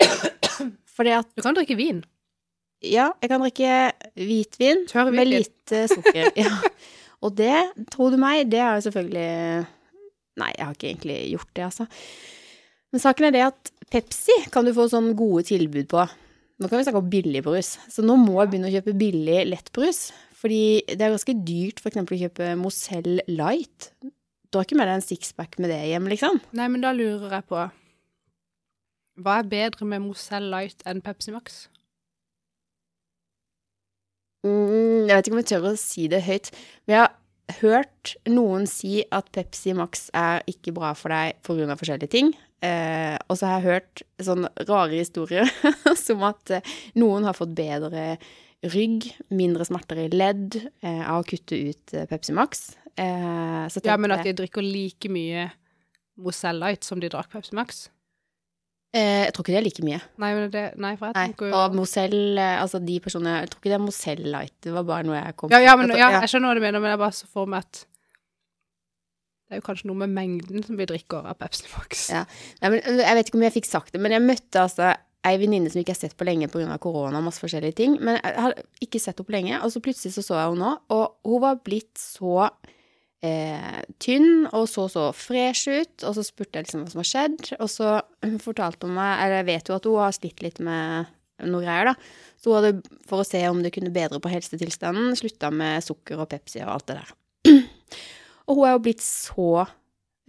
Fordi 0.96 1.14
at 1.16 1.30
Du 1.34 1.42
kan 1.42 1.56
drikke 1.56 1.78
vin. 1.78 2.02
Ja, 2.80 3.10
jeg 3.20 3.32
kan 3.32 3.42
drikke 3.42 3.92
hvitvin 4.16 4.86
hvitvin. 4.86 5.14
med 5.14 5.28
lite 5.28 5.84
sukker. 5.90 6.30
ja. 6.44 6.52
Og 7.20 7.34
det, 7.36 7.56
tror 7.92 8.14
du 8.14 8.20
meg, 8.20 8.46
det 8.52 8.62
har 8.62 8.78
jeg 8.78 8.88
selvfølgelig 8.88 9.66
Nei, 10.40 10.52
jeg 10.56 10.64
har 10.64 10.76
ikke 10.76 10.88
egentlig 10.88 11.16
gjort 11.34 11.50
det, 11.52 11.64
altså. 11.66 11.86
Men 12.90 13.02
saken 13.02 13.28
er 13.28 13.36
det 13.36 13.44
at 13.46 13.70
Pepsi 13.90 14.34
kan 14.54 14.66
du 14.66 14.72
få 14.74 14.86
sånn 14.90 15.12
gode 15.18 15.44
tilbud 15.48 15.88
på. 15.90 16.04
Nå 16.60 16.68
kan 16.68 16.78
vi 16.78 16.84
snakke 16.84 17.00
om 17.00 17.10
billigbrus. 17.10 17.76
Så 17.88 18.04
nå 18.04 18.16
må 18.20 18.36
jeg 18.40 18.52
begynne 18.52 18.70
å 18.70 18.74
kjøpe 18.74 18.96
billig 19.00 19.44
lettbrus. 19.48 20.10
Fordi 20.40 20.62
det 20.88 21.04
er 21.04 21.12
ganske 21.14 21.36
dyrt 21.46 21.82
eksempel 21.84 22.16
å 22.16 22.22
kjøpe 22.24 22.54
Mozell 22.60 23.20
Light. 23.28 23.90
Du 24.50 24.58
har 24.58 24.66
ikke 24.66 24.78
med 24.78 24.88
deg 24.88 24.98
en 24.98 25.04
sixpack 25.04 25.58
med 25.60 25.70
det 25.72 25.80
hjem, 25.90 26.08
liksom. 26.10 26.40
Nei, 26.58 26.66
men 26.72 26.82
da 26.82 26.92
lurer 26.96 27.38
jeg 27.38 27.46
på 27.50 27.66
Hva 29.20 29.36
er 29.38 29.50
bedre 29.50 29.86
med 29.88 30.02
Mozell 30.04 30.48
Light 30.52 30.82
enn 30.88 31.02
Pepsi 31.04 31.34
Max? 31.34 31.62
Mm, 34.46 35.06
jeg 35.06 35.12
vet 35.12 35.26
ikke 35.26 35.36
om 35.36 35.42
jeg 35.42 35.50
tør 35.50 35.66
å 35.68 35.74
si 35.76 36.06
det 36.08 36.22
høyt, 36.24 36.48
men 36.88 36.94
jeg 36.94 37.02
har 37.04 37.58
hørt 37.60 38.14
noen 38.30 38.64
si 38.70 39.02
at 39.12 39.28
Pepsi 39.34 39.74
Max 39.76 40.08
er 40.16 40.40
ikke 40.48 40.72
bra 40.76 40.94
for 40.96 41.12
deg 41.12 41.42
pga. 41.44 41.76
forskjellige 41.76 42.14
ting. 42.16 42.32
Eh, 42.60 43.16
og 43.28 43.38
så 43.40 43.48
har 43.48 43.60
jeg 43.60 43.70
hørt 43.70 44.02
sånne 44.20 44.50
rare 44.68 44.98
historier 44.98 45.48
som 46.06 46.24
at 46.28 46.50
eh, 46.58 46.72
noen 47.00 47.24
har 47.24 47.36
fått 47.36 47.54
bedre 47.56 48.18
rygg, 48.74 49.06
mindre 49.32 49.64
smerter 49.64 50.02
i 50.02 50.10
ledd 50.12 50.58
eh, 50.84 51.00
av 51.08 51.22
å 51.22 51.24
kutte 51.28 51.56
ut 51.56 51.94
eh, 51.96 52.04
Pepsi 52.10 52.34
Max. 52.36 52.74
Eh, 53.00 53.64
så 53.72 53.80
Ja, 53.86 53.96
men 53.96 54.12
at 54.12 54.26
de 54.28 54.34
drikker 54.36 54.64
like 54.64 55.08
mye 55.08 55.46
Mozell 56.20 56.60
Light 56.60 56.84
som 56.84 57.00
de 57.00 57.08
drakk 57.08 57.32
Pepsi 57.32 57.56
Max? 57.56 57.86
eh, 58.92 59.24
Jeg 59.24 59.32
tror 59.32 59.46
ikke 59.46 59.54
det 59.54 59.60
er 59.62 59.68
like 59.70 59.86
mye. 59.86 60.00
Nei, 60.20 60.32
men 60.36 60.52
det, 60.52 60.64
nei 60.76 60.94
for 61.00 61.08
jeg 61.08 61.16
tenker 61.16 61.48
jo 61.48 61.56
og 61.62 61.78
Mozell, 61.78 62.20
altså 62.36 62.82
de 62.84 62.98
personene 63.00 63.38
Jeg 63.38 63.54
tror 63.54 63.62
ikke 63.62 63.72
det 63.72 63.78
er 63.78 63.86
Mozell 63.86 64.26
Light, 64.36 64.56
det 64.66 64.76
var 64.76 64.84
bare 64.84 65.08
noe 65.08 65.16
jeg 65.16 65.38
kom 65.40 65.54
ja, 65.56 65.62
ja, 65.64 65.78
men, 65.80 65.94
ja, 65.96 66.10
jeg 66.18 66.34
skjønner 66.34 66.52
hva 66.52 66.60
du 66.60 66.66
mener, 66.66 66.84
men 66.84 66.92
jeg 66.92 67.00
bare 67.06 67.16
så 67.16 67.30
for 67.30 67.48
meg 67.48 67.64
at 67.64 67.86
det 69.50 69.56
er 69.56 69.58
jo 69.64 69.66
kanskje 69.66 69.88
noe 69.90 69.98
med 69.98 70.12
mengden 70.14 70.62
som 70.62 70.76
vi 70.78 70.86
drikker 70.86 71.24
av 71.26 71.34
Pepsi 71.40 71.66
Max. 71.72 72.04
Ja. 72.12 72.20
Nei, 72.62 72.68
men 72.70 73.00
jeg 73.02 73.16
vet 73.18 73.30
ikke 73.30 73.38
om 73.40 73.42
jeg 73.48 73.54
fikk 73.56 73.66
sagt 73.66 73.96
det, 73.96 73.98
men 73.98 74.14
jeg 74.14 74.22
møtte 74.22 74.60
altså 74.62 74.92
ei 75.26 75.32
venninne 75.40 75.72
som 75.72 75.80
ikke 75.80 75.90
har 75.90 75.98
sett 75.98 76.14
på 76.14 76.26
lenge 76.28 76.46
pga. 76.52 76.76
korona 76.78 77.18
og 77.18 77.26
masse 77.26 77.42
forskjellige 77.42 77.76
ting. 77.80 77.96
Men 77.98 78.20
jeg 78.20 78.36
har 78.46 78.54
ikke 78.78 79.00
sett 79.02 79.18
henne 79.18 79.26
på 79.26 79.34
lenge, 79.34 79.58
og 79.58 79.72
så 79.74 79.82
plutselig 79.82 80.14
så, 80.14 80.22
så 80.22 80.38
jeg 80.38 80.52
henne 80.52 80.62
nå, 80.62 80.70
og 80.94 81.32
hun 81.32 81.42
var 81.42 81.58
blitt 81.66 81.98
så 81.98 82.36
eh, 83.26 83.80
tynn 83.98 84.46
og 84.46 84.68
så 84.70 84.86
så 84.92 85.08
fresh 85.18 85.66
ut, 85.66 86.06
og 86.06 86.14
så 86.14 86.24
spurte 86.30 86.60
jeg 86.60 86.68
liksom 86.68 86.84
hva 86.84 86.94
som 86.94 87.02
har 87.02 87.10
skjedd, 87.10 87.50
og 87.58 87.72
så 87.74 87.96
fortalte 88.46 88.86
hun 88.86 88.94
meg, 89.00 89.16
eller 89.24 89.42
jeg 89.42 89.48
vet 89.50 89.72
jo 89.72 89.80
at 89.80 89.90
hun 89.90 89.98
har 90.04 90.14
slitt 90.14 90.46
litt 90.46 90.62
med 90.62 91.10
noe 91.50 91.64
greier, 91.66 91.90
da. 91.90 91.96
Så 92.38 92.54
hun 92.54 92.60
hadde, 92.60 92.96
for 93.10 93.24
å 93.24 93.26
se 93.26 93.42
om 93.50 93.66
det 93.66 93.74
kunne 93.74 93.90
bedre 93.98 94.22
på 94.22 94.30
helsetilstanden, 94.30 95.10
slutta 95.18 95.50
med 95.50 95.82
sukker 95.84 96.22
og 96.22 96.30
Pepsi 96.30 96.62
og 96.62 96.76
alt 96.78 96.94
det 96.94 97.00
der. 97.02 97.12
Og 98.48 98.56
hun 98.60 98.66
er 98.68 98.74
jo 98.76 98.82
blitt 98.84 99.02
så 99.04 99.48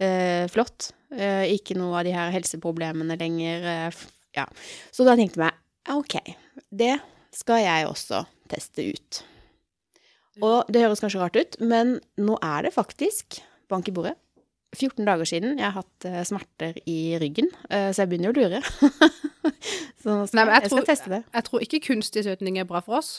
eh, 0.02 0.44
flott. 0.52 0.90
Eh, 1.12 1.48
ikke 1.56 1.76
noe 1.78 2.00
av 2.00 2.06
de 2.08 2.14
her 2.16 2.32
helseproblemene 2.34 3.16
lenger. 3.20 3.66
Eh, 3.72 4.02
ja. 4.38 4.46
Så 4.94 5.06
da 5.08 5.16
tenkte 5.18 5.38
jeg 5.40 5.44
meg, 5.46 5.60
ok, 5.92 6.18
det 6.70 6.94
skal 7.34 7.62
jeg 7.64 7.88
også 7.88 8.24
teste 8.52 8.84
ut. 8.92 9.22
Og 10.42 10.68
det 10.72 10.80
høres 10.84 11.00
kanskje 11.02 11.20
rart 11.20 11.36
ut, 11.36 11.58
men 11.60 11.98
nå 12.20 12.38
er 12.44 12.68
det 12.68 12.74
faktisk, 12.76 13.40
bank 13.68 13.88
i 13.90 13.94
bordet, 13.96 14.14
14 14.72 15.04
dager 15.04 15.28
siden 15.28 15.58
jeg 15.60 15.66
har 15.66 15.74
hatt 15.82 16.06
eh, 16.08 16.22
smerter 16.24 16.78
i 16.88 17.18
ryggen, 17.20 17.50
eh, 17.68 17.90
så 17.92 18.04
jeg 18.06 18.12
begynner 18.14 18.32
å 18.32 18.38
lure. 18.38 18.62
så 20.02 20.22
skal, 20.24 20.38
Nei, 20.38 20.46
jeg 20.46 20.62
jeg 20.62 20.70
skal 20.70 20.78
tror- 20.78 20.88
teste 20.88 21.12
det. 21.12 21.20
Jeg 21.36 21.44
tror 21.48 21.66
ikke 21.66 21.82
kunstig 21.90 22.24
søtning 22.24 22.56
er 22.62 22.68
bra 22.68 22.80
for 22.84 22.96
oss. 23.02 23.10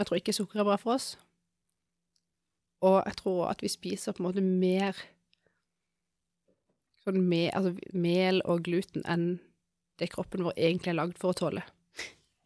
Jeg 0.00 0.08
tror 0.08 0.22
ikke 0.22 0.32
sukker 0.32 0.62
er 0.64 0.68
bra 0.70 0.78
for 0.80 0.96
oss. 0.96 1.10
Og 2.82 2.98
jeg 3.06 3.18
tror 3.20 3.50
at 3.52 3.62
vi 3.62 3.70
spiser 3.70 4.14
på 4.14 4.22
en 4.22 4.28
måte 4.28 4.44
mer 4.44 4.98
sånn 7.02 7.22
me, 7.26 7.48
altså 7.50 7.74
mel 7.98 8.40
og 8.46 8.62
gluten 8.66 9.04
enn 9.10 9.36
det 10.00 10.10
kroppen 10.12 10.44
vår 10.46 10.54
egentlig 10.56 10.92
er 10.92 10.98
lagd 10.98 11.18
for 11.20 11.32
å 11.32 11.38
tåle. 11.38 11.64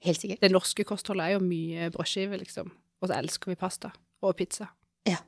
Helt 0.05 0.21
sikkert. 0.21 0.43
Det 0.43 0.53
norske 0.53 0.85
kostholdet 0.87 1.27
er 1.27 1.37
jo 1.37 1.45
mye 1.45 1.91
brødskive, 1.95 2.39
liksom. 2.41 2.73
Og 3.01 3.09
så 3.09 3.17
elsker 3.19 3.53
vi 3.53 3.59
pasta. 3.61 3.93
Og 4.25 4.37
pizza. 4.39 4.69
Ja. 5.09 5.19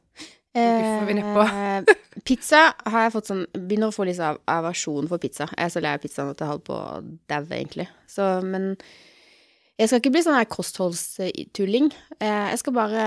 vi 1.09 1.17
nedpå. 1.19 1.45
Eh, 1.45 2.21
pizza 2.27 2.63
har 2.89 3.05
jeg 3.05 3.15
fått 3.15 3.29
sånn 3.31 3.45
Begynner 3.55 3.93
å 3.93 3.95
få 3.95 4.07
litt 4.09 4.21
av 4.25 4.41
aversjon 4.51 5.09
for 5.11 5.23
pizza. 5.23 5.49
Jeg 5.55 5.69
er 5.69 5.75
så 5.75 5.83
lei 5.85 5.95
av 5.97 6.03
pizzaen 6.03 6.33
at 6.33 6.41
jeg 6.43 6.51
holder 6.51 6.67
på 6.69 6.79
å 6.79 7.03
daue, 7.31 7.53
egentlig. 7.55 7.89
Så, 8.11 8.27
men 8.45 8.73
jeg 9.79 9.91
skal 9.91 10.03
ikke 10.03 10.15
bli 10.17 10.25
sånn 10.27 10.39
her 10.39 10.49
kostholdstulling. 10.51 11.93
Eh, 12.19 12.47
jeg 12.53 12.63
skal 12.63 12.77
bare 12.77 13.05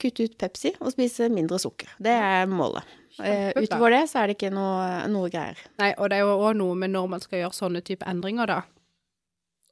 kutte 0.00 0.26
ut 0.28 0.36
Pepsi 0.40 0.72
og 0.80 0.92
spise 0.94 1.28
mindre 1.32 1.58
sukker. 1.62 1.92
Det 2.02 2.12
er 2.12 2.46
målet. 2.50 2.84
Eh, 3.22 3.52
utover 3.62 3.92
det 3.94 4.00
så 4.10 4.22
er 4.24 4.30
det 4.32 4.34
ikke 4.38 4.50
noe, 4.54 5.04
noe 5.12 5.28
greier. 5.30 5.58
Nei, 5.78 5.92
og 5.98 6.08
det 6.10 6.16
er 6.18 6.24
jo 6.26 6.32
òg 6.48 6.56
noe 6.58 6.74
med 6.78 6.90
når 6.94 7.10
man 7.12 7.22
skal 7.22 7.44
gjøre 7.44 7.54
sånne 7.54 7.82
type 7.86 8.06
endringer, 8.10 8.50
da. 8.50 8.62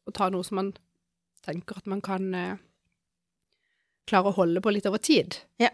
Å 0.07 0.15
ta 0.15 0.29
noe 0.31 0.47
som 0.47 0.61
man 0.61 0.69
tenker 1.43 1.81
at 1.81 1.89
man 1.91 2.03
kan 2.05 2.29
eh, 2.39 2.61
klare 4.11 4.31
å 4.31 4.37
holde 4.37 4.63
på 4.63 4.73
litt 4.75 4.87
over 4.91 5.03
tid. 5.03 5.41
Ja. 5.63 5.73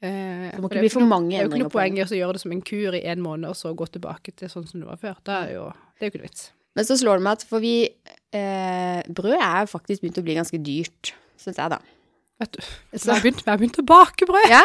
Eh, 0.00 0.48
Det 0.54 0.62
må 0.62 0.70
ikke 0.70 0.80
bli 0.86 0.92
for 0.92 1.04
mange 1.08 1.34
Det 1.34 1.36
er 1.36 1.44
jo 1.44 1.50
ikke 1.50 1.58
endringer 1.58 1.68
noe 1.68 1.74
poeng 1.76 1.98
i 2.00 2.04
å 2.06 2.08
gjøre 2.22 2.38
det 2.38 2.42
som 2.46 2.56
en 2.56 2.64
kur 2.72 2.96
i 2.96 3.04
en 3.12 3.24
måned, 3.24 3.50
og 3.52 3.58
så 3.58 3.74
gå 3.76 3.90
tilbake 3.92 4.32
til 4.36 4.52
sånn 4.52 4.68
som 4.68 4.80
det 4.80 4.88
var 4.88 5.00
før. 5.02 5.20
Det 5.28 5.36
er 5.36 5.54
jo, 5.58 5.68
det 5.98 6.06
er 6.06 6.08
jo 6.08 6.14
ikke 6.14 6.22
noe 6.24 6.30
vits. 6.30 6.48
Men 6.78 6.86
så 6.86 6.96
slår 6.96 7.18
det 7.20 7.26
meg 7.26 7.36
at 7.36 7.44
for 7.50 7.60
vi 7.64 7.74
eh, 7.84 9.00
Brød 9.10 9.36
er 9.42 9.68
faktisk 9.68 10.04
begynt 10.04 10.20
å 10.22 10.24
bli 10.24 10.36
ganske 10.38 10.60
dyrt, 10.64 11.12
syns 11.40 11.58
jeg, 11.60 11.72
da. 11.76 11.80
Vet 12.40 12.56
du, 12.56 12.60
jeg 12.96 13.04
har 13.04 13.20
begynt, 13.20 13.42
jeg 13.44 13.50
har 13.52 13.60
begynt 13.60 13.80
å 13.82 13.86
bake 13.90 14.28
brød! 14.28 14.48
Ja, 14.48 14.62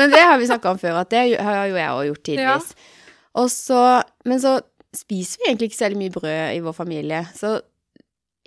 men 0.00 0.10
det 0.14 0.22
har 0.26 0.40
vi 0.40 0.48
snakka 0.50 0.72
om 0.74 0.80
før, 0.80 1.02
at 1.04 1.12
det 1.12 1.22
har 1.38 1.68
jo 1.70 1.76
jeg 1.78 1.90
òg 1.92 2.06
gjort 2.08 2.24
tidligvis. 2.26 2.72
Ja. 2.74 3.44
så, 3.52 3.82
men 4.28 4.42
så 4.42 4.56
spiser 4.96 5.40
vi 5.40 5.50
egentlig 5.50 5.70
ikke 5.70 5.78
så 5.78 5.92
mye 5.96 6.14
brød 6.16 6.56
i 6.56 6.64
vår 6.64 6.74
familie, 6.76 7.22
så 7.38 7.60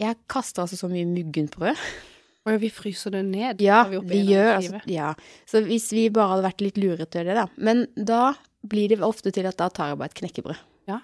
jeg 0.01 0.19
kaster 0.31 0.65
altså 0.65 0.77
så 0.79 0.89
mye 0.91 1.07
muggent 1.07 1.55
brød. 1.55 1.79
Og 2.45 2.53
ja, 2.53 2.59
vi 2.61 2.69
fryser 2.69 3.15
det 3.15 3.23
ned. 3.25 3.61
Ja, 3.63 3.79
vi, 3.89 3.99
vi 4.05 4.19
gjør 4.29 4.51
altså, 4.59 4.81
ja. 4.91 5.13
Så 5.49 5.63
hvis 5.65 5.87
vi 5.95 6.09
bare 6.13 6.35
hadde 6.35 6.45
vært 6.45 6.61
litt 6.61 6.77
lure 6.77 7.07
til 7.09 7.25
det, 7.25 7.37
da. 7.39 7.47
Men 7.57 7.87
da 7.97 8.35
blir 8.65 8.91
det 8.91 8.99
ofte 9.05 9.31
til 9.33 9.47
at 9.49 9.57
da 9.57 9.71
tar 9.73 9.93
jeg 9.93 10.01
bare 10.01 10.11
et 10.13 10.19
knekkebrød. 10.19 10.59
Ja. 10.91 10.99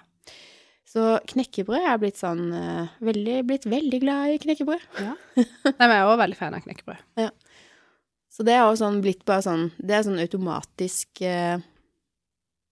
Så 0.86 1.16
knekkebrød 1.32 1.88
er 1.88 1.98
blitt 1.98 2.20
sånn 2.20 2.44
eh, 2.54 2.94
veldig, 3.02 3.40
blitt 3.48 3.66
veldig 3.70 4.00
glad 4.04 4.36
i 4.36 4.38
knekkebrød. 4.44 4.86
Ja. 5.02 5.16
Nei, 5.34 5.74
men 5.80 5.96
jeg 5.96 5.98
er 5.98 6.10
også 6.12 6.22
veldig 6.22 6.38
fan 6.38 6.58
av 6.58 6.66
knekkebrød. 6.68 7.02
Så 8.32 8.44
det 8.48 8.54
er 8.56 8.62
jo 8.64 8.76
sånn 8.80 9.02
blitt 9.04 9.24
bare 9.28 9.42
sånn 9.44 9.66
Det 9.76 9.92
er 9.98 10.04
sånn 10.06 10.20
automatisk 10.22 11.20
eh, 11.28 11.60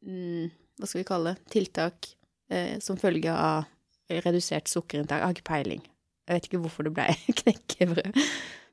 mm, 0.07 0.47
Hva 0.81 0.89
skal 0.89 1.03
vi 1.03 1.09
kalle 1.11 1.35
det? 1.35 1.43
Tiltak 1.53 2.09
eh, 2.51 2.79
som 2.81 2.97
følge 3.01 3.35
av 3.35 3.67
redusert 4.11 4.67
sukkerinntak. 4.67 5.21
Jeg 5.21 5.27
har 5.29 5.35
ikke 5.37 5.47
peiling. 5.47 5.83
Jeg 6.27 6.35
vet 6.39 6.47
ikke 6.49 6.59
hvorfor 6.65 6.87
det 6.89 6.91
ble 6.97 7.05
knekkebrød. 7.43 8.17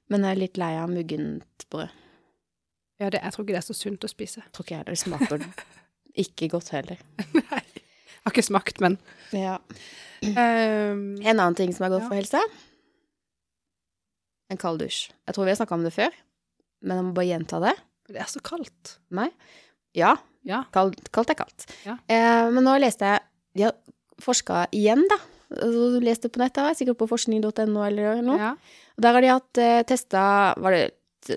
Men 0.09 0.23
jeg 0.25 0.31
er 0.33 0.39
litt 0.41 0.57
lei 0.57 0.71
av 0.79 0.89
muggent 0.89 1.65
brød. 1.69 1.91
Ja, 2.97 3.11
det, 3.13 3.19
jeg 3.21 3.33
tror 3.35 3.43
ikke 3.45 3.53
det 3.53 3.59
er 3.59 3.67
så 3.67 3.75
sunt 3.77 4.07
å 4.07 4.09
spise. 4.09 4.41
Tror 4.55 4.65
ikke 4.65 4.79
jeg 4.79 4.87
det 4.87 4.95
smaker 4.97 5.43
ikke 6.23 6.47
godt 6.55 6.71
heller. 6.73 7.03
Nei. 7.35 7.61
Jeg 7.67 8.23
har 8.25 8.33
ikke 8.33 8.47
smakt, 8.47 8.81
men 8.81 8.97
Ja. 9.35 9.59
um, 10.25 11.03
En 11.21 11.35
annen 11.37 11.55
ting 11.59 11.75
som 11.77 11.85
er 11.85 11.93
godt 11.93 12.07
Ja. 12.07 12.09
for 12.09 12.17
helsa 12.17 12.41
En 14.49 14.57
kald 14.59 14.79
dusj. 14.81 15.11
Jeg 15.27 15.35
tror 15.35 15.45
vi 15.45 15.51
har 15.53 15.59
snakka 15.59 15.75
om 15.77 15.83
det 15.85 15.93
før, 15.93 16.15
men 16.81 16.97
jeg 16.99 17.05
må 17.07 17.13
bare 17.17 17.29
gjenta 17.31 17.59
det. 17.63 17.75
Det 18.11 18.19
er 18.23 18.29
så 18.31 18.41
kaldt. 18.45 18.97
Nei? 19.11 19.29
Ja, 19.97 20.15
Ja. 20.47 20.63
kaldt, 20.71 21.09
kaldt 21.11 21.31
er 21.33 21.35
kaldt. 21.35 21.65
Ja. 21.85 21.97
Eh, 22.07 22.49
men 22.53 22.63
nå 22.63 22.77
leste 22.79 23.03
jeg 23.03 23.19
De 23.57 23.63
har 23.63 23.73
forska 24.21 24.67
igjen, 24.71 25.01
da. 25.09 25.17
Du 25.49 25.99
leste 26.03 26.29
på 26.29 26.37
nettet, 26.39 26.77
sikkert 26.77 26.97
på 26.99 27.07
forskning.no 27.09 27.81
eller 27.87 28.21
noe. 28.21 28.37
Ja. 28.37 28.51
Der 29.01 29.13
har 29.13 29.21
de 29.21 29.27
hatt 29.31 29.57
eh, 29.57 29.81
testa 29.83 30.53
var 30.61 30.71
det, 30.75 30.91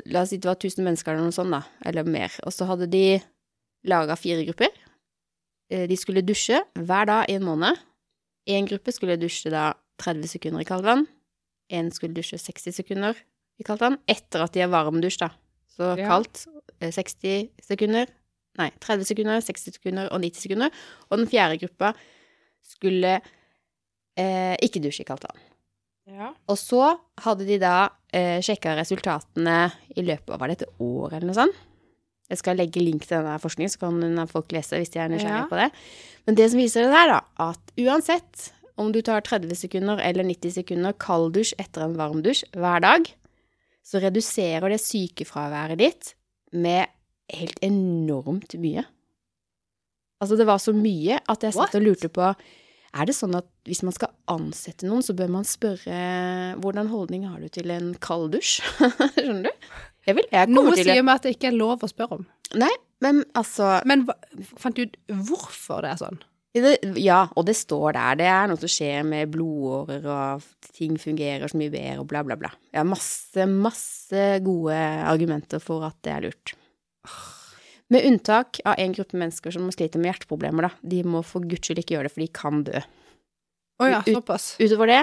La 0.06 0.20
oss 0.22 0.28
si 0.30 0.36
det 0.36 0.46
var 0.46 0.54
1000 0.60 0.84
mennesker 0.84 1.14
eller 1.14 1.24
noe 1.24 1.34
sånt, 1.34 1.50
da. 1.50 1.62
Eller 1.88 2.04
mer. 2.04 2.30
Og 2.44 2.52
så 2.52 2.66
hadde 2.68 2.86
de 2.92 3.20
laga 3.88 4.14
fire 4.20 4.44
grupper. 4.46 4.68
Eh, 5.70 5.86
de 5.88 5.96
skulle 5.96 6.22
dusje 6.22 6.60
hver 6.78 7.06
dag 7.08 7.30
i 7.30 7.38
en 7.40 7.46
måned. 7.48 7.78
Én 8.46 8.68
gruppe 8.68 8.92
skulle 8.92 9.16
dusje 9.18 9.50
da 9.50 9.72
30 9.98 10.28
sekunder 10.28 10.60
i 10.60 10.68
kaldt 10.68 10.84
vann. 10.86 11.06
Én 11.72 11.88
skulle 11.94 12.14
dusje 12.14 12.38
60 12.38 12.72
sekunder 12.76 13.16
i 13.60 13.66
kalte 13.66 13.86
han, 13.90 13.98
Etter 14.08 14.46
at 14.46 14.54
de 14.56 14.62
har 14.64 14.72
varmdusj, 14.72 15.18
da. 15.20 15.30
Så 15.76 15.92
Ja. 15.98 16.08
kaldt 16.08 16.46
eh, 16.80 16.90
60 16.90 17.50
sekunder, 17.62 18.06
Nei, 18.58 18.66
30 18.82 19.06
sekunder, 19.06 19.38
60 19.40 19.76
sekunder 19.78 20.08
og 20.12 20.20
90 20.20 20.42
sekunder. 20.42 20.72
Og 21.08 21.20
den 21.20 21.28
fjerde 21.30 21.56
gruppa 21.62 21.92
skulle 22.66 23.20
eh, 24.18 24.56
ikke 24.60 24.82
dusje 24.82 25.04
i 25.04 25.08
kaldt 25.08 25.24
vann. 25.28 25.38
Ja. 26.10 26.32
Og 26.50 26.58
så 26.58 26.82
hadde 27.22 27.46
de 27.46 27.60
da 27.62 27.88
eh, 28.12 28.40
sjekka 28.42 28.74
resultatene 28.76 29.70
i 29.94 30.02
løpet 30.02 30.34
av 30.34 30.40
var 30.42 30.50
det 30.50 30.58
et 30.62 30.72
år 30.82 31.12
eller 31.14 31.28
noe 31.30 31.38
sånt. 31.38 31.60
Jeg 32.30 32.38
skal 32.42 32.58
legge 32.58 32.82
link 32.82 33.06
til 33.06 33.16
denne 33.22 33.38
forskningen, 33.42 33.70
så 33.72 33.80
kan 33.86 34.26
folk 34.30 34.52
lese 34.54 34.78
hvis 34.78 34.92
de 34.94 35.00
er 35.02 35.08
nysgjerrige 35.10 35.46
Ja. 35.46 35.48
på 35.50 35.58
det. 35.58 35.70
Men 36.26 36.34
det 36.38 36.50
som 36.50 36.60
viser 36.60 36.84
det 36.86 36.92
der, 36.94 37.06
da, 37.14 37.20
at 37.50 37.72
uansett 37.78 38.50
om 38.78 38.92
du 38.92 39.00
tar 39.02 39.20
30 39.26 39.54
sekunder 39.58 39.98
eller 40.02 40.24
90 40.26 40.52
sekunder 40.58 40.92
kalddusj 40.92 41.54
etter 41.58 41.82
en 41.86 41.96
varmdusj 41.98 42.44
hver 42.54 42.82
dag, 42.82 43.08
så 43.86 44.00
reduserer 44.02 44.72
det 44.72 44.80
sykefraværet 44.82 45.80
ditt 45.80 46.14
med 46.52 46.90
helt 47.30 47.60
enormt 47.64 48.56
mye. 48.60 48.84
Altså, 50.20 50.36
det 50.36 50.46
var 50.48 50.60
så 50.60 50.74
mye 50.76 51.20
at 51.30 51.46
jeg 51.46 51.56
satt 51.56 51.76
og 51.78 51.84
lurte 51.84 52.10
på 52.12 52.32
er 52.90 53.06
det 53.06 53.14
sånn 53.14 53.36
at 53.38 53.46
hvis 53.68 53.84
man 53.86 53.94
skal 53.94 54.10
ansette 54.32 54.88
noen, 54.88 55.04
så 55.06 55.14
bør 55.14 55.30
man 55.30 55.46
spørre 55.46 55.98
hvordan 56.58 56.90
holdning 56.90 57.28
har 57.28 57.38
du 57.38 57.46
til 57.52 57.70
en 57.70 57.92
kalddusj? 58.02 58.56
Skjønner 59.14 59.46
du? 59.46 59.68
Jeg 60.08 60.16
vil, 60.16 60.26
jeg 60.32 60.50
Noe 60.50 60.74
til 60.74 60.88
sier 60.88 61.04
meg 61.06 61.20
at 61.20 61.28
det 61.28 61.36
ikke 61.36 61.52
er 61.52 61.58
lov 61.60 61.84
å 61.86 61.90
spørre 61.90 62.18
om. 62.18 62.24
Nei, 62.58 62.72
men 63.04 63.22
altså 63.38 63.76
Men 63.86 64.08
fant 64.58 64.74
du 64.74 64.88
ut 64.88 64.96
hvorfor 65.28 65.84
det 65.84 65.92
er 65.92 66.00
sånn? 66.00 66.18
Det, 66.54 66.72
Ja, 66.98 67.28
og 67.38 67.44
det 67.46 67.54
står 67.54 67.92
der. 67.94 68.16
Det 68.18 68.26
er 68.26 68.48
noe 68.50 68.58
som 68.58 68.70
skjer 68.72 69.04
med 69.06 69.30
blodårer, 69.30 70.06
og 70.10 70.42
ting 70.74 70.96
fungerer 70.98 71.46
så 71.50 71.58
mye 71.60 71.70
bedre, 71.70 71.98
og 72.02 72.08
bla, 72.10 72.24
bla, 72.26 72.36
bla. 72.40 72.50
Jeg 72.72 72.80
har 72.82 72.88
masse, 72.90 73.46
masse 73.46 74.24
gode 74.46 74.74
argumenter 75.06 75.62
for 75.62 75.86
at 75.86 75.94
det 76.06 76.12
er 76.16 76.26
lurt. 76.26 76.54
Med 77.90 78.06
unntak 78.06 78.60
av 78.70 78.78
en 78.78 78.92
gruppe 78.94 79.18
mennesker 79.18 79.50
som 79.54 79.70
sliter 79.74 79.98
med 80.02 80.10
hjerteproblemer, 80.12 80.68
da. 80.68 80.72
De 80.94 81.00
må 81.06 81.22
for 81.26 81.42
guds 81.46 81.66
skyld 81.66 81.82
ikke 81.82 81.96
gjøre 81.96 82.06
det, 82.10 82.14
for 82.14 82.22
de 82.24 82.30
kan 82.40 82.64
dø. 82.66 82.82
Å 83.80 83.88
ja, 83.88 84.00
Ut- 84.04 84.14
Utover 84.62 84.90
det, 84.90 85.00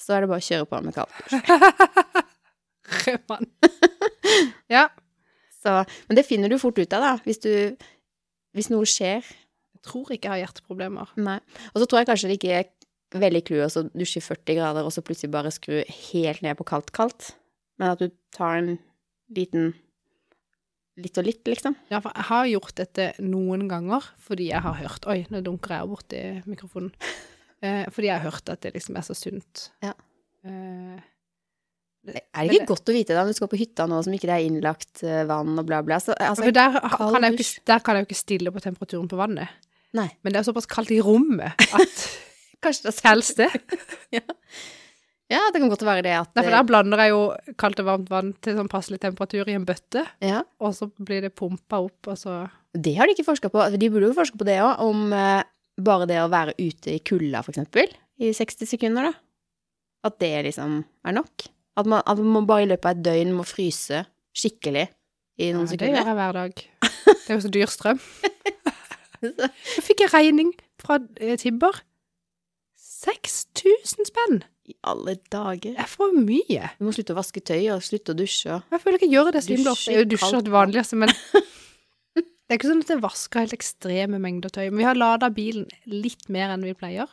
så 0.00 0.16
er 0.16 0.24
det 0.24 0.28
bare 0.32 0.42
å 0.42 0.48
kjøre 0.48 0.66
på 0.68 0.80
med 0.84 0.96
kalddusj. 0.96 2.26
Rødmann. 3.06 3.46
ja. 4.76 4.88
Så, 5.62 5.72
men 6.08 6.18
det 6.18 6.26
finner 6.28 6.48
du 6.52 6.58
fort 6.62 6.78
ut 6.78 6.92
av, 6.94 7.02
da, 7.02 7.14
hvis 7.26 7.40
du 7.42 7.52
Hvis 8.56 8.70
noe 8.72 8.86
skjer. 8.88 9.24
Tror 9.86 10.10
ikke 10.12 10.26
jeg 10.28 10.34
har 10.34 10.42
hjerteproblemer. 10.44 11.14
Nei. 11.22 11.38
Og 11.72 11.80
så 11.82 11.86
tror 11.86 12.02
jeg 12.02 12.10
kanskje 12.10 12.30
det 12.32 12.38
ikke 12.40 12.58
er 12.60 13.20
veldig 13.22 13.42
clou 13.46 13.62
å 13.64 13.86
dusje 13.94 14.20
i 14.20 14.26
40 14.26 14.58
grader, 14.58 14.86
og 14.86 14.92
så 14.94 15.04
plutselig 15.06 15.30
bare 15.34 15.52
skru 15.54 15.78
helt 15.86 16.42
ned 16.44 16.58
på 16.58 16.66
kaldt-kaldt. 16.66 17.32
Men 17.78 17.92
at 17.94 18.02
du 18.02 18.10
tar 18.34 18.60
en 18.60 18.76
liten 19.32 19.74
Litt 20.96 21.18
og 21.20 21.26
litt, 21.26 21.42
liksom. 21.44 21.74
Ja, 21.92 21.98
for 22.00 22.08
jeg 22.16 22.24
har 22.30 22.46
gjort 22.48 22.78
dette 22.78 23.06
noen 23.20 23.66
ganger 23.68 24.06
fordi 24.24 24.46
jeg 24.48 24.64
har 24.64 24.78
hørt 24.78 25.04
Oi, 25.12 25.18
nå 25.28 25.42
dunker 25.44 25.74
jeg 25.76 25.90
borti 25.92 26.22
mikrofonen. 26.48 26.92
Eh, 27.64 27.86
fordi 27.88 28.10
jeg 28.10 28.20
har 28.20 28.26
hørt 28.28 28.50
at 28.52 28.60
det 28.66 28.74
liksom 28.74 28.98
er 29.00 29.04
så 29.06 29.14
sunt. 29.16 29.62
Ja. 29.80 29.94
Eh, 30.44 30.98
Er 32.36 32.44
det 32.44 32.58
ikke 32.58 32.66
godt 32.68 32.90
å 32.92 32.94
vite 32.94 33.14
da, 33.16 33.22
når 33.24 33.32
du 33.32 33.38
skal 33.38 33.48
på 33.48 33.56
hytta 33.56 33.86
nå 33.88 34.02
som 34.04 34.12
ikke 34.12 34.28
det 34.28 34.34
er 34.34 34.44
innlagt 34.44 35.00
eh, 35.08 35.22
vann 35.24 35.56
og 35.56 35.64
bla, 35.64 35.78
bla? 35.86 35.96
Så, 36.04 36.12
altså, 36.20 36.50
der, 36.52 36.76
kan 36.84 37.24
ikke, 37.30 37.46
der 37.72 37.80
kan 37.80 37.96
jeg 37.96 38.04
jo 38.04 38.08
ikke 38.10 38.18
stille 38.20 38.52
på 38.52 38.60
temperaturen 38.60 39.08
på 39.08 39.16
vannet. 39.18 39.56
Nei. 39.94 40.08
Men 40.22 40.32
det 40.34 40.40
er 40.40 40.46
såpass 40.48 40.66
kaldt 40.66 40.90
i 40.90 41.00
rommet 41.00 41.54
at 41.72 42.00
kanskje 42.64 42.88
det 42.88 42.94
er 42.96 43.08
Helst 43.10 43.36
det. 43.38 43.50
Ja, 45.26 45.40
det 45.50 45.58
kan 45.58 45.70
godt 45.72 45.82
være 45.82 46.04
det 46.06 46.12
at 46.14 46.28
Nei, 46.38 46.44
for 46.46 46.54
der 46.54 46.66
blander 46.68 47.00
jeg 47.02 47.10
jo 47.10 47.22
kaldt 47.58 47.80
og 47.82 47.88
varmt 47.88 48.10
vann 48.12 48.28
til 48.46 48.54
sånn 48.54 48.68
passelig 48.70 49.00
temperatur 49.02 49.48
i 49.50 49.56
en 49.58 49.64
bøtte, 49.66 50.04
Ja. 50.22 50.44
og 50.62 50.70
så 50.76 50.86
blir 51.02 51.24
det 51.24 51.32
pumpa 51.34 51.80
opp, 51.82 52.06
og 52.12 52.14
så 52.20 52.44
Det 52.76 52.92
har 52.94 53.08
de 53.08 53.16
ikke 53.16 53.24
forska 53.26 53.50
på. 53.50 53.64
De 53.74 53.88
burde 53.90 54.06
jo 54.06 54.14
forske 54.14 54.38
på 54.38 54.46
det 54.46 54.60
òg, 54.62 54.78
om 54.86 55.10
eh, 55.16 55.42
bare 55.82 56.06
det 56.06 56.20
å 56.22 56.28
være 56.30 56.54
ute 56.60 56.94
i 56.94 57.00
kulda, 57.02 57.42
for 57.42 57.50
eksempel, 57.56 57.90
i 58.22 58.30
60 58.36 58.70
sekunder, 58.70 59.08
da. 59.10 59.12
At 60.06 60.20
det 60.22 60.30
liksom 60.46 60.78
er 61.08 61.16
nok. 61.18 61.48
At 61.76 61.86
man, 61.90 62.02
at 62.06 62.22
man 62.22 62.46
bare 62.46 62.62
i 62.62 62.70
løpet 62.70 62.86
av 62.86 62.94
et 62.94 63.02
døgn 63.08 63.34
må 63.34 63.42
fryse 63.48 64.04
skikkelig 64.36 64.86
i 65.42 65.50
noen 65.56 65.66
Ja, 65.66 65.76
det 65.80 65.90
gjør 65.90 66.06
jeg 66.06 66.18
hver 66.22 66.38
dag. 66.38 66.64
Det 67.26 67.32
er 67.34 67.40
jo 67.40 67.42
så 67.48 67.50
dyr 67.50 67.66
strøm. 67.72 67.98
Så 69.74 69.82
fikk 69.86 70.00
jeg 70.04 70.12
regning 70.14 70.52
fra 70.82 70.98
eh, 71.20 71.36
Tibber. 71.40 71.82
6000 72.76 74.06
spenn! 74.08 74.42
I 74.66 74.74
alle 74.82 75.14
dager. 75.30 75.76
Er 75.78 75.86
for 75.86 76.10
mye. 76.16 76.70
Du 76.80 76.86
må 76.88 76.92
slutte 76.94 77.14
å 77.14 77.18
vaske 77.20 77.38
tøy 77.46 77.68
og 77.70 77.84
slutte 77.86 78.10
å 78.14 78.18
dusje 78.18 78.56
Jeg 78.72 78.80
føler 78.82 78.96
ikke 78.98 79.06
jeg 79.06 79.14
gjør 79.14 79.28
det 79.36 79.42
så 79.46 79.52
himla 79.54 79.74
ofte. 79.76 79.92
Jeg 79.94 80.08
dusjer 80.10 80.42
det 80.42 80.50
vanligste, 80.54 80.98
men 80.98 81.12
det 82.16 82.24
er 82.50 82.58
ikke 82.58 82.70
sånn 82.72 82.82
at 82.82 82.90
jeg 82.96 83.02
vasker 83.04 83.44
helt 83.44 83.54
ekstreme 83.54 84.18
mengder 84.22 84.50
tøy. 84.50 84.64
Men 84.72 84.80
vi 84.82 84.88
har 84.88 84.98
lada 84.98 85.30
bilen 85.34 85.68
litt 85.86 86.26
mer 86.34 86.50
enn 86.56 86.66
vi 86.66 86.74
pleier. 86.78 87.06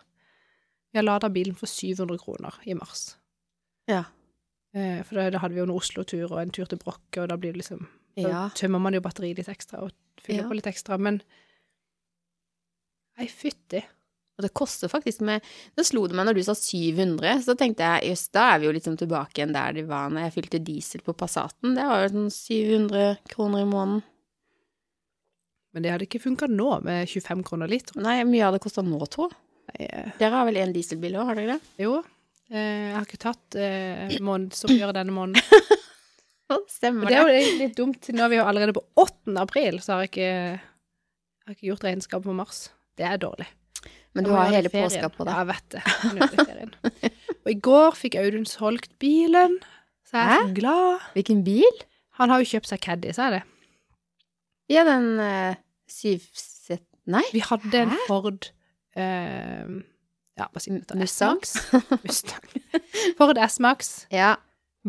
Vi 0.93 0.97
har 1.02 1.06
lada 1.06 1.30
bilen 1.34 1.54
for 1.58 1.69
700 1.69 2.17
kroner 2.23 2.58
i 2.69 2.73
mars. 2.78 3.12
Ja. 3.89 4.04
Eh, 4.73 5.04
For 5.06 5.19
da, 5.21 5.28
da 5.36 5.43
hadde 5.43 5.54
vi 5.54 5.62
jo 5.62 5.67
en 5.67 5.76
Oslo-tur 5.78 6.32
og 6.32 6.39
en 6.41 6.54
tur 6.54 6.65
til 6.69 6.82
Brokke, 6.82 7.21
og 7.21 7.30
da 7.30 7.38
blir 7.38 7.54
det 7.54 7.62
liksom 7.65 7.86
Da 8.17 8.30
Ja. 8.30 8.41
tømmer 8.54 8.78
man 8.82 8.93
jo 8.93 9.02
batteriet 9.02 9.38
litt 9.41 9.49
ekstra 9.49 9.80
og 9.86 9.93
fyller 10.21 10.43
Ja. 10.43 10.49
på 10.49 10.54
litt 10.58 10.67
ekstra, 10.69 10.97
men 11.02 11.21
Nei, 13.19 13.28
fytti. 13.30 13.84
Og 14.34 14.45
det 14.47 14.54
koster 14.58 14.89
faktisk 14.89 15.21
med 15.21 15.43
Det 15.78 15.86
slo 15.86 16.08
det 16.10 16.17
meg 16.17 16.26
når 16.26 16.39
du 16.39 16.45
sa 16.45 16.56
700, 16.58 17.43
så 17.45 17.54
tenkte 17.58 17.86
jeg 17.86 18.13
jøss, 18.13 18.26
da 18.34 18.47
er 18.54 18.63
vi 18.63 18.67
jo 18.69 18.73
liksom 18.73 18.95
tilbake 18.97 19.38
igjen 19.38 19.54
der 19.54 19.76
de 19.78 19.84
var 19.89 20.10
når 20.10 20.28
jeg 20.28 20.36
fylte 20.39 20.63
diesel 20.65 21.04
på 21.06 21.13
Passaten. 21.17 21.76
Det 21.78 21.86
var 21.89 22.02
jo 22.06 22.10
sånn 22.15 22.34
700 22.34 23.13
kroner 23.30 23.62
i 23.62 23.69
måneden. 23.69 24.02
Men 25.73 25.86
det 25.86 25.93
hadde 25.93 26.06
ikke 26.06 26.21
funka 26.21 26.49
nå, 26.49 26.67
med 26.86 27.10
25 27.10 27.45
kroner 27.45 27.69
literen. 27.69 28.06
Nei, 28.06 28.19
mye 28.30 28.45
av 28.45 28.58
det 28.58 28.62
koster 28.62 28.86
nå, 28.86 28.99
jeg. 29.06 29.32
Eh, 29.73 30.12
Dere 30.19 30.36
har 30.36 30.45
vel 30.49 30.60
en 30.62 30.73
dieselbil 30.76 31.15
òg, 31.17 31.32
har 31.32 31.39
dere 31.39 31.56
det? 31.56 31.71
Jo. 31.82 31.95
Eh, 32.52 32.89
jeg 32.91 32.93
har 32.93 33.08
ikke 33.08 33.23
tatt 33.23 33.58
eh, 33.58 34.19
månedsoppgjøret 34.21 34.99
denne 34.99 35.15
måneden. 35.15 35.41
Stemmer 36.69 37.10
det 37.10 37.15
Det 37.15 37.17
er 37.17 37.32
jo 37.47 37.58
litt 37.63 37.78
dumt, 37.80 38.10
nå 38.13 38.21
er 38.21 38.30
vi 38.30 38.38
jo 38.38 38.45
allerede 38.45 38.76
på 38.78 38.84
8. 39.02 39.34
april, 39.41 39.80
så 39.82 39.95
har 39.95 40.06
jeg 40.06 40.12
ikke, 40.12 40.30
jeg 40.30 41.47
har 41.47 41.56
ikke 41.56 41.69
gjort 41.71 41.88
regnskap 41.88 42.28
for 42.28 42.38
mars. 42.38 42.67
Det 42.99 43.06
er 43.10 43.17
dårlig. 43.21 43.47
Men 44.13 44.27
du 44.27 44.32
har 44.36 44.51
hele 44.53 44.69
påska 44.69 45.10
på 45.10 45.25
det. 45.25 45.34
Ja, 45.34 45.41
jeg 45.41 45.49
vet 45.49 45.69
det. 45.73 46.91
Jeg. 47.01 47.13
Og 47.43 47.49
i 47.51 47.58
går 47.65 47.95
fikk 47.97 48.15
Audun 48.21 48.45
solgt 48.47 48.93
bilen, 49.01 49.58
så 50.08 50.21
jeg 50.21 50.29
er 50.36 50.45
så 50.47 50.53
glad. 50.60 51.08
Hvilken 51.17 51.41
bil? 51.43 51.82
Han 52.19 52.29
har 52.29 52.43
jo 52.43 52.51
kjøpt 52.53 52.69
seg 52.69 52.82
Caddy, 52.86 53.12
sa 53.17 53.27
jeg 53.32 53.39
det. 53.39 53.41
Ja, 54.71 54.84
den 54.88 55.08
uh, 55.19 55.56
syvsett... 55.89 56.86
Nei, 57.10 57.23
Vi 57.34 57.41
hadde 57.43 57.82
en 57.82 57.91
Hæ? 57.91 57.97
Ford 58.08 58.45
uh, 58.95 59.73
Ja, 60.39 60.45
hva 60.47 60.62
sier 60.63 60.77
det? 60.79 60.95
Mustang? 61.01 61.41
Mustang. 62.06 62.45
Ford 63.19 63.41
S-Max. 63.49 63.91
Ja. 64.13 64.36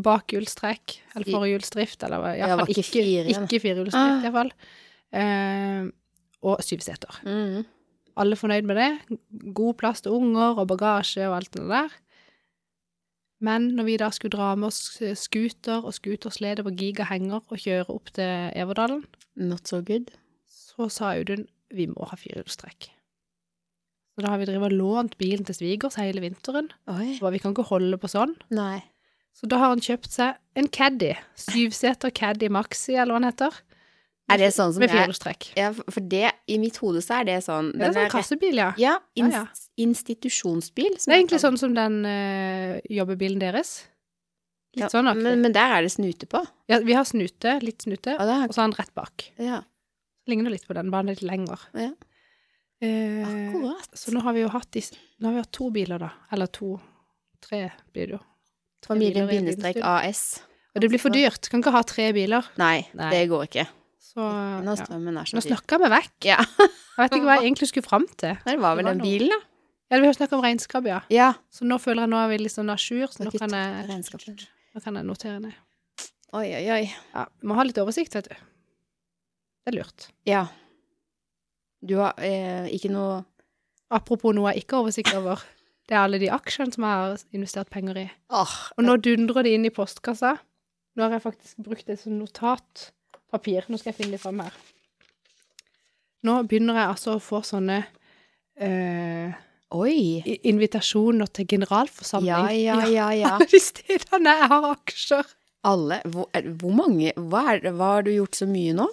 Bakhjulstrekk, 0.04 0.98
eller 1.14 1.28
forhjulsdrift, 1.30 2.02
eller 2.06 2.22
hva. 2.22 2.32
Ja, 2.38 2.54
ikke 2.66 2.82
ikke, 2.82 3.60
firehjulsdrift, 3.62 3.98
Ah. 3.98 4.24
iallfall. 4.26 4.50
Uh, 5.14 5.88
og 6.44 6.62
syv 6.66 6.82
seter. 6.84 7.20
Mm. 7.24 7.64
Alle 8.16 8.36
fornøyd 8.38 8.66
med 8.68 8.78
det. 8.78 9.18
God 9.54 9.74
plass 9.80 10.04
til 10.04 10.14
unger 10.14 10.60
og 10.60 10.68
bagasje 10.70 11.26
og 11.28 11.36
alt 11.40 11.52
det 11.56 11.64
der. 11.70 11.94
Men 13.44 13.72
når 13.76 13.88
vi 13.88 13.96
da 14.00 14.08
skulle 14.14 14.36
dra 14.36 14.52
med 14.56 14.70
oss 14.70 15.00
scooter 15.20 15.84
og 15.84 15.94
scooterslede 15.96 16.64
på 16.64 16.72
Giga 16.78 17.08
henger 17.10 17.42
og 17.42 17.58
kjøre 17.60 17.90
opp 17.92 18.12
til 18.14 18.50
Everdalen, 18.54 19.02
Not 19.36 19.66
so 19.68 19.82
good. 19.82 20.12
så 20.46 20.88
sa 20.88 21.14
Audun 21.16 21.48
vi 21.74 21.88
må 21.90 22.06
ha 22.06 22.16
firehjulstrekk. 22.16 22.90
Så 24.14 24.22
da 24.22 24.30
har 24.30 24.38
vi 24.38 24.46
drevet 24.46 24.70
og 24.70 24.78
lånt 24.78 25.16
bilen 25.18 25.42
til 25.44 25.56
svigers 25.58 25.96
hele 25.98 26.22
vinteren. 26.22 26.68
Oi. 26.86 27.18
Og 27.18 27.32
vi 27.34 27.40
kan 27.42 27.50
ikke 27.50 27.66
holde 27.66 27.98
på 27.98 28.06
sånn. 28.12 28.36
Nei. 28.54 28.78
Så 29.34 29.48
da 29.50 29.58
har 29.58 29.72
han 29.72 29.82
kjøpt 29.82 30.12
seg 30.14 30.38
en 30.54 30.68
Caddy. 30.70 31.16
Syvseter 31.34 32.14
Caddy 32.14 32.46
Maxi, 32.54 32.94
eller 32.94 33.16
hva 33.16 33.18
den 33.24 33.32
heter. 33.32 33.56
Er 34.32 34.38
det 34.40 34.50
sånn 34.56 34.72
som 34.72 34.80
Med 34.80 34.88
firehjulstrekk. 34.88 35.50
Ja, 35.58 35.68
for 35.76 36.00
det, 36.00 36.30
i 36.48 36.56
mitt 36.58 36.78
hode 36.80 37.02
så 37.04 37.18
er 37.20 37.26
det 37.28 37.34
sånn 37.44 37.72
Det 37.74 37.82
er 37.82 37.90
den 37.92 37.96
sånn 37.98 38.12
kassebil, 38.14 38.56
ja. 38.56 38.70
Ja, 38.80 38.94
Ja, 39.20 39.26
ja. 39.28 39.42
institusjonsbil. 39.76 40.94
som 40.98 41.10
Det 41.10 41.16
er 41.16 41.20
egentlig 41.22 41.40
sånn 41.42 41.58
som 41.60 41.74
den 41.76 41.98
øh, 42.08 42.78
jobbebilen 42.88 43.38
deres. 43.42 43.74
Litt 44.74 44.86
Ja, 44.86 44.88
sånn 44.88 45.06
aktig. 45.12 45.22
Men, 45.26 45.42
men 45.44 45.52
der 45.52 45.76
er 45.76 45.82
det 45.84 45.92
snute 45.92 46.26
på. 46.26 46.40
Ja, 46.72 46.80
vi 46.80 46.96
har 46.96 47.04
snute, 47.04 47.58
litt 47.62 47.84
snute, 47.84 48.16
og, 48.16 48.24
er, 48.26 48.48
og 48.48 48.54
så 48.56 48.62
har 48.64 48.70
den 48.72 48.78
rett 48.80 48.94
bak. 48.96 49.28
ja. 49.38 49.62
Ligner 50.26 50.48
litt 50.54 50.64
på 50.64 50.72
den, 50.72 50.88
bare 50.88 51.04
litt 51.10 51.20
lenger. 51.20 51.60
Ja. 51.76 51.90
Eh, 52.80 53.20
Akkurat. 53.28 53.90
så 53.92 54.10
nå 54.14 54.22
har 54.24 54.32
vi 54.32 54.40
jo 54.40 54.48
hatt, 54.48 54.70
disse, 54.72 54.96
nå 55.20 55.28
har 55.28 55.34
vi 55.36 55.42
hatt 55.42 55.52
to 55.52 55.68
biler, 55.70 55.98
da. 56.00 56.08
Eller 56.32 56.46
to. 56.48 56.78
Tre 57.44 57.66
blir 57.92 58.06
det 58.08 58.14
jo. 58.16 58.20
Familien 58.88 59.26
biler 59.28 59.34
i 59.34 59.36
en 59.36 59.44
bindestrek 59.44 59.74
bilstue. 59.76 60.08
AS. 60.08 60.40
Og 60.74 60.80
det 60.80 60.88
blir 60.88 60.98
for 61.02 61.12
dyrt. 61.12 61.50
Kan 61.52 61.60
ikke 61.60 61.74
ha 61.76 61.82
tre 61.84 62.06
biler. 62.16 62.48
Nei, 62.56 62.86
Nei. 62.96 63.10
det 63.12 63.20
går 63.28 63.44
ikke. 63.50 63.66
Så 64.14 64.28
Når 64.64 64.78
strømmen 64.78 65.16
er 65.18 65.26
så 65.26 65.34
Nå 65.36 65.42
dyr. 65.42 65.50
snakka 65.50 65.78
vi 65.82 65.90
vekk. 65.90 66.14
Ja. 66.28 66.38
Jeg 66.38 67.00
vet 67.02 67.16
ikke 67.18 67.26
hva 67.26 67.36
jeg 67.40 67.44
egentlig 67.48 67.68
skulle 67.72 67.86
fram 67.88 68.06
til. 68.14 68.36
Nei, 68.46 68.54
det 68.54 68.62
var 68.62 68.78
vel 68.78 68.86
Det 68.86 68.92
var 68.92 69.00
den 69.00 69.02
bilen, 69.02 69.34
da. 69.34 69.40
Ja, 69.90 70.00
Vi 70.00 70.06
har 70.08 70.16
snakka 70.16 70.38
om 70.38 70.44
regnskap, 70.44 70.86
ja. 70.88 71.00
Ja. 71.12 71.28
Så 71.52 71.66
nå 71.66 71.78
føler 71.82 72.06
jeg 72.06 72.12
nå 72.14 72.18
er 72.22 72.30
vi 72.32 72.50
sånn 72.50 72.70
à 72.72 72.78
jour, 72.78 73.10
så 73.12 73.26
nå 73.26 73.34
kan 73.34 73.52
jeg, 73.52 74.00
nå 74.74 74.82
kan 74.82 74.98
jeg 74.98 75.06
notere 75.06 75.40
ned. 75.42 75.58
Oi, 76.34 76.48
oi, 76.50 76.64
oi. 76.74 76.84
Ja, 77.14 77.26
vi 77.40 77.46
må 77.50 77.54
ha 77.58 77.66
litt 77.66 77.78
oversikt, 77.78 78.14
vet 78.16 78.30
du. 78.30 78.34
Det 79.64 79.72
er 79.72 79.76
lurt. 79.78 80.08
Ja. 80.26 80.46
Du 81.84 81.98
har 82.00 82.16
eh, 82.18 82.66
ikke 82.74 82.90
noe 82.92 83.22
Apropos 83.94 84.32
noe 84.34 84.50
jeg 84.50 84.64
ikke 84.64 84.74
har 84.78 84.82
oversikt 84.86 85.12
over. 85.14 85.42
Det 85.86 85.94
er 85.94 86.00
alle 86.00 86.18
de 86.18 86.30
aksjene 86.32 86.72
som 86.74 86.86
jeg 86.86 86.98
har 86.98 87.20
investert 87.36 87.68
penger 87.70 88.00
i. 88.00 88.04
Oh, 88.34 88.54
Og 88.74 88.86
nå 88.86 88.96
dundrer 89.04 89.44
det 89.46 89.52
inn 89.54 89.68
i 89.68 89.70
postkassa. 89.74 90.32
Nå 90.96 91.04
har 91.04 91.12
jeg 91.14 91.22
faktisk 91.22 91.60
brukt 91.62 91.92
et 91.92 92.00
sånt 92.00 92.88
notatpapir. 93.34 93.66
Nå 93.68 93.78
skal 93.78 93.92
jeg 93.92 93.98
finne 93.98 94.16
det 94.16 94.20
fram 94.22 94.40
her. 94.40 94.52
Nå 96.24 96.38
begynner 96.48 96.74
jeg 96.78 96.88
altså 96.94 97.16
å 97.18 97.20
få 97.22 97.42
sånne 97.44 97.82
eh, 98.56 99.32
Oi! 99.74 100.22
invitasjoner 100.48 101.26
til 101.34 101.46
generalforsamling. 101.46 102.28
Ja, 102.30 102.50
ja, 102.50 102.86
ja, 102.88 103.08
ja. 103.12 103.38
De 103.50 103.60
stedene 103.60 104.30
jeg 104.38 104.48
har 104.50 104.68
aksjer. 104.72 105.24
Alle 105.64 106.00
hvor, 106.12 106.28
hvor 106.60 106.74
mange 106.76 107.12
hva, 107.16 107.54
er, 107.54 107.70
hva 107.72 107.94
har 107.96 108.02
du 108.04 108.12
gjort 108.14 108.36
så 108.36 108.46
mye 108.48 108.74
nå? 108.76 108.88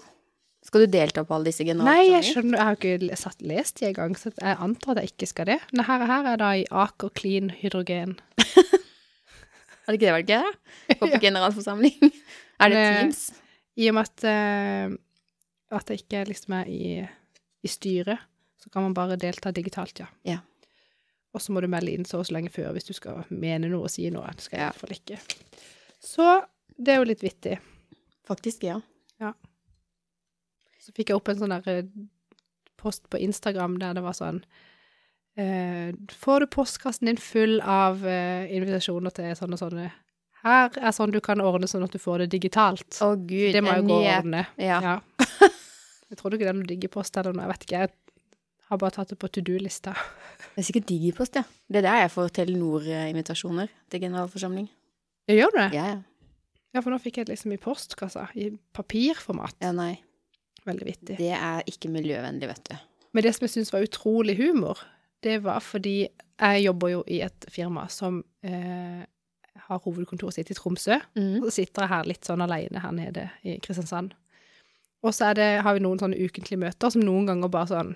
Skal 0.63 0.83
du 0.85 0.91
delta 0.93 1.23
på 1.25 1.33
alle 1.35 1.49
disse 1.49 1.65
generalforsamlingene? 1.65 2.11
Nei, 2.11 2.19
jeg 2.21 2.33
skjønner, 2.35 2.57
jeg 2.59 2.67
har 2.67 2.77
ikke 3.09 3.17
satt 3.17 3.41
lest 3.49 3.79
de 3.81 3.87
engang, 3.89 4.13
så 4.15 4.29
jeg 4.35 4.59
antar 4.61 4.93
at 4.93 5.01
jeg 5.07 5.15
ikke 5.15 5.27
skal 5.31 5.49
det. 5.49 5.57
Men 5.73 5.87
her, 5.87 6.03
her 6.05 6.29
er 6.35 6.37
da 6.39 6.51
i 6.59 6.67
Aker 6.69 7.09
Clean 7.17 7.49
Hydrogen. 7.63 8.13
Hadde 9.87 9.97
ikke 9.97 10.05
det 10.05 10.13
vært 10.19 10.29
gøy? 10.29 10.51
Gå 10.99 11.09
på 11.15 11.21
generalforsamling? 11.25 12.11
Er 12.61 12.75
Det- 12.75 12.83
Teams? 12.99 13.23
I 13.79 13.87
og 13.89 13.95
med 13.95 14.09
at, 14.09 14.23
eh, 14.27 14.95
at 15.71 15.89
jeg 15.91 16.03
ikke 16.03 16.25
liksom 16.27 16.55
er 16.59 16.69
i, 16.71 17.07
i 17.63 17.67
styret, 17.71 18.19
så 18.61 18.69
kan 18.69 18.83
man 18.83 18.93
bare 18.97 19.15
delta 19.17 19.51
digitalt, 19.55 19.99
ja. 20.03 20.07
Ja. 20.27 20.39
Og 21.31 21.41
så 21.41 21.53
må 21.55 21.61
du 21.63 21.69
melde 21.71 21.93
inn 21.95 22.03
så 22.05 22.19
og 22.19 22.27
så 22.27 22.35
lenge 22.35 22.51
før 22.51 22.73
hvis 22.75 22.89
du 22.89 22.93
skal 22.93 23.23
mene 23.31 23.69
noe 23.71 23.87
og 23.87 23.93
si 23.93 24.09
noe. 24.11 24.27
Det 24.35 24.43
skal 24.49 24.59
jeg 24.59 24.67
Ja. 24.67 24.71
fall 24.75 24.95
ikke. 24.97 25.19
Så 26.03 26.25
det 26.77 26.93
er 26.93 26.99
jo 26.99 27.07
litt 27.07 27.23
vittig. 27.23 27.55
Faktisk, 28.27 28.63
ja. 28.67 28.81
ja. 29.21 29.31
Så 30.81 30.91
fikk 30.97 31.09
jeg 31.09 31.17
opp 31.21 31.29
en 31.31 31.39
sånn 31.39 31.53
der 31.55 31.71
eh, 31.71 31.87
post 32.81 33.07
på 33.09 33.21
Instagram 33.21 33.79
der 33.79 33.93
det 33.95 34.03
var 34.03 34.15
sånn 34.17 34.43
eh, 35.37 35.93
Får 36.19 36.43
du 36.43 36.47
postkassen 36.51 37.07
din 37.07 37.19
full 37.21 37.59
av 37.61 38.03
eh, 38.07 38.49
invitasjoner 38.51 39.13
til 39.15 39.31
sånne 39.37 39.57
og 39.57 39.61
sånne 39.63 39.89
Her 40.41 40.77
er 40.81 40.93
sånn 40.95 41.13
du 41.13 41.19
kan 41.23 41.41
ordne 41.43 41.69
sånn 41.69 41.85
at 41.85 41.93
du 41.93 41.99
får 42.01 42.23
det 42.23 42.31
digitalt. 42.33 42.97
Å 43.03 43.13
gud, 43.15 43.51
det 43.53 43.61
må 43.61 43.75
jeg 43.75 43.87
gå 43.87 43.97
og 43.99 44.07
ordne. 44.15 44.45
Ja. 44.61 44.79
Ja. 44.81 44.95
Jeg 46.11 46.19
tror 46.19 46.33
ikke 46.35 46.43
det 46.43 46.51
er 46.51 46.57
noe 46.57 46.67
digipost 46.67 47.15
eller 47.15 47.31
noe, 47.31 47.45
jeg 47.45 47.51
vet 47.53 47.61
ikke. 47.63 47.77
Jeg 47.85 47.91
har 48.67 48.79
bare 48.81 48.91
tatt 48.97 49.13
det 49.13 49.15
på 49.21 49.29
to 49.31 49.39
do-lista. 49.47 49.93
Det 50.41 50.59
er 50.59 50.65
sikkert 50.67 50.89
Digipost, 50.89 51.37
ja. 51.39 51.45
Det 51.71 51.79
er 51.79 51.85
der 51.85 51.99
jeg 52.01 52.11
får 52.11 52.33
Telenor-invitasjoner 52.35 53.71
til 53.87 54.01
generalforsamling. 54.03 54.65
Gjør 55.31 55.53
du 55.55 55.59
det? 55.61 55.69
Ja, 55.77 55.85
ja. 55.93 56.01
Ja, 56.71 56.81
for 56.81 56.91
nå 56.91 56.99
fikk 57.03 57.21
jeg 57.21 57.29
det 57.29 57.37
liksom 57.37 57.55
i 57.55 57.59
postkassa, 57.63 58.25
i 58.35 58.49
papirformat. 58.75 59.55
Ja, 59.63 59.71
nei. 59.75 59.93
Veldig 60.67 60.87
vittig. 60.87 61.17
Det 61.19 61.31
er 61.35 61.63
ikke 61.67 61.91
miljøvennlig, 61.91 62.51
vet 62.51 62.69
du. 62.69 62.75
Men 63.15 63.25
det 63.25 63.33
som 63.35 63.47
jeg 63.47 63.55
syns 63.55 63.71
var 63.73 63.87
utrolig 63.87 64.37
humor, 64.39 64.83
det 65.23 65.39
var 65.43 65.63
fordi 65.63 65.97
jeg 66.05 66.63
jobber 66.63 66.93
jo 66.93 67.01
i 67.11 67.19
et 67.25 67.47
firma 67.51 67.87
som 67.91 68.21
eh, 68.43 69.01
har 69.71 69.81
hovedkontoret 69.85 70.37
sitt 70.37 70.51
i 70.53 70.57
Tromsø. 70.57 70.97
Mm. 71.17 71.39
Og 71.39 71.47
så 71.47 71.61
sitter 71.61 71.85
jeg 71.85 71.93
her 71.93 72.09
litt 72.09 72.27
sånn 72.27 72.43
alene 72.43 72.83
her 72.83 72.95
nede 72.95 73.27
i 73.47 73.57
Kristiansand. 73.63 74.13
Og 75.01 75.15
så 75.17 75.31
er 75.31 75.39
det, 75.39 75.49
har 75.65 75.75
vi 75.75 75.83
noen 75.83 75.99
sånne 76.01 76.19
ukentlige 76.21 76.61
møter 76.61 76.93
som 76.93 77.03
noen 77.05 77.29
ganger 77.29 77.51
bare 77.51 77.71
sånn 77.71 77.95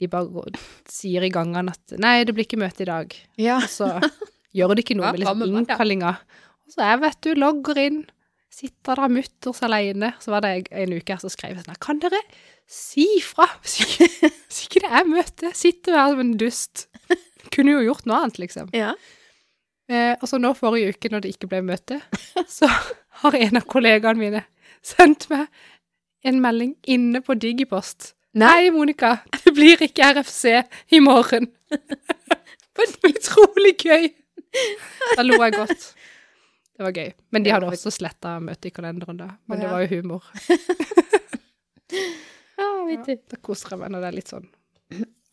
De 0.00 0.08
bare 0.10 0.26
går, 0.32 0.56
sier 0.90 1.22
i 1.22 1.30
gangene 1.30 1.70
at 1.70 1.92
'nei, 2.02 2.24
det 2.26 2.34
blir 2.34 2.48
ikke 2.48 2.58
møte 2.58 2.82
i 2.82 2.88
dag'. 2.88 3.14
Ja. 3.38 3.60
Og 3.62 3.70
så 3.70 3.92
gjør 4.56 4.74
det 4.74 4.82
ikke 4.82 4.96
noe 4.98 5.12
med 5.12 5.22
liksom 5.22 5.44
innkallinga. 5.46 6.16
Og 6.64 6.74
så 6.74 6.88
jeg, 6.88 7.00
vet 7.04 7.20
du, 7.22 7.30
logger 7.38 7.78
inn, 7.78 8.00
sitter 8.50 8.98
der 8.98 9.12
mutters 9.12 9.62
alene. 9.62 10.10
Så 10.18 10.32
var 10.34 10.42
det 10.42 10.66
en 10.72 10.96
uke 10.96 11.14
her 11.14 11.22
som 11.22 11.30
skrev 11.30 11.60
sånn 11.60 11.78
Kan 11.78 12.02
dere 12.02 12.18
si 12.66 13.06
fra 13.22 13.46
hvis 13.62 13.78
ikke, 13.84 14.30
hvis 14.48 14.62
ikke 14.66 14.82
det 14.82 14.90
er 14.90 15.10
møte? 15.10 15.52
Sitter 15.54 15.98
her 15.98 16.14
som 16.14 16.24
en 16.24 16.34
dust. 16.40 16.88
Kunne 17.54 17.76
jo 17.76 17.84
gjort 17.84 18.08
noe 18.08 18.24
annet, 18.24 18.40
liksom. 18.42 18.72
ja. 18.74 18.94
Eh, 19.90 20.14
og 20.16 20.28
så 20.30 20.38
nå 20.40 20.54
forrige 20.56 20.94
uke, 20.94 21.10
når 21.12 21.24
det 21.26 21.34
ikke 21.34 21.48
ble 21.50 21.60
møte, 21.66 22.00
så 22.58 22.68
har 23.20 23.36
en 23.36 23.60
av 23.60 23.66
kollegaene 23.68 24.20
mine 24.20 24.44
sendt 24.84 25.28
meg 25.32 25.48
en 26.24 26.38
melding 26.40 26.74
inne 26.88 27.20
på 27.24 27.36
Digipost. 27.36 28.14
Nei, 28.34 28.70
Monica, 28.74 29.18
det 29.44 29.52
blir 29.54 29.82
ikke 29.84 30.08
RFC 30.16 30.56
i 30.96 31.00
morgen. 31.04 31.50
Utrolig 33.10 33.76
gøy. 33.84 34.08
Da 35.14 35.22
lo 35.22 35.36
jeg 35.42 35.54
godt. 35.54 35.84
Det 36.74 36.82
var 36.88 36.96
gøy. 36.96 37.12
Men 37.30 37.44
de 37.44 37.52
hadde 37.54 37.68
også 37.70 37.92
sletta 37.94 38.38
møtet 38.42 38.72
i 38.72 38.74
kalenderen 38.74 39.20
da. 39.20 39.28
Men 39.46 39.60
det 39.62 39.70
var 39.70 39.84
jo 39.84 40.00
humor. 40.00 40.26
Ja, 41.94 42.64
Ja, 42.64 42.84
vittig. 42.86 43.16
da 43.30 43.36
koser 43.42 43.74
jeg 43.74 43.80
meg 43.80 43.90
når 43.92 44.02
det 44.04 44.08
er 44.08 44.14
litt 44.16 44.30
sånn 44.30 44.44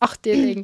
artige 0.02 0.34
ting. 0.42 0.62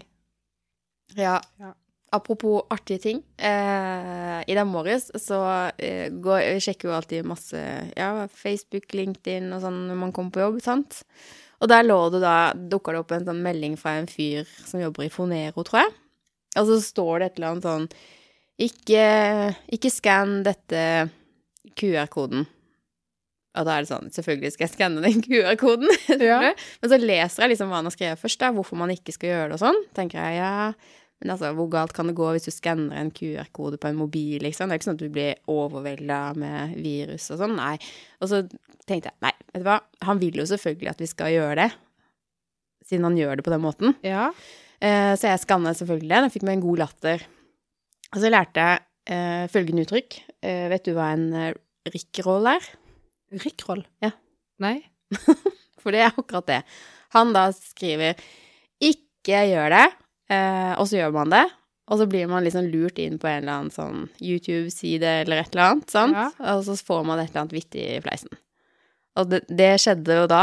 Ja. 1.18 1.36
Ja. 1.62 1.70
Apropos 2.10 2.62
artige 2.72 3.02
ting. 3.02 3.18
Eh, 3.36 4.38
I 4.48 4.54
dag 4.56 4.66
morges 4.66 5.10
så 5.20 5.42
eh, 5.76 6.08
går, 6.08 6.38
jeg 6.40 6.62
sjekker 6.64 6.88
jo 6.88 6.94
alltid 6.96 7.28
masse 7.28 7.60
ja, 7.98 8.24
Facebook, 8.32 8.88
LinkedIn 8.96 9.50
og 9.52 9.60
sånn 9.66 9.82
når 9.90 10.00
man 10.06 10.14
kommer 10.16 10.32
på 10.32 10.40
jobb, 10.46 10.60
sant. 10.64 11.02
Og 11.60 11.68
der 11.68 11.84
lå 11.84 11.98
det 12.14 12.22
da, 12.22 12.36
dukka 12.54 12.94
det 12.94 13.02
opp 13.02 13.12
en 13.12 13.26
sånn 13.28 13.42
melding 13.44 13.76
fra 13.80 13.98
en 13.98 14.08
fyr 14.08 14.48
som 14.64 14.80
jobber 14.80 15.04
i 15.04 15.12
Fonero, 15.12 15.64
tror 15.66 15.82
jeg. 15.82 15.96
Og 16.56 16.70
så 16.70 16.78
står 16.86 17.12
det 17.18 17.26
et 17.28 17.38
eller 17.38 17.50
annet 17.52 17.66
sånn 17.68 17.88
Ikke, 18.68 19.02
ikke 19.76 19.90
skann 19.92 20.38
dette 20.46 20.80
QR-koden. 21.76 22.46
Og 23.58 23.66
da 23.66 23.74
er 23.74 23.84
det 23.84 23.90
sånn 23.90 24.12
Selvfølgelig 24.14 24.54
skal 24.54 24.66
jeg 24.66 24.74
skanne 24.74 25.02
den 25.04 25.22
QR-koden. 25.24 25.90
Ja. 26.28 26.40
Men 26.80 26.92
så 26.92 26.98
leser 27.00 27.44
jeg 27.44 27.54
liksom 27.54 27.72
hva 27.72 27.82
han 27.82 27.90
har 27.90 27.94
skrevet 27.94 28.22
først, 28.22 28.40
da, 28.40 28.52
hvorfor 28.54 28.80
man 28.80 28.92
ikke 28.94 29.14
skal 29.14 29.32
gjøre 29.32 29.50
det 29.50 29.58
og 29.58 29.62
sånn. 29.66 29.82
Tenker 29.98 30.22
jeg, 30.22 30.40
ja, 30.40 30.97
men 31.18 31.32
altså, 31.34 31.50
hvor 31.58 31.66
galt 31.72 31.94
kan 31.96 32.06
det 32.06 32.14
gå 32.18 32.28
hvis 32.34 32.46
du 32.46 32.52
skanner 32.54 33.00
en 33.00 33.10
QR-kode 33.14 33.80
på 33.82 33.90
en 33.90 33.98
mobil, 33.98 34.38
liksom? 34.44 34.68
Det 34.68 34.76
er 34.76 34.80
ikke 34.80 34.88
sånn 34.88 34.98
at 35.00 35.02
du 35.02 35.14
blir 35.14 35.40
overvelda 35.50 36.20
med 36.38 36.76
virus 36.84 37.26
og 37.34 37.40
sånn, 37.42 37.56
nei. 37.58 37.74
Og 38.22 38.30
så 38.30 38.44
tenkte 38.86 39.10
jeg, 39.10 39.16
nei, 39.26 39.34
vet 39.50 39.64
du 39.64 39.66
hva, 39.66 39.80
han 40.06 40.22
vil 40.22 40.38
jo 40.38 40.46
selvfølgelig 40.48 40.92
at 40.92 41.02
vi 41.02 41.10
skal 41.10 41.34
gjøre 41.34 41.58
det, 41.64 41.68
siden 42.86 43.08
han 43.08 43.18
gjør 43.18 43.40
det 43.40 43.46
på 43.48 43.54
den 43.54 43.64
måten. 43.64 43.98
Ja. 44.06 44.28
Eh, 44.78 45.12
så 45.18 45.32
jeg 45.32 45.42
skanna 45.42 45.74
selvfølgelig 45.74 46.14
den, 46.14 46.28
og 46.28 46.36
fikk 46.36 46.46
meg 46.46 46.58
en 46.58 46.66
god 46.68 46.84
latter. 46.84 47.26
Og 48.14 48.22
så 48.22 48.30
lærte 48.30 48.68
jeg 48.68 48.84
eh, 49.16 49.44
følgende 49.52 49.84
uttrykk. 49.88 50.20
Eh, 50.46 50.66
vet 50.72 50.86
du 50.86 50.94
hva 50.96 51.10
en 51.16 51.28
eh, 51.34 51.52
rickroll 51.92 52.46
er? 52.54 52.72
Rickroll? 53.42 53.82
Ja. 54.04 54.14
Nei? 54.62 54.78
For 55.82 55.94
det 55.94 56.06
er 56.06 56.14
akkurat 56.14 56.48
det. 56.48 56.62
Han 57.16 57.32
da 57.34 57.48
skriver 57.56 58.18
'ikke 58.78 59.42
gjør 59.50 59.72
det', 59.74 59.96
eh, 60.30 60.74
og 60.78 60.86
så 60.88 61.00
gjør 61.00 61.12
man 61.16 61.32
det. 61.34 61.44
Og 61.88 61.96
så 62.02 62.04
blir 62.10 62.28
man 62.28 62.44
liksom 62.44 62.66
lurt 62.68 62.98
inn 63.00 63.16
på 63.20 63.28
en 63.30 63.42
eller 63.42 63.54
annen 63.54 63.72
sånn 63.72 64.08
YouTube-side 64.20 65.08
eller 65.22 65.40
et 65.40 65.54
eller 65.54 65.70
annet, 65.70 65.88
sant? 65.90 66.16
Ja. 66.18 66.26
Og 66.54 66.64
så 66.66 66.76
får 66.76 67.06
man 67.08 67.18
et 67.22 67.30
eller 67.30 67.46
annet 67.46 67.54
vittig 67.56 67.84
i 67.96 68.00
fleisen. 68.04 68.34
Og 69.16 69.30
det, 69.32 69.40
det 69.48 69.70
skjedde 69.80 70.18
jo 70.20 70.26
da. 70.28 70.42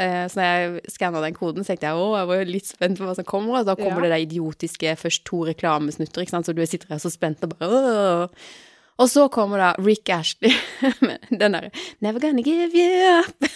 Eh, 0.00 0.24
så 0.32 0.40
når 0.40 0.48
jeg 0.48 0.94
skanna 0.96 1.20
den 1.24 1.36
koden, 1.36 1.64
så 1.64 1.74
tenkte 1.74 1.90
jeg 1.90 2.00
å, 2.00 2.08
jeg 2.16 2.30
var 2.30 2.40
jo 2.40 2.48
litt 2.48 2.66
spent 2.68 2.98
på 3.00 3.04
hva 3.08 3.14
som 3.16 3.28
kommer, 3.28 3.60
og 3.60 3.68
da 3.68 3.76
kommer 3.76 4.04
Ja. 4.04 4.08
det 4.08 4.14
der 4.14 4.24
idiotiske 4.24 4.96
først 5.00 5.24
to 5.28 5.42
reklamesnutter, 5.50 6.24
ikke 6.24 6.34
sant, 6.34 6.48
så 6.48 6.56
du 6.56 6.64
sitter 6.68 6.88
her 6.96 7.00
så 7.04 7.12
spent 7.12 7.44
og 7.44 7.52
bare 7.58 7.68
åh. 7.76 8.48
Og 8.96 9.10
så 9.12 9.26
kommer 9.32 9.60
da 9.60 9.70
Rick 9.82 10.08
Ashley 10.12 10.54
med 11.06 11.24
den 11.30 11.52
derre 11.52 11.70
'Never 12.00 12.20
gonna 12.20 12.42
give 12.42 12.72
you 12.72 13.20
up'. 13.20 13.48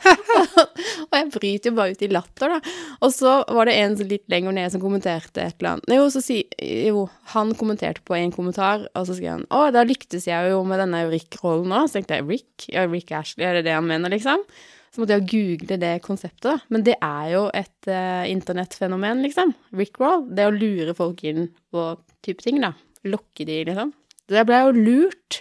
og 1.10 1.14
jeg 1.16 1.30
bryter 1.34 1.70
jo 1.70 1.76
bare 1.76 1.94
ut 1.94 2.02
i 2.02 2.10
latter, 2.10 2.54
da. 2.54 2.74
Og 3.02 3.12
så 3.14 3.40
var 3.48 3.66
det 3.66 3.76
en 3.80 3.96
litt 4.08 4.26
lenger 4.30 4.54
ned 4.54 4.72
som 4.72 4.82
kommenterte 4.82 5.42
et 5.42 5.56
eller 5.58 5.76
annet. 5.76 5.94
Jo, 5.98 6.08
så 6.12 6.22
si, 6.22 6.42
jo 6.86 7.08
han 7.34 7.54
kommenterte 7.58 8.04
på 8.06 8.16
en 8.18 8.34
kommentar, 8.34 8.86
og 8.94 9.06
så 9.06 9.16
skrev 9.18 9.40
han 9.40 9.46
'Å, 9.50 9.70
da 9.74 9.84
lyktes 9.86 10.28
jeg 10.30 10.50
jo 10.52 10.62
med 10.64 10.82
denne 10.82 11.06
Rick-rollen 11.10 11.74
òg'. 11.74 11.88
Så 11.88 11.98
tenkte 11.98 12.20
jeg 12.20 12.28
'Rick? 12.28 12.68
Ja, 12.70 12.86
Rick 12.86 13.10
Ashley, 13.10 13.46
er 13.46 13.58
det 13.58 13.64
det 13.66 13.74
han 13.74 13.88
mener', 13.90 14.10
liksom? 14.14 14.46
Så 14.90 14.98
måtte 14.98 15.14
jeg 15.14 15.30
google 15.30 15.78
det 15.78 16.02
konseptet, 16.02 16.48
da. 16.50 16.58
Men 16.68 16.82
det 16.82 16.96
er 16.98 17.26
jo 17.30 17.44
et 17.54 17.86
uh, 17.86 18.26
internettfenomen, 18.26 19.22
liksom. 19.22 19.54
Rickroll. 19.78 20.26
Det 20.34 20.48
å 20.48 20.54
lure 20.54 20.96
folk 20.98 21.22
inn 21.30 21.46
på 21.70 21.84
type 22.26 22.42
ting, 22.42 22.58
da. 22.62 22.72
Lokke 23.06 23.46
de, 23.46 23.60
liksom. 23.70 23.92
Så 24.30 24.36
jeg 24.38 24.46
ble 24.46 24.60
jo 24.62 24.74
lurt, 24.76 25.40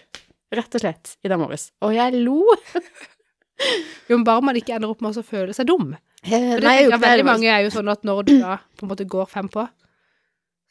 rett 0.57 0.75
og 0.79 0.81
slett, 0.81 1.11
i 1.21 1.29
dag 1.29 1.37
morges. 1.37 1.67
Og 1.85 1.93
jeg 1.93 2.23
lo. 2.25 2.41
Jo, 4.07 4.15
men 4.15 4.23
bare 4.23 4.39
man 4.47 4.55
ikke 4.55 4.77
ender 4.77 4.87
opp 4.93 5.01
med 5.03 5.17
å 5.19 5.21
føle 5.25 5.51
seg 5.51 5.67
dum. 5.67 5.89
Eh, 6.23 6.31
For 6.31 6.61
det 6.63 6.63
nei, 6.63 6.77
det. 6.87 6.95
veldig 7.03 7.25
mange 7.27 7.49
er 7.51 7.65
jo 7.65 7.73
sånn 7.73 7.91
at 7.91 8.05
når 8.07 8.21
du 8.29 8.31
da 8.39 8.53
på 8.79 8.85
en 8.85 8.91
måte 8.93 9.03
går 9.03 9.27
fem 9.27 9.49
på, 9.51 9.65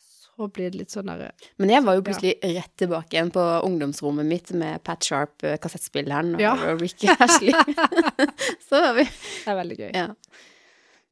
så 0.01 0.49
blir 0.49 0.73
det 0.73 0.81
litt 0.81 0.95
sånn 0.95 1.11
derre 1.11 1.33
Men 1.61 1.73
jeg 1.75 1.85
var 1.85 1.99
jo 1.99 2.05
plutselig 2.07 2.33
rett 2.57 2.73
tilbake 2.81 3.13
igjen 3.13 3.33
på 3.35 3.45
ungdomsrommet 3.67 4.29
mitt 4.29 4.55
med 4.57 4.81
Pat 4.89 5.05
Sharp, 5.05 5.37
eh, 5.45 5.61
og, 5.61 6.41
Ja. 6.41 6.55
og 6.73 6.81
Ricky 6.81 7.13
Ashley. 7.13 7.53
så 8.71 8.81
var 8.87 8.97
vi 8.97 9.05
Det 9.05 9.53
er 9.53 9.61
veldig 9.61 9.79
gøy. 9.83 9.93
Ja. 9.93 10.09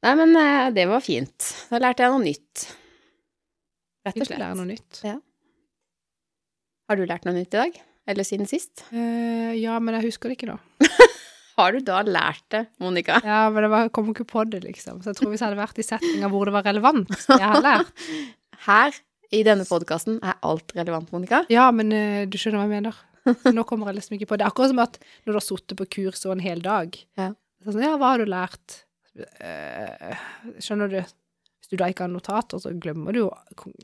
Nei, 0.07 0.17
men 0.17 0.35
eh, 0.41 0.65
det 0.73 0.89
var 0.89 1.05
fint. 1.05 1.51
Da 1.69 1.81
lærte 1.85 2.05
jeg 2.07 2.17
noe 2.17 2.25
nytt. 2.25 2.67
Rett 4.07 4.17
og 4.17 4.29
å 4.31 4.33
lære 4.33 4.53
noe 4.57 4.71
nytt. 4.73 5.05
Har 6.87 6.95
du 6.95 7.03
lært 7.03 7.25
noe 7.27 7.35
nytt 7.35 7.51
i 7.51 7.59
dag? 7.59 7.79
Eller 8.07 8.23
siden 8.23 8.47
sist? 8.47 8.85
Uh, 8.93 9.51
ja, 9.59 9.75
men 9.83 9.97
jeg 9.97 10.07
husker 10.07 10.31
det 10.31 10.37
ikke 10.37 10.47
nå. 10.47 10.55
Har 11.59 11.73
du 11.75 11.81
da 11.83 11.97
lært 12.07 12.45
det, 12.53 12.61
Monica? 12.79 13.17
Ja, 13.25 13.47
men 13.51 13.65
det 13.65 13.71
var, 13.73 13.89
kom 13.91 14.13
ikke 14.13 14.27
på 14.29 14.45
det, 14.47 14.61
liksom. 14.63 15.01
Så 15.03 15.11
jeg 15.11 15.19
tror 15.19 15.33
hvis 15.33 15.43
jeg 15.43 15.49
hadde 15.49 15.59
vært 15.59 15.81
i 15.81 15.83
setninger 15.83 16.31
hvor 16.31 16.47
det 16.47 16.53
var 16.55 16.63
relevant, 16.69 17.11
det 17.11 17.39
jeg 17.41 17.49
har 17.51 17.65
lært 17.65 18.05
Her 18.69 18.95
i 19.35 19.41
denne 19.43 19.67
podkasten 19.67 20.21
er 20.23 20.39
alt 20.47 20.71
relevant, 20.77 21.11
Monica. 21.11 21.41
Ja, 21.51 21.67
men 21.75 21.91
uh, 21.91 22.23
du 22.23 22.39
skjønner 22.39 22.61
hva 22.61 22.69
jeg 22.69 22.75
mener. 22.77 23.03
Så 23.43 23.51
nå 23.51 23.67
kommer 23.67 23.91
jeg 23.91 23.99
liksom 23.99 24.15
ikke 24.15 24.29
på 24.29 24.37
det. 24.37 24.45
Det 24.45 24.47
er 24.47 24.53
akkurat 24.53 24.71
som 24.71 24.83
at 24.85 24.95
når 25.25 25.33
du 25.33 25.37
har 25.41 25.43
sittet 25.49 25.79
på 25.81 25.89
kurs 25.97 26.23
og 26.23 26.37
en 26.37 26.45
hel 26.45 26.63
dag 26.63 26.95
Ja. 27.19 27.33
Sånn, 27.67 27.83
ja, 27.83 27.97
hva 27.99 28.13
har 28.13 28.23
du 28.23 28.31
lært? 28.31 28.83
Uh, 29.17 30.13
skjønner 30.63 30.93
du? 30.93 31.01
Hvis 31.61 31.71
du 31.73 31.79
da 31.81 31.87
ikke 31.91 32.05
har 32.05 32.11
notater, 32.13 32.61
så 32.61 32.71
glemmer 32.77 33.15
du 33.15 33.23
jo 33.25 33.29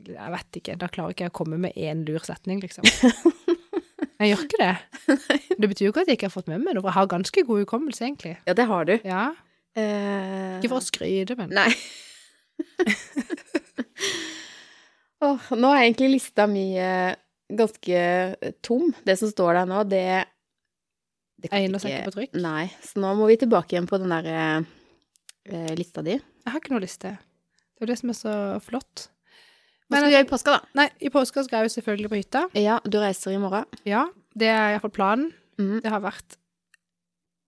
Jeg 0.06 0.30
vet 0.32 0.58
ikke, 0.60 0.76
da 0.80 0.88
klarer 0.88 1.12
ikke 1.14 1.26
jeg 1.26 1.32
å 1.34 1.38
komme 1.40 1.58
med 1.60 1.74
én 1.76 2.04
lur 2.08 2.22
setning, 2.24 2.62
liksom. 2.64 2.86
Jeg 4.20 4.30
gjør 4.30 4.44
ikke 4.46 4.60
det. 4.60 5.18
Det 5.58 5.68
betyr 5.68 5.88
jo 5.88 5.90
ikke 5.90 6.04
at 6.04 6.10
jeg 6.10 6.16
ikke 6.16 6.28
har 6.28 6.32
fått 6.32 6.46
med 6.48 6.62
meg 6.62 6.76
noe, 6.76 6.84
for 6.84 6.88
jeg 6.92 6.96
har 6.96 7.08
ganske 7.10 7.42
god 7.48 7.58
hukommelse, 7.64 8.04
egentlig. 8.06 8.36
Ja, 8.46 8.54
det 8.56 8.64
har 8.70 8.86
du. 8.88 8.92
Ja. 9.04 9.24
Eh, 9.74 10.60
Ikke 10.60 10.70
for 10.70 10.78
å 10.78 10.86
skryte, 10.86 11.34
men 11.36 11.50
Nei. 11.52 11.66
oh, 15.26 15.50
nå 15.58 15.72
er 15.74 15.82
egentlig 15.82 16.12
lista 16.14 16.46
mi 16.48 16.68
eh, 16.78 17.10
ganske 17.58 17.98
tom. 18.64 18.92
Det 19.04 19.18
som 19.20 19.32
står 19.34 19.58
der 19.58 19.68
nå, 19.70 19.82
det, 19.90 20.04
det 21.42 21.50
kan 21.50 21.58
egner 21.60 21.82
seg 21.82 21.96
ikke 21.96 22.08
på 22.08 22.16
trykk. 22.20 22.38
Nei, 22.46 22.64
så 22.86 23.02
nå 23.02 23.12
må 23.18 23.28
vi 23.30 23.40
tilbake 23.42 23.76
igjen 23.76 23.90
på 23.90 24.00
den 24.02 24.14
der 24.14 24.30
eh, 24.30 24.58
eh, 25.50 25.72
lista 25.78 26.06
di. 26.06 26.16
Jeg 26.20 26.54
har 26.54 26.62
ikke 26.62 26.74
noe 26.76 26.84
liste. 26.86 27.16
Det 27.84 27.92
er 27.92 27.94
det 27.94 28.00
som 28.00 28.12
er 28.12 28.16
så 28.16 28.36
flott. 28.64 29.08
Hva 29.92 30.00
skal 30.00 30.08
vi 30.08 30.14
gjøre 30.14 30.24
i 30.24 30.30
påska, 30.30 30.54
da? 30.54 30.72
Nei, 30.80 30.86
i 31.04 31.10
påska 31.12 31.44
skal 31.44 31.60
jeg 31.60 31.68
jo 31.68 31.72
selvfølgelig 31.74 32.10
på 32.10 32.20
hytta. 32.22 32.40
Ja, 32.56 32.78
du 32.88 32.96
reiser 33.02 33.34
i 33.34 33.40
morgen. 33.42 33.68
Ja, 33.84 34.06
det 34.32 34.48
er 34.48 34.72
iallfall 34.72 34.94
planen. 34.96 35.28
Mm. 35.60 35.76
Det 35.84 35.92
har 35.92 36.00
vært 36.02 36.38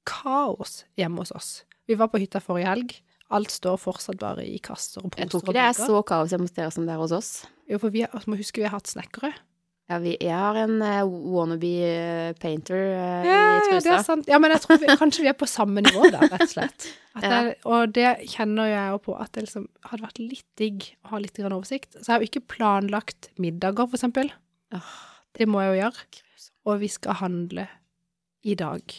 kaos 0.06 0.82
hjemme 1.00 1.24
hos 1.24 1.32
oss. 1.34 1.50
Vi 1.88 1.96
var 1.98 2.10
på 2.12 2.20
hytta 2.22 2.42
forrige 2.44 2.68
helg. 2.68 2.94
Alt 3.34 3.50
står 3.50 3.80
fortsatt 3.82 4.20
bare 4.20 4.44
i 4.46 4.60
kasser 4.62 5.02
og 5.02 5.10
poser. 5.10 5.24
Jeg 5.24 5.32
tror 5.32 5.42
ikke 5.42 5.56
det 5.56 5.64
er 5.64 5.74
så 5.80 6.02
kaos 6.06 6.34
hjemme 6.34 6.46
hos 6.46 6.54
dere 6.54 6.74
som 6.74 6.86
det 6.86 6.94
er 6.94 7.00
hos 7.00 7.14
oss. 7.16 7.30
Jo, 7.66 7.80
for 7.82 7.94
vi 7.94 8.04
har, 8.04 8.28
må 8.30 8.38
huske 8.38 8.60
vi 8.60 8.68
har 8.68 8.76
hatt 8.76 8.92
snekkere. 8.92 9.32
Ja, 9.86 10.00
vi, 10.02 10.16
jeg 10.18 10.34
har 10.34 10.56
en 10.58 10.80
uh, 10.82 11.04
wannabe 11.06 11.68
eh, 11.86 12.32
painter 12.42 12.74
uh, 12.74 13.26
Ja, 13.26 13.36
i 13.54 13.68
ja, 13.70 13.80
det 13.84 13.92
er 13.94 14.02
sant. 14.02 14.26
Ja, 14.26 14.40
men 14.42 14.50
jeg 14.50 14.64
tror 14.64 14.80
vi, 14.82 14.88
kanskje 14.98 15.22
vi 15.22 15.30
er 15.30 15.36
på 15.38 15.46
samme 15.46 15.84
nivå 15.84 16.08
der, 16.10 16.26
rett 16.32 16.48
og 16.48 16.54
slett. 16.56 16.88
Ja. 17.16 17.30
jeg, 17.32 17.52
og 17.64 17.94
det 17.96 18.10
kjenner 18.28 18.66
jeg 18.68 18.90
jo 18.92 18.96
på 19.06 19.14
at 19.16 19.30
det 19.32 19.46
liksom 19.46 19.62
hadde 19.88 20.04
vært 20.04 20.18
litt 20.20 20.44
digg 20.60 20.82
å 21.00 21.14
ha 21.14 21.20
litt 21.24 21.38
grann 21.38 21.54
oversikt. 21.56 21.94
Så 21.94 22.02
jeg 22.02 22.12
har 22.12 22.20
jo 22.20 22.28
ikke 22.28 22.42
planlagt 22.52 23.30
middager, 23.40 23.86
for 23.88 23.96
eksempel. 23.96 24.28
Oh, 24.76 24.90
Det 25.32 25.46
må 25.48 25.62
jeg 25.64 25.70
jo 25.70 25.78
gjøre. 25.78 26.04
Og 26.68 26.82
vi 26.82 26.90
skal 26.92 27.16
handle 27.22 27.64
i 28.44 28.58
dag. 28.60 28.98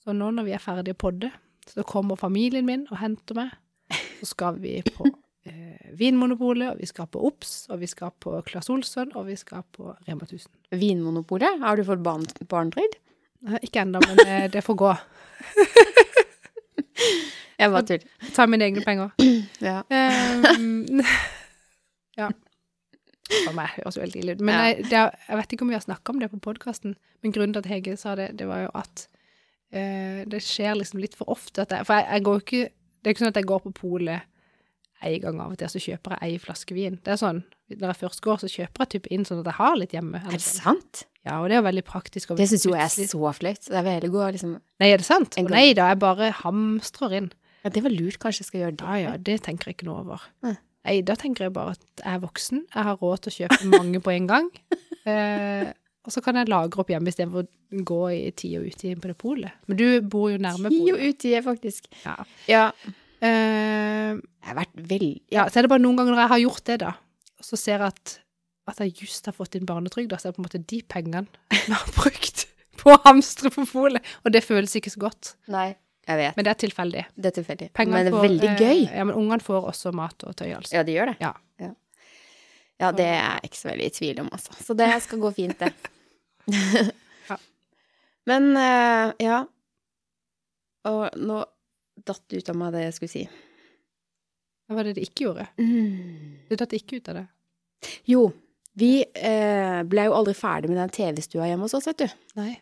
Så 0.00 0.16
nå 0.16 0.30
når 0.32 0.48
vi 0.48 0.56
er 0.56 0.64
ferdige 0.64 0.96
å 0.96 1.02
podde, 1.04 1.28
så 1.68 1.84
kommer 1.84 2.16
familien 2.16 2.64
min 2.64 2.86
og 2.88 3.02
henter 3.02 3.36
meg. 3.36 3.52
Så 4.22 4.30
skal 4.32 4.56
vi 4.64 4.78
på 4.86 5.10
eh, 5.10 5.20
Vinmonopolet, 5.96 6.72
og 6.74 6.80
vi 6.82 6.86
skal 6.90 7.06
på 7.08 7.20
Ops, 7.28 7.66
og 7.70 7.78
vi 7.80 7.86
skal 7.90 8.10
på 8.20 8.34
Claes 8.48 8.68
Olsson, 8.72 9.12
og 9.16 9.26
vi 9.28 9.36
skal 9.38 9.62
på 9.72 9.92
Rema 10.08 10.26
1000. 10.26 10.50
Vinmonopolet, 10.76 11.60
har 11.62 11.76
du 11.78 11.84
fått 11.86 12.02
barn? 12.02 12.26
Eh, 12.76 13.58
Ikke 13.62 13.80
ennå, 13.84 14.00
men 14.06 14.20
eh, 14.26 14.46
det 14.50 14.62
får 14.66 14.74
gå. 14.82 14.92
Jeg 17.56 17.70
bare 17.72 17.86
tuller. 17.88 18.04
Ta 18.36 18.44
mine 18.50 18.66
egne 18.68 18.82
penger. 18.84 19.10
Ja. 19.64 19.78
Um, 19.88 21.00
ja. 22.20 22.26
For 23.30 23.54
meg 23.56 23.70
høres 23.78 23.96
veldig 23.98 24.20
ille 24.20 24.34
ut. 24.36 24.42
Men 24.44 24.52
Ja. 24.54 24.64
jeg, 24.68 24.84
det, 24.90 24.98
er- 25.00 25.14
jeg 25.30 25.38
vet 25.40 25.52
ikke 25.56 25.64
om 25.64 25.70
vi 25.72 25.76
har 25.78 25.84
snakka 25.86 26.12
om 26.12 26.18
det 26.20 26.28
på 26.30 26.40
podkasten, 26.44 26.92
men 27.24 27.32
grunnen 27.32 27.54
til 27.56 27.62
at 27.64 27.70
Hege 27.72 27.94
sa 27.96 28.12
det, 28.20 28.26
det 28.38 28.46
var 28.50 28.66
jo 28.66 28.70
at 28.76 29.06
uh, 29.72 30.20
det 30.28 30.42
skjer 30.44 30.76
liksom 30.76 31.00
litt 31.00 31.16
for 31.16 31.32
ofte 31.32 31.64
at 31.64 31.72
jeg 31.72 31.86
For 31.88 31.96
jeg, 31.96 32.06
jeg 32.12 32.24
går 32.28 32.42
ikke 32.44 32.60
Det 32.68 33.08
er 33.08 33.14
ikke 33.16 33.24
sånn 33.24 33.32
at 33.32 33.40
jeg 33.40 33.48
går 33.48 33.62
på 33.64 33.72
polet 33.80 34.20
en 35.02 35.20
gang 35.20 35.40
av 35.40 35.52
og 35.52 35.58
til, 35.60 35.68
så 35.68 35.82
kjøper 35.82 36.16
jeg 36.16 36.32
ei 36.32 36.38
flaske 36.38 36.74
vin. 36.74 36.96
Det 37.04 37.12
er 37.12 37.20
sånn, 37.20 37.42
Når 37.68 37.88
jeg 37.90 37.98
først 38.04 38.20
går, 38.22 38.38
så 38.38 38.48
kjøper 38.48 38.78
jeg 38.84 38.88
type 38.94 39.10
inn 39.10 39.24
sånn 39.26 39.40
at 39.40 39.46
jeg 39.50 39.58
har 39.58 39.76
litt 39.76 39.90
hjemme. 39.92 40.20
Er 40.24 40.30
det 40.36 40.40
sånn. 40.40 40.62
sant? 40.80 41.04
Ja, 41.26 41.40
og 41.42 41.48
det 41.48 41.56
er 41.56 41.60
jo 41.60 41.66
veldig 41.66 41.82
praktisk. 41.84 42.30
og 42.30 42.36
Det 42.38 42.46
syns 42.48 42.62
jo 42.64 42.70
jeg 42.76 42.84
er 42.84 43.08
så 43.10 43.32
flaut. 43.34 43.60
det 43.66 43.74
er 43.74 43.82
veldig 43.82 44.10
godt. 44.12 44.32
liksom 44.36 44.52
Nei, 44.78 44.88
er 44.92 44.96
det 45.02 45.06
sant? 45.08 45.34
Og 45.38 45.50
Nei 45.50 45.72
da, 45.74 45.88
jeg 45.90 45.98
bare 45.98 46.30
hamstrer 46.44 47.16
inn. 47.18 47.32
Ja, 47.64 47.70
det 47.74 47.82
var 47.82 47.90
lurt, 47.90 48.20
kanskje 48.22 48.44
jeg 48.44 48.46
skal 48.46 48.60
gjøre 48.60 48.76
det. 48.76 48.86
Ja 48.86 48.96
ja, 49.10 49.16
det 49.18 49.40
tenker 49.42 49.66
jeg 49.66 49.74
ikke 49.80 49.88
noe 49.88 50.04
over. 50.04 50.22
Nei. 50.46 50.54
Nei, 50.86 51.00
da 51.02 51.16
tenker 51.18 51.48
jeg 51.48 51.52
bare 51.56 51.72
at 51.74 51.82
jeg 51.98 52.14
er 52.14 52.20
voksen, 52.22 52.60
jeg 52.70 52.84
har 52.86 52.96
råd 53.02 53.24
til 53.24 53.32
å 53.32 53.36
kjøpe 53.40 53.66
mange 53.74 54.00
på 54.00 54.14
en 54.14 54.26
gang. 54.30 54.50
Eh, 55.06 55.68
og 56.02 56.10
så 56.10 56.18
kan 56.18 56.34
jeg 56.34 56.48
lagre 56.50 56.80
opp 56.82 56.88
hjemme 56.90 57.06
istedenfor 57.12 57.44
å 57.44 57.82
gå 57.86 57.98
i 58.10 58.30
tid 58.34 58.56
og 58.58 58.64
uti 58.72 58.90
på 58.98 59.06
det 59.06 59.14
polet. 59.18 59.52
Men 59.70 59.78
du 59.78 59.84
bor 60.02 60.32
jo 60.32 60.38
nærme 60.42 60.66
Ti 60.72 60.80
og 60.82 60.96
polet. 60.98 61.14
uti, 61.14 61.30
faktisk. 61.46 61.86
Ja. 62.02 62.14
Ja. 62.50 62.64
Eh, 63.24 64.12
Jeg 64.16 64.48
har 64.50 64.58
vært 64.58 64.76
vel... 64.90 65.06
ja, 65.32 65.46
så 65.48 65.58
er 65.60 65.66
det 65.66 65.72
bare 65.72 65.82
noen 65.84 65.96
ganger 66.00 66.12
når 66.14 66.22
jeg 66.24 66.32
har 66.34 66.42
gjort 66.44 66.64
det, 66.68 66.76
da, 66.82 66.92
og 67.40 67.46
så 67.48 67.58
ser 67.60 67.78
jeg 67.80 67.86
at, 67.88 68.18
at 68.70 68.82
jeg 68.84 68.92
just 69.06 69.26
har 69.30 69.36
fått 69.36 69.56
inn 69.58 69.66
barnetrygd, 69.68 70.12
så 70.16 70.28
er 70.28 70.34
det 70.34 70.38
på 70.38 70.42
en 70.44 70.48
måte 70.48 70.62
de 70.74 70.82
pengene 70.90 71.24
jeg 71.56 71.72
har 71.72 71.90
brukt 71.96 72.44
på 72.76 72.92
å 72.92 73.00
hamstre 73.06 73.50
på 73.54 73.64
polet, 73.70 74.04
og 74.24 74.34
det 74.34 74.44
føles 74.44 74.74
ikke 74.78 74.92
så 74.92 75.00
godt. 75.06 75.32
Nei, 75.52 75.70
jeg 76.06 76.20
vet. 76.20 76.36
Men 76.36 76.46
det 76.46 76.52
er 76.52 76.60
tilfeldig. 76.66 77.04
Det 77.16 77.30
er 77.32 77.36
tilfeldig. 77.40 77.68
Pengene 77.74 77.96
Men 77.96 78.06
det 78.06 78.12
er 78.12 78.16
får, 78.18 78.26
veldig 78.28 78.50
eh, 78.52 78.60
gøy. 78.62 78.82
Ja, 78.98 79.06
men 79.08 79.16
ungene 79.18 79.42
får 79.42 79.70
også 79.72 79.92
mat 79.96 80.26
og 80.28 80.36
tøy, 80.38 80.50
altså. 80.54 80.76
Ja, 80.76 80.84
de 80.86 80.94
gjør 80.94 81.10
det. 81.10 81.16
Ja. 81.24 81.32
ja. 81.64 81.72
Ja, 82.84 82.92
det 82.92 83.06
er 83.08 83.16
jeg 83.16 83.48
ikke 83.48 83.58
så 83.62 83.70
veldig 83.72 83.88
i 83.88 83.94
tvil 83.96 84.20
om, 84.22 84.28
altså. 84.36 84.54
Så 84.60 84.76
det 84.76 84.90
skal 85.06 85.22
gå 85.24 85.32
fint, 85.40 85.64
det. 85.64 85.72
Ja. 87.26 87.40
Men 88.30 88.52
uh, 88.54 89.10
ja. 89.18 89.40
Og 90.86 91.16
nå 91.18 91.40
datt 92.06 92.36
ut 92.36 92.50
av 92.52 92.58
meg 92.58 92.74
det 92.74 92.86
jeg 92.86 92.96
skulle 92.96 93.12
si. 93.12 93.24
Hva 94.66 94.78
var 94.78 94.88
det 94.88 94.96
det 94.98 95.06
ikke 95.06 95.28
gjorde? 95.28 95.46
Mm. 95.62 96.42
Du 96.48 96.56
datt 96.58 96.74
ikke 96.76 96.98
ut 96.98 97.12
av 97.12 97.20
det? 97.20 97.26
Jo, 98.10 98.26
vi 98.76 98.90
eh, 99.04 99.80
ble 99.88 100.08
jo 100.08 100.16
aldri 100.16 100.34
ferdig 100.36 100.70
med 100.72 100.80
den 100.80 100.92
TV-stua 100.92 101.46
hjemme 101.48 101.68
hos 101.68 101.76
oss, 101.78 101.86
vet 101.88 102.02
du. 102.02 102.16
Nei. 102.40 102.52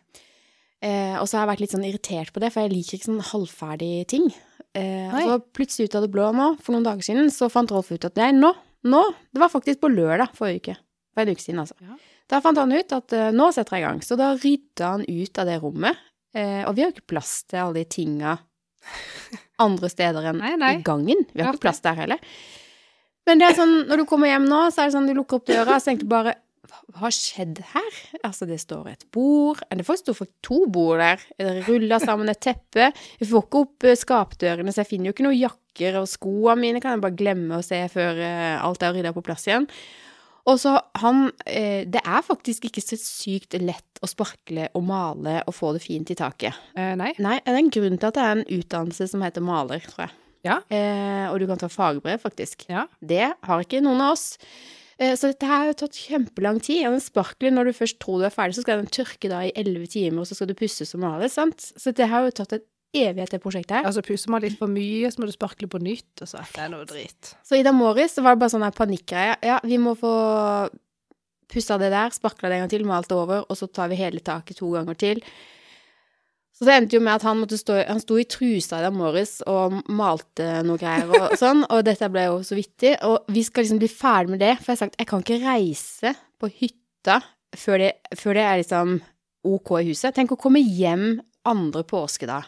Eh, 0.85 1.15
og 1.17 1.25
så 1.25 1.37
har 1.37 1.45
jeg 1.45 1.51
vært 1.53 1.63
litt 1.63 1.73
sånn 1.73 1.87
irritert 1.87 2.33
på 2.35 2.43
det, 2.43 2.51
for 2.53 2.63
jeg 2.63 2.75
liker 2.75 2.99
ikke 2.99 3.09
sånn 3.09 3.25
halvferdige 3.31 4.07
ting. 4.13 4.29
Eh, 4.77 5.09
og 5.09 5.17
så 5.17 5.37
plutselig 5.55 5.89
ut 5.89 5.97
av 5.97 6.05
det 6.05 6.11
blå 6.13 6.29
nå, 6.35 6.49
for 6.61 6.75
noen 6.75 6.85
dager 6.85 7.07
siden, 7.07 7.31
så 7.33 7.49
fant 7.51 7.73
Rolf 7.73 7.89
ut 7.91 8.07
at 8.07 8.19
nei, 8.21 8.29
nå, 8.37 8.51
nå, 8.85 9.03
det 9.33 9.41
var 9.41 9.53
faktisk 9.53 9.81
på 9.81 9.91
lørdag 9.93 10.35
forrige 10.37 10.61
uke. 10.61 10.77
For 11.15 11.23
en 11.23 11.33
uke 11.33 11.43
siden, 11.43 11.63
altså. 11.63 11.77
Ja. 11.81 11.97
Da 12.31 12.41
fant 12.41 12.59
han 12.59 12.73
ut 12.73 12.93
at 12.95 13.13
uh, 13.13 13.29
nå 13.35 13.51
setter 13.53 13.77
jeg 13.77 13.83
i 13.83 13.85
gang. 13.85 14.01
Så 14.03 14.17
da 14.19 14.33
rydda 14.35 14.91
han 14.95 15.05
ut 15.05 15.39
av 15.41 15.49
det 15.49 15.59
rommet. 15.61 15.99
Eh, 16.35 16.63
og 16.67 16.75
vi 16.75 16.83
har 16.83 16.89
jo 16.89 16.97
ikke 16.97 17.13
plass 17.13 17.37
til 17.47 17.61
alle 17.61 17.79
de 17.79 17.85
tinga 17.95 18.33
andre 19.65 19.89
steder 19.91 20.31
enn 20.31 20.41
Nei, 20.41 20.55
nei. 20.59 20.73
i 20.79 20.85
gangen. 20.85 21.25
Vi 21.33 21.43
har 21.43 21.53
ikke 21.55 21.67
plass 21.67 21.83
der 21.85 21.97
heller. 21.99 22.21
Men 23.25 23.41
det 23.41 23.47
er 23.49 23.57
sånn, 23.57 23.75
når 23.89 24.03
du 24.03 24.07
kommer 24.09 24.29
hjem 24.29 24.45
nå, 24.49 24.65
så 24.73 24.83
er 24.83 24.89
det 24.91 24.97
sånn, 24.97 25.07
du 25.09 25.15
lukker 25.17 25.39
opp 25.39 25.47
døra, 25.49 25.79
så 25.79 25.91
tenker 25.91 26.05
du 26.05 26.11
bare 26.11 26.35
hva 26.95 27.05
har 27.07 27.13
skjedd 27.13 27.59
her? 27.73 27.97
Altså, 28.25 28.45
det 28.49 28.57
står 28.61 28.87
et 28.91 29.03
bord 29.13 29.61
Det 29.69 29.85
står 29.85 30.15
for 30.17 30.29
to 30.45 30.63
bord 30.71 31.01
der. 31.01 31.21
Det 31.37 31.65
ruller 31.67 32.01
sammen 32.01 32.29
et 32.31 32.41
teppe. 32.41 32.91
Jeg 33.19 33.29
får 33.29 33.45
ikke 33.45 33.61
opp 33.65 33.85
eh, 33.85 33.97
skapdørene, 33.99 34.73
så 34.73 34.83
jeg 34.83 34.89
finner 34.91 35.09
jo 35.09 35.15
ikke 35.15 35.25
noen 35.27 35.39
jakker, 35.39 35.99
og 36.01 36.09
skoene 36.09 36.57
mine 36.61 36.81
kan 36.83 36.95
jeg 36.95 37.03
bare 37.05 37.17
glemme 37.17 37.59
å 37.59 37.65
se 37.65 37.79
før 37.93 38.21
eh, 38.21 38.55
alt 38.61 38.85
er 38.85 38.95
rydda 38.97 39.13
på 39.15 39.23
plass 39.25 39.47
igjen. 39.49 39.67
Og 40.45 40.59
så 40.61 40.75
han 41.01 41.31
eh, 41.49 41.87
Det 41.89 42.01
er 42.05 42.25
faktisk 42.25 42.67
ikke 42.69 42.83
så 42.83 42.97
sykt 42.99 43.57
lett 43.57 44.03
å 44.03 44.09
sparkle 44.09 44.69
og 44.77 44.85
male 44.85 45.39
og 45.49 45.55
få 45.57 45.73
det 45.75 45.81
fint 45.85 46.11
i 46.13 46.17
taket. 46.19 46.53
Eh, 46.77 46.93
nei. 46.99 47.13
Nei, 47.17 47.39
det 47.41 47.53
er 47.53 47.61
en 47.63 47.73
grunn 47.73 47.97
til 47.97 48.11
at 48.11 48.17
det 48.17 48.25
er 48.25 48.37
en 48.37 48.47
utdannelse 48.59 49.09
som 49.09 49.25
heter 49.25 49.45
maler, 49.45 49.81
tror 49.89 50.05
jeg. 50.05 50.15
Ja. 50.45 50.59
Eh, 50.69 51.25
og 51.31 51.39
du 51.41 51.47
kan 51.49 51.61
ta 51.61 51.69
fagbrev, 51.71 52.21
faktisk. 52.21 52.67
Ja. 52.69 52.85
Det 53.01 53.31
har 53.33 53.63
ikke 53.63 53.81
noen 53.81 54.03
av 54.05 54.13
oss. 54.13 54.27
Eh, 54.99 55.15
så 55.17 55.31
dette 55.31 55.49
har 55.49 55.65
jo 55.71 55.79
tatt 55.81 55.97
kjempelang 55.97 56.61
tid. 56.61 56.85
Og 56.85 56.95
den 56.95 57.03
sparkelen, 57.03 57.57
når 57.57 57.71
du 57.71 57.79
først 57.79 57.97
tror 58.03 58.21
du 58.21 58.27
er 58.29 58.35
ferdig, 58.35 58.59
så 58.59 58.65
skal 58.67 58.83
den 58.83 58.93
tørke 58.93 59.31
da 59.31 59.41
i 59.47 59.53
elleve 59.57 59.89
timer, 59.91 60.21
og 60.21 60.29
så 60.29 60.37
skal 60.37 60.51
du 60.51 60.57
pusses 60.59 60.93
og 60.95 61.01
males, 61.03 61.39
sant. 61.39 61.71
Så 61.73 61.95
det 61.95 62.11
har 62.11 62.27
jo 62.27 62.35
tatt 62.37 62.59
et 62.59 62.67
evighet, 62.95 63.33
det 63.35 63.41
prosjektet 63.43 63.79
her. 63.79 63.89
Altså, 63.89 64.03
pusser 64.05 64.31
man 64.33 64.43
litt 64.43 64.57
for 64.59 64.71
mye, 64.71 65.09
så 65.11 65.21
må 65.21 65.29
du 65.29 65.35
sparkle 65.35 65.69
på 65.71 65.81
nytt, 65.83 66.13
og 66.21 66.29
så 66.31 66.43
det 66.55 66.63
er 66.63 66.71
noe 66.73 66.87
drit. 66.89 67.33
Så 67.45 67.59
Ida 67.59 67.73
Morris 67.75 68.17
var 68.21 68.35
det 68.35 68.43
bare 68.43 68.53
sånn 68.53 68.67
panikkgreie. 68.75 69.39
Ja, 69.45 69.59
vi 69.63 69.79
må 69.81 69.95
få 69.99 70.13
pussa 71.51 71.77
det 71.81 71.91
der, 71.93 72.13
sparkla 72.15 72.49
det 72.49 72.59
en 72.59 72.65
gang 72.65 72.71
til, 72.71 72.87
malt 72.87 73.11
det 73.11 73.17
over, 73.17 73.43
og 73.45 73.59
så 73.59 73.67
tar 73.69 73.91
vi 73.91 73.99
hele 73.99 74.23
taket 74.25 74.59
to 74.61 74.71
ganger 74.73 74.97
til. 74.99 75.21
Så 76.55 76.63
det 76.63 76.75
endte 76.75 76.95
jo 76.95 77.03
med 77.03 77.17
at 77.17 77.25
han 77.27 77.41
stå 77.51 77.81
Han 77.89 77.99
sto 77.99 78.15
i 78.15 78.23
trusa 78.31 78.79
i 78.79 78.87
Morris, 78.87 78.95
morges 78.97 79.33
og 79.51 79.91
malte 79.91 80.61
noe 80.63 80.79
greier 80.79 81.11
og 81.11 81.35
sånn, 81.41 81.65
og 81.67 81.83
dette 81.83 82.07
ble 82.11 82.29
jo 82.29 82.37
så 82.47 82.55
vittig. 82.55 82.95
Og 83.03 83.27
vi 83.27 83.43
skal 83.43 83.65
liksom 83.65 83.81
bli 83.81 83.91
ferdig 83.91 84.35
med 84.35 84.43
det, 84.43 84.53
for 84.61 84.71
jeg 84.71 84.77
har 84.77 84.83
sagt 84.85 84.99
jeg 85.01 85.09
kan 85.09 85.25
ikke 85.25 85.41
reise 85.43 86.15
på 86.39 86.51
hytta 86.61 87.19
før 87.55 87.83
det, 87.83 87.91
før 88.15 88.39
det 88.39 88.45
er 88.45 88.61
liksom 88.63 88.97
ok 89.45 89.71
i 89.81 89.87
huset. 89.91 90.15
Tenk 90.15 90.31
å 90.31 90.39
komme 90.39 90.63
hjem 90.63 91.19
andre 91.45 91.83
påskedag. 91.87 92.47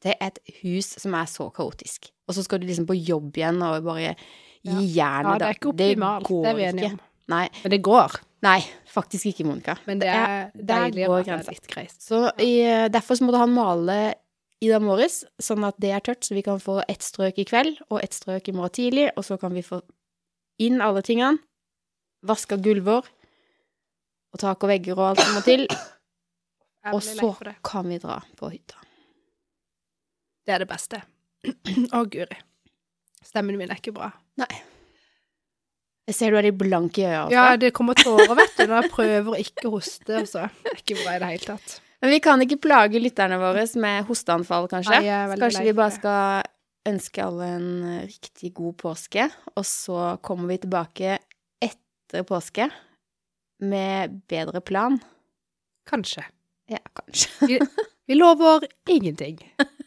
Det 0.00 0.14
er 0.16 0.30
et 0.30 0.40
hus 0.62 0.94
som 1.02 1.14
er 1.18 1.28
så 1.28 1.50
kaotisk. 1.54 2.08
Og 2.28 2.36
så 2.36 2.44
skal 2.46 2.62
du 2.62 2.66
liksom 2.68 2.86
på 2.88 2.96
jobb 2.96 3.36
igjen 3.36 3.60
og 3.66 3.84
bare 3.84 4.14
gi 4.64 4.86
jernet. 4.96 4.96
Ja, 4.96 5.36
det 5.38 5.48
er 5.48 5.58
ikke 5.58 5.72
optimalt, 5.74 6.28
det 6.30 6.50
er 6.50 6.58
vi 6.58 6.66
enige 6.68 6.92
om. 6.94 6.98
Nei, 7.30 7.44
Men 7.62 7.70
det 7.70 7.82
går. 7.86 8.16
nei, 8.42 8.58
faktisk 8.90 9.26
ikke, 9.30 9.44
Monica. 9.46 9.76
Men 9.86 10.00
det 10.00 10.08
er 10.08 10.50
der 10.54 10.88
deilig 10.90 11.06
går 11.06 11.14
være 11.14 11.24
det 11.28 11.46
er 11.52 11.54
litt 11.54 11.68
greit. 11.70 11.94
Så 12.02 12.24
i, 12.42 12.52
derfor 12.90 13.18
så 13.18 13.26
måtte 13.26 13.42
han 13.44 13.54
male 13.54 13.98
i 14.60 14.68
dag 14.68 14.82
morges, 14.84 15.22
sånn 15.40 15.64
at 15.64 15.78
det 15.80 15.92
er 15.94 16.02
tørt, 16.04 16.24
så 16.26 16.34
vi 16.36 16.42
kan 16.44 16.60
få 16.60 16.80
ett 16.88 17.04
strøk 17.04 17.38
i 17.40 17.46
kveld 17.48 17.78
og 17.88 18.00
ett 18.02 18.16
strøk 18.16 18.50
i 18.50 18.56
morgen 18.56 18.74
tidlig, 18.76 19.06
og 19.16 19.24
så 19.24 19.38
kan 19.40 19.54
vi 19.56 19.62
få 19.64 19.80
inn 20.60 20.82
alle 20.84 21.04
tingene, 21.06 21.40
vaska 22.26 22.58
gulver 22.60 23.06
og 24.30 24.42
tak 24.42 24.60
og 24.60 24.68
vegger 24.68 24.98
og 24.98 25.06
alt 25.12 25.22
som 25.24 25.38
må 25.38 25.44
til, 25.46 25.64
og 26.94 27.00
så 27.04 27.32
det. 27.46 27.56
kan 27.64 27.88
vi 27.88 28.00
dra 28.02 28.18
på 28.36 28.52
hytta. 28.52 28.82
Det 30.46 30.54
er 30.54 30.64
det 30.64 30.68
beste. 30.70 31.02
Å, 31.96 32.04
guri. 32.10 32.40
Stemmen 33.24 33.58
min 33.60 33.70
er 33.70 33.80
ikke 33.80 33.94
bra. 33.96 34.10
Nei. 34.40 34.50
Jeg 36.10 36.16
ser 36.16 36.32
du 36.32 36.40
er 36.40 36.48
litt 36.48 36.58
blank 36.58 36.96
i 36.98 37.04
øya, 37.04 37.18
altså. 37.26 37.36
Ja, 37.36 37.58
det 37.60 37.70
kommer 37.76 37.98
tårer, 37.98 38.32
vet 38.34 38.56
du, 38.56 38.64
når 38.66 38.80
jeg 38.80 38.92
prøver 38.96 39.30
å 39.30 39.38
ikke 39.38 39.70
hoste, 39.70 40.16
Altså. 40.18 40.48
Det 40.64 40.72
er 40.72 40.80
ikke 40.80 40.96
bra 41.04 41.12
i 41.14 41.20
det 41.22 41.28
hele 41.34 41.48
tatt. 41.52 41.76
Men 42.00 42.14
vi 42.14 42.20
kan 42.24 42.42
ikke 42.42 42.58
plage 42.64 43.02
lytterne 43.02 43.36
våre 43.38 43.66
med 43.82 44.08
hosteanfall, 44.08 44.66
kanskje. 44.72 44.96
Nei, 44.96 45.06
jeg 45.06 45.28
er 45.28 45.42
kanskje 45.42 45.66
vi 45.68 45.76
bare 45.76 45.94
skal 45.94 46.48
ønske 46.90 47.22
alle 47.22 47.48
en 47.58 47.70
riktig 48.08 48.54
god 48.56 48.78
påske, 48.80 49.28
og 49.52 49.66
så 49.68 50.14
kommer 50.24 50.50
vi 50.50 50.58
tilbake 50.64 51.18
etter 51.62 52.24
påske 52.26 52.70
med 53.60 54.16
bedre 54.32 54.64
plan. 54.64 54.96
Kanskje. 55.86 56.24
Ja, 56.72 56.80
kanskje. 56.96 57.30
Vi, 57.46 57.60
vi 58.08 58.18
lover 58.18 58.64
ingenting. 58.88 59.38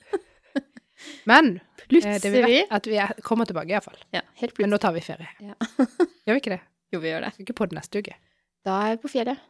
Men 1.30 1.56
Plutselig. 1.88 2.22
det 2.24 2.32
vi 2.34 2.44
vet, 2.46 2.72
at 2.74 2.88
vi 2.90 3.00
er, 3.02 3.14
kommer 3.26 3.50
tilbake 3.50 3.74
iallfall. 3.74 3.98
Ja, 4.16 4.22
helt 4.42 4.60
Men 4.60 4.74
nå 4.74 4.80
tar 4.82 4.94
vi 4.96 5.04
ferie. 5.06 5.30
Ja. 5.40 5.56
Gjør 6.26 6.38
vi 6.38 6.42
ikke 6.42 6.56
det? 6.56 6.62
Jo, 6.94 7.02
vi 7.02 7.10
gjør 7.10 7.26
det. 7.26 7.34
Skal 7.34 7.48
ikke 7.48 7.58
på 7.58 7.68
det 7.72 7.78
neste 7.80 8.02
uke. 8.04 8.16
Da 8.64 8.80
er 8.86 8.96
vi 8.96 9.02
på 9.04 9.12
fjellet. 9.16 9.46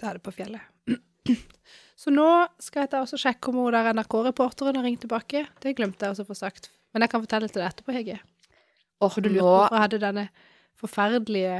Da 0.00 0.10
er 0.10 0.18
det 0.18 0.24
på 0.26 0.34
fjellet. 0.34 0.64
Så 2.00 2.10
nå 2.10 2.26
skal 2.60 2.84
jeg 2.84 2.90
ta 2.92 3.02
også 3.04 3.18
sjekke 3.20 3.52
om 3.52 3.60
hun 3.62 3.72
der 3.72 3.92
NRK-reporteren 3.94 4.76
har 4.80 4.84
ringt 4.84 5.04
tilbake. 5.04 5.44
Det 5.62 5.76
glemte 5.78 6.04
jeg 6.04 6.16
også 6.16 6.26
å 6.26 6.30
få 6.32 6.36
sagt. 6.38 6.72
Men 6.92 7.06
jeg 7.06 7.12
kan 7.12 7.22
fortelle 7.22 7.48
til 7.50 7.62
deg 7.62 7.70
etterpå, 7.70 7.94
Hege. 7.94 8.18
Og 9.02 9.14
For 9.14 9.22
du 9.22 9.30
lurte 9.30 9.44
på 9.44 9.52
hvorfor 9.54 9.76
jeg 9.78 9.84
hadde 9.84 10.02
denne 10.02 10.26
forferdelige 10.80 11.56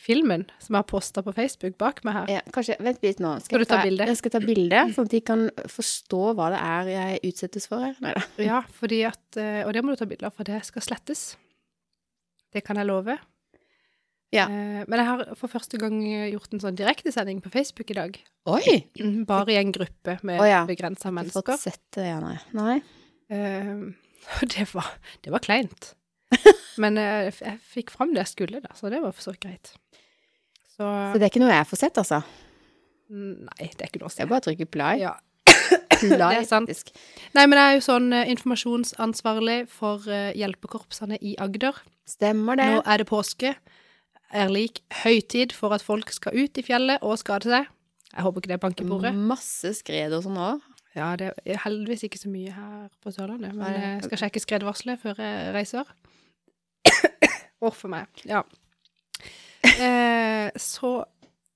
filmen 0.00 0.44
som 0.62 0.74
jeg 0.76 0.78
har 0.84 0.88
posta 0.88 1.22
på 1.26 1.32
Facebook 1.36 1.76
bak 1.80 2.02
meg 2.06 2.14
her. 2.14 2.30
ja, 2.36 2.40
Kanskje 2.54 2.76
Vent 2.80 3.02
litt 3.04 3.18
nå. 3.20 3.34
Skal 3.44 3.60
du 3.60 3.64
jeg 3.66 3.72
ta 3.72 3.80
bilde? 3.84 4.06
Jeg 4.06 4.16
skal 4.20 4.32
ta 4.36 4.40
bilde, 4.44 4.84
sånn 4.94 5.08
at 5.10 5.16
de 5.16 5.20
kan 5.20 5.42
forstå 5.68 6.20
hva 6.38 6.50
det 6.54 6.60
er 6.62 6.92
jeg 6.94 7.20
utsettes 7.32 7.66
for 7.70 7.84
her. 7.84 7.96
Nei 8.00 8.14
da. 8.16 8.22
Ja, 8.50 8.62
fordi 8.80 9.02
at 9.08 9.36
eh, 9.40 9.62
Og 9.66 9.74
det 9.76 9.82
må 9.84 9.92
du 9.92 10.00
ta 10.00 10.08
bilde 10.08 10.28
av, 10.30 10.36
for 10.36 10.48
det 10.48 10.62
skal 10.68 10.82
slettes. 10.86 11.36
Det 12.54 12.62
kan 12.66 12.80
jeg 12.80 12.88
love. 12.88 13.18
Ja. 14.32 14.46
Eh, 14.46 14.84
Men 14.86 14.96
jeg 15.02 15.06
har 15.10 15.24
for 15.38 15.50
første 15.52 15.78
gang 15.82 16.00
gjort 16.06 16.52
en 16.54 16.62
sånn 16.62 16.78
direktesending 16.78 17.42
på 17.44 17.50
Facebook 17.52 17.90
i 17.90 17.98
dag. 17.98 18.18
Oi! 18.50 18.76
Bare 19.30 19.52
i 19.52 19.60
en 19.60 19.72
gruppe 19.74 20.18
med 20.22 20.40
oh, 20.40 20.48
ja. 20.48 20.64
begrensa 20.68 21.10
Har 21.10 21.12
fått 21.12 21.20
mennesker. 21.20 21.60
sett 21.60 21.82
det, 21.98 22.06
ja, 22.08 22.20
nei. 22.22 22.36
nei. 22.56 22.80
Og 24.40 24.48
det 24.52 24.66
var, 24.74 24.86
det 25.24 25.32
var 25.34 25.42
kleint. 25.44 25.94
Men 26.82 26.98
eh, 27.00 27.26
jeg, 27.28 27.38
jeg 27.44 27.58
fikk 27.74 27.94
fram 27.94 28.14
det 28.14 28.24
jeg 28.24 28.34
skulle, 28.34 28.60
da, 28.64 28.74
så 28.78 28.92
det 28.92 29.02
var 29.02 29.14
for 29.16 29.26
så 29.26 29.34
vidt 29.34 29.42
greit. 29.46 29.72
Så 30.70 30.84
Så 30.86 31.18
det 31.18 31.26
er 31.26 31.32
ikke 31.32 31.42
noe 31.42 31.52
jeg 31.52 31.68
får 31.68 31.82
sett, 31.82 31.98
altså. 32.00 32.22
Nei, 33.10 33.66
det 33.74 33.82
er 33.82 33.90
ikke 33.90 34.00
noe 34.04 34.08
å 34.10 34.12
se. 34.12 34.22
Det 34.22 34.28
er 34.28 34.30
bare 34.30 34.44
å 34.44 34.46
trykke 34.46 34.68
play. 34.70 35.02
Ja. 35.02 35.16
play 35.98 36.14
det 36.14 36.28
er 36.38 36.46
sant. 36.48 36.92
Nei, 37.34 37.44
men 37.50 37.58
jeg 37.58 37.66
er 37.66 37.76
jo 37.76 37.84
sånn 37.84 38.08
eh, 38.16 38.30
informasjonsansvarlig 38.36 39.58
for 39.72 40.06
eh, 40.08 40.30
hjelpekorpsene 40.38 41.18
i 41.18 41.34
Agder. 41.42 41.82
Stemmer 42.08 42.58
det. 42.60 42.70
Nå 42.70 42.84
er 42.86 43.02
det 43.02 43.08
påske. 43.10 43.54
Er 44.30 44.52
lik 44.54 44.80
høytid 45.02 45.52
for 45.56 45.74
at 45.74 45.82
folk 45.82 46.12
skal 46.14 46.38
ut 46.38 46.58
i 46.60 46.64
fjellet 46.64 47.02
og 47.02 47.18
skade 47.18 47.50
seg. 47.50 47.70
Jeg 48.10 48.26
håper 48.26 48.42
ikke 48.42 48.52
det 48.52 48.60
banker 48.62 48.86
på 48.86 48.94
bordet. 48.94 49.12
Masse 49.14 49.74
skred 49.78 50.14
og 50.14 50.22
sånn 50.24 50.38
òg. 50.38 50.62
Ja, 50.96 51.12
det 51.18 51.32
er 51.46 51.60
heldigvis 51.62 52.02
ikke 52.06 52.18
så 52.18 52.30
mye 52.30 52.50
her 52.50 52.88
på 53.02 53.12
Sørlandet, 53.14 53.54
men 53.54 53.76
jeg 53.76 54.06
skal 54.08 54.24
sjekke 54.24 54.42
skredvarselet 54.42 54.98
før 55.02 55.20
jeg 55.22 55.52
reiser. 55.54 55.92
Orr 57.60 57.76
for 57.76 57.92
meg. 57.92 58.08
Ja. 58.28 58.44
Eh, 59.60 60.48
så 60.56 61.04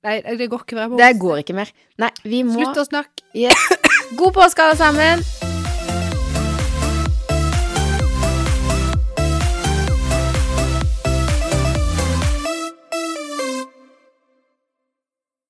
Nei, 0.05 0.19
det 0.37 0.51
går 0.53 0.67
ikke. 0.67 0.77
Må 0.93 0.99
Det 1.01 1.09
går 1.17 1.41
ikke 1.41 1.57
mer. 1.57 1.71
Nei, 1.99 2.11
vi 2.29 2.43
må 2.45 2.61
Slutt 2.61 2.83
å 2.83 2.87
snakke. 2.91 3.25
Yes. 3.33 3.65
God 4.21 4.37
påske, 4.37 4.69
alle 4.69 4.77
sammen! 4.77 5.44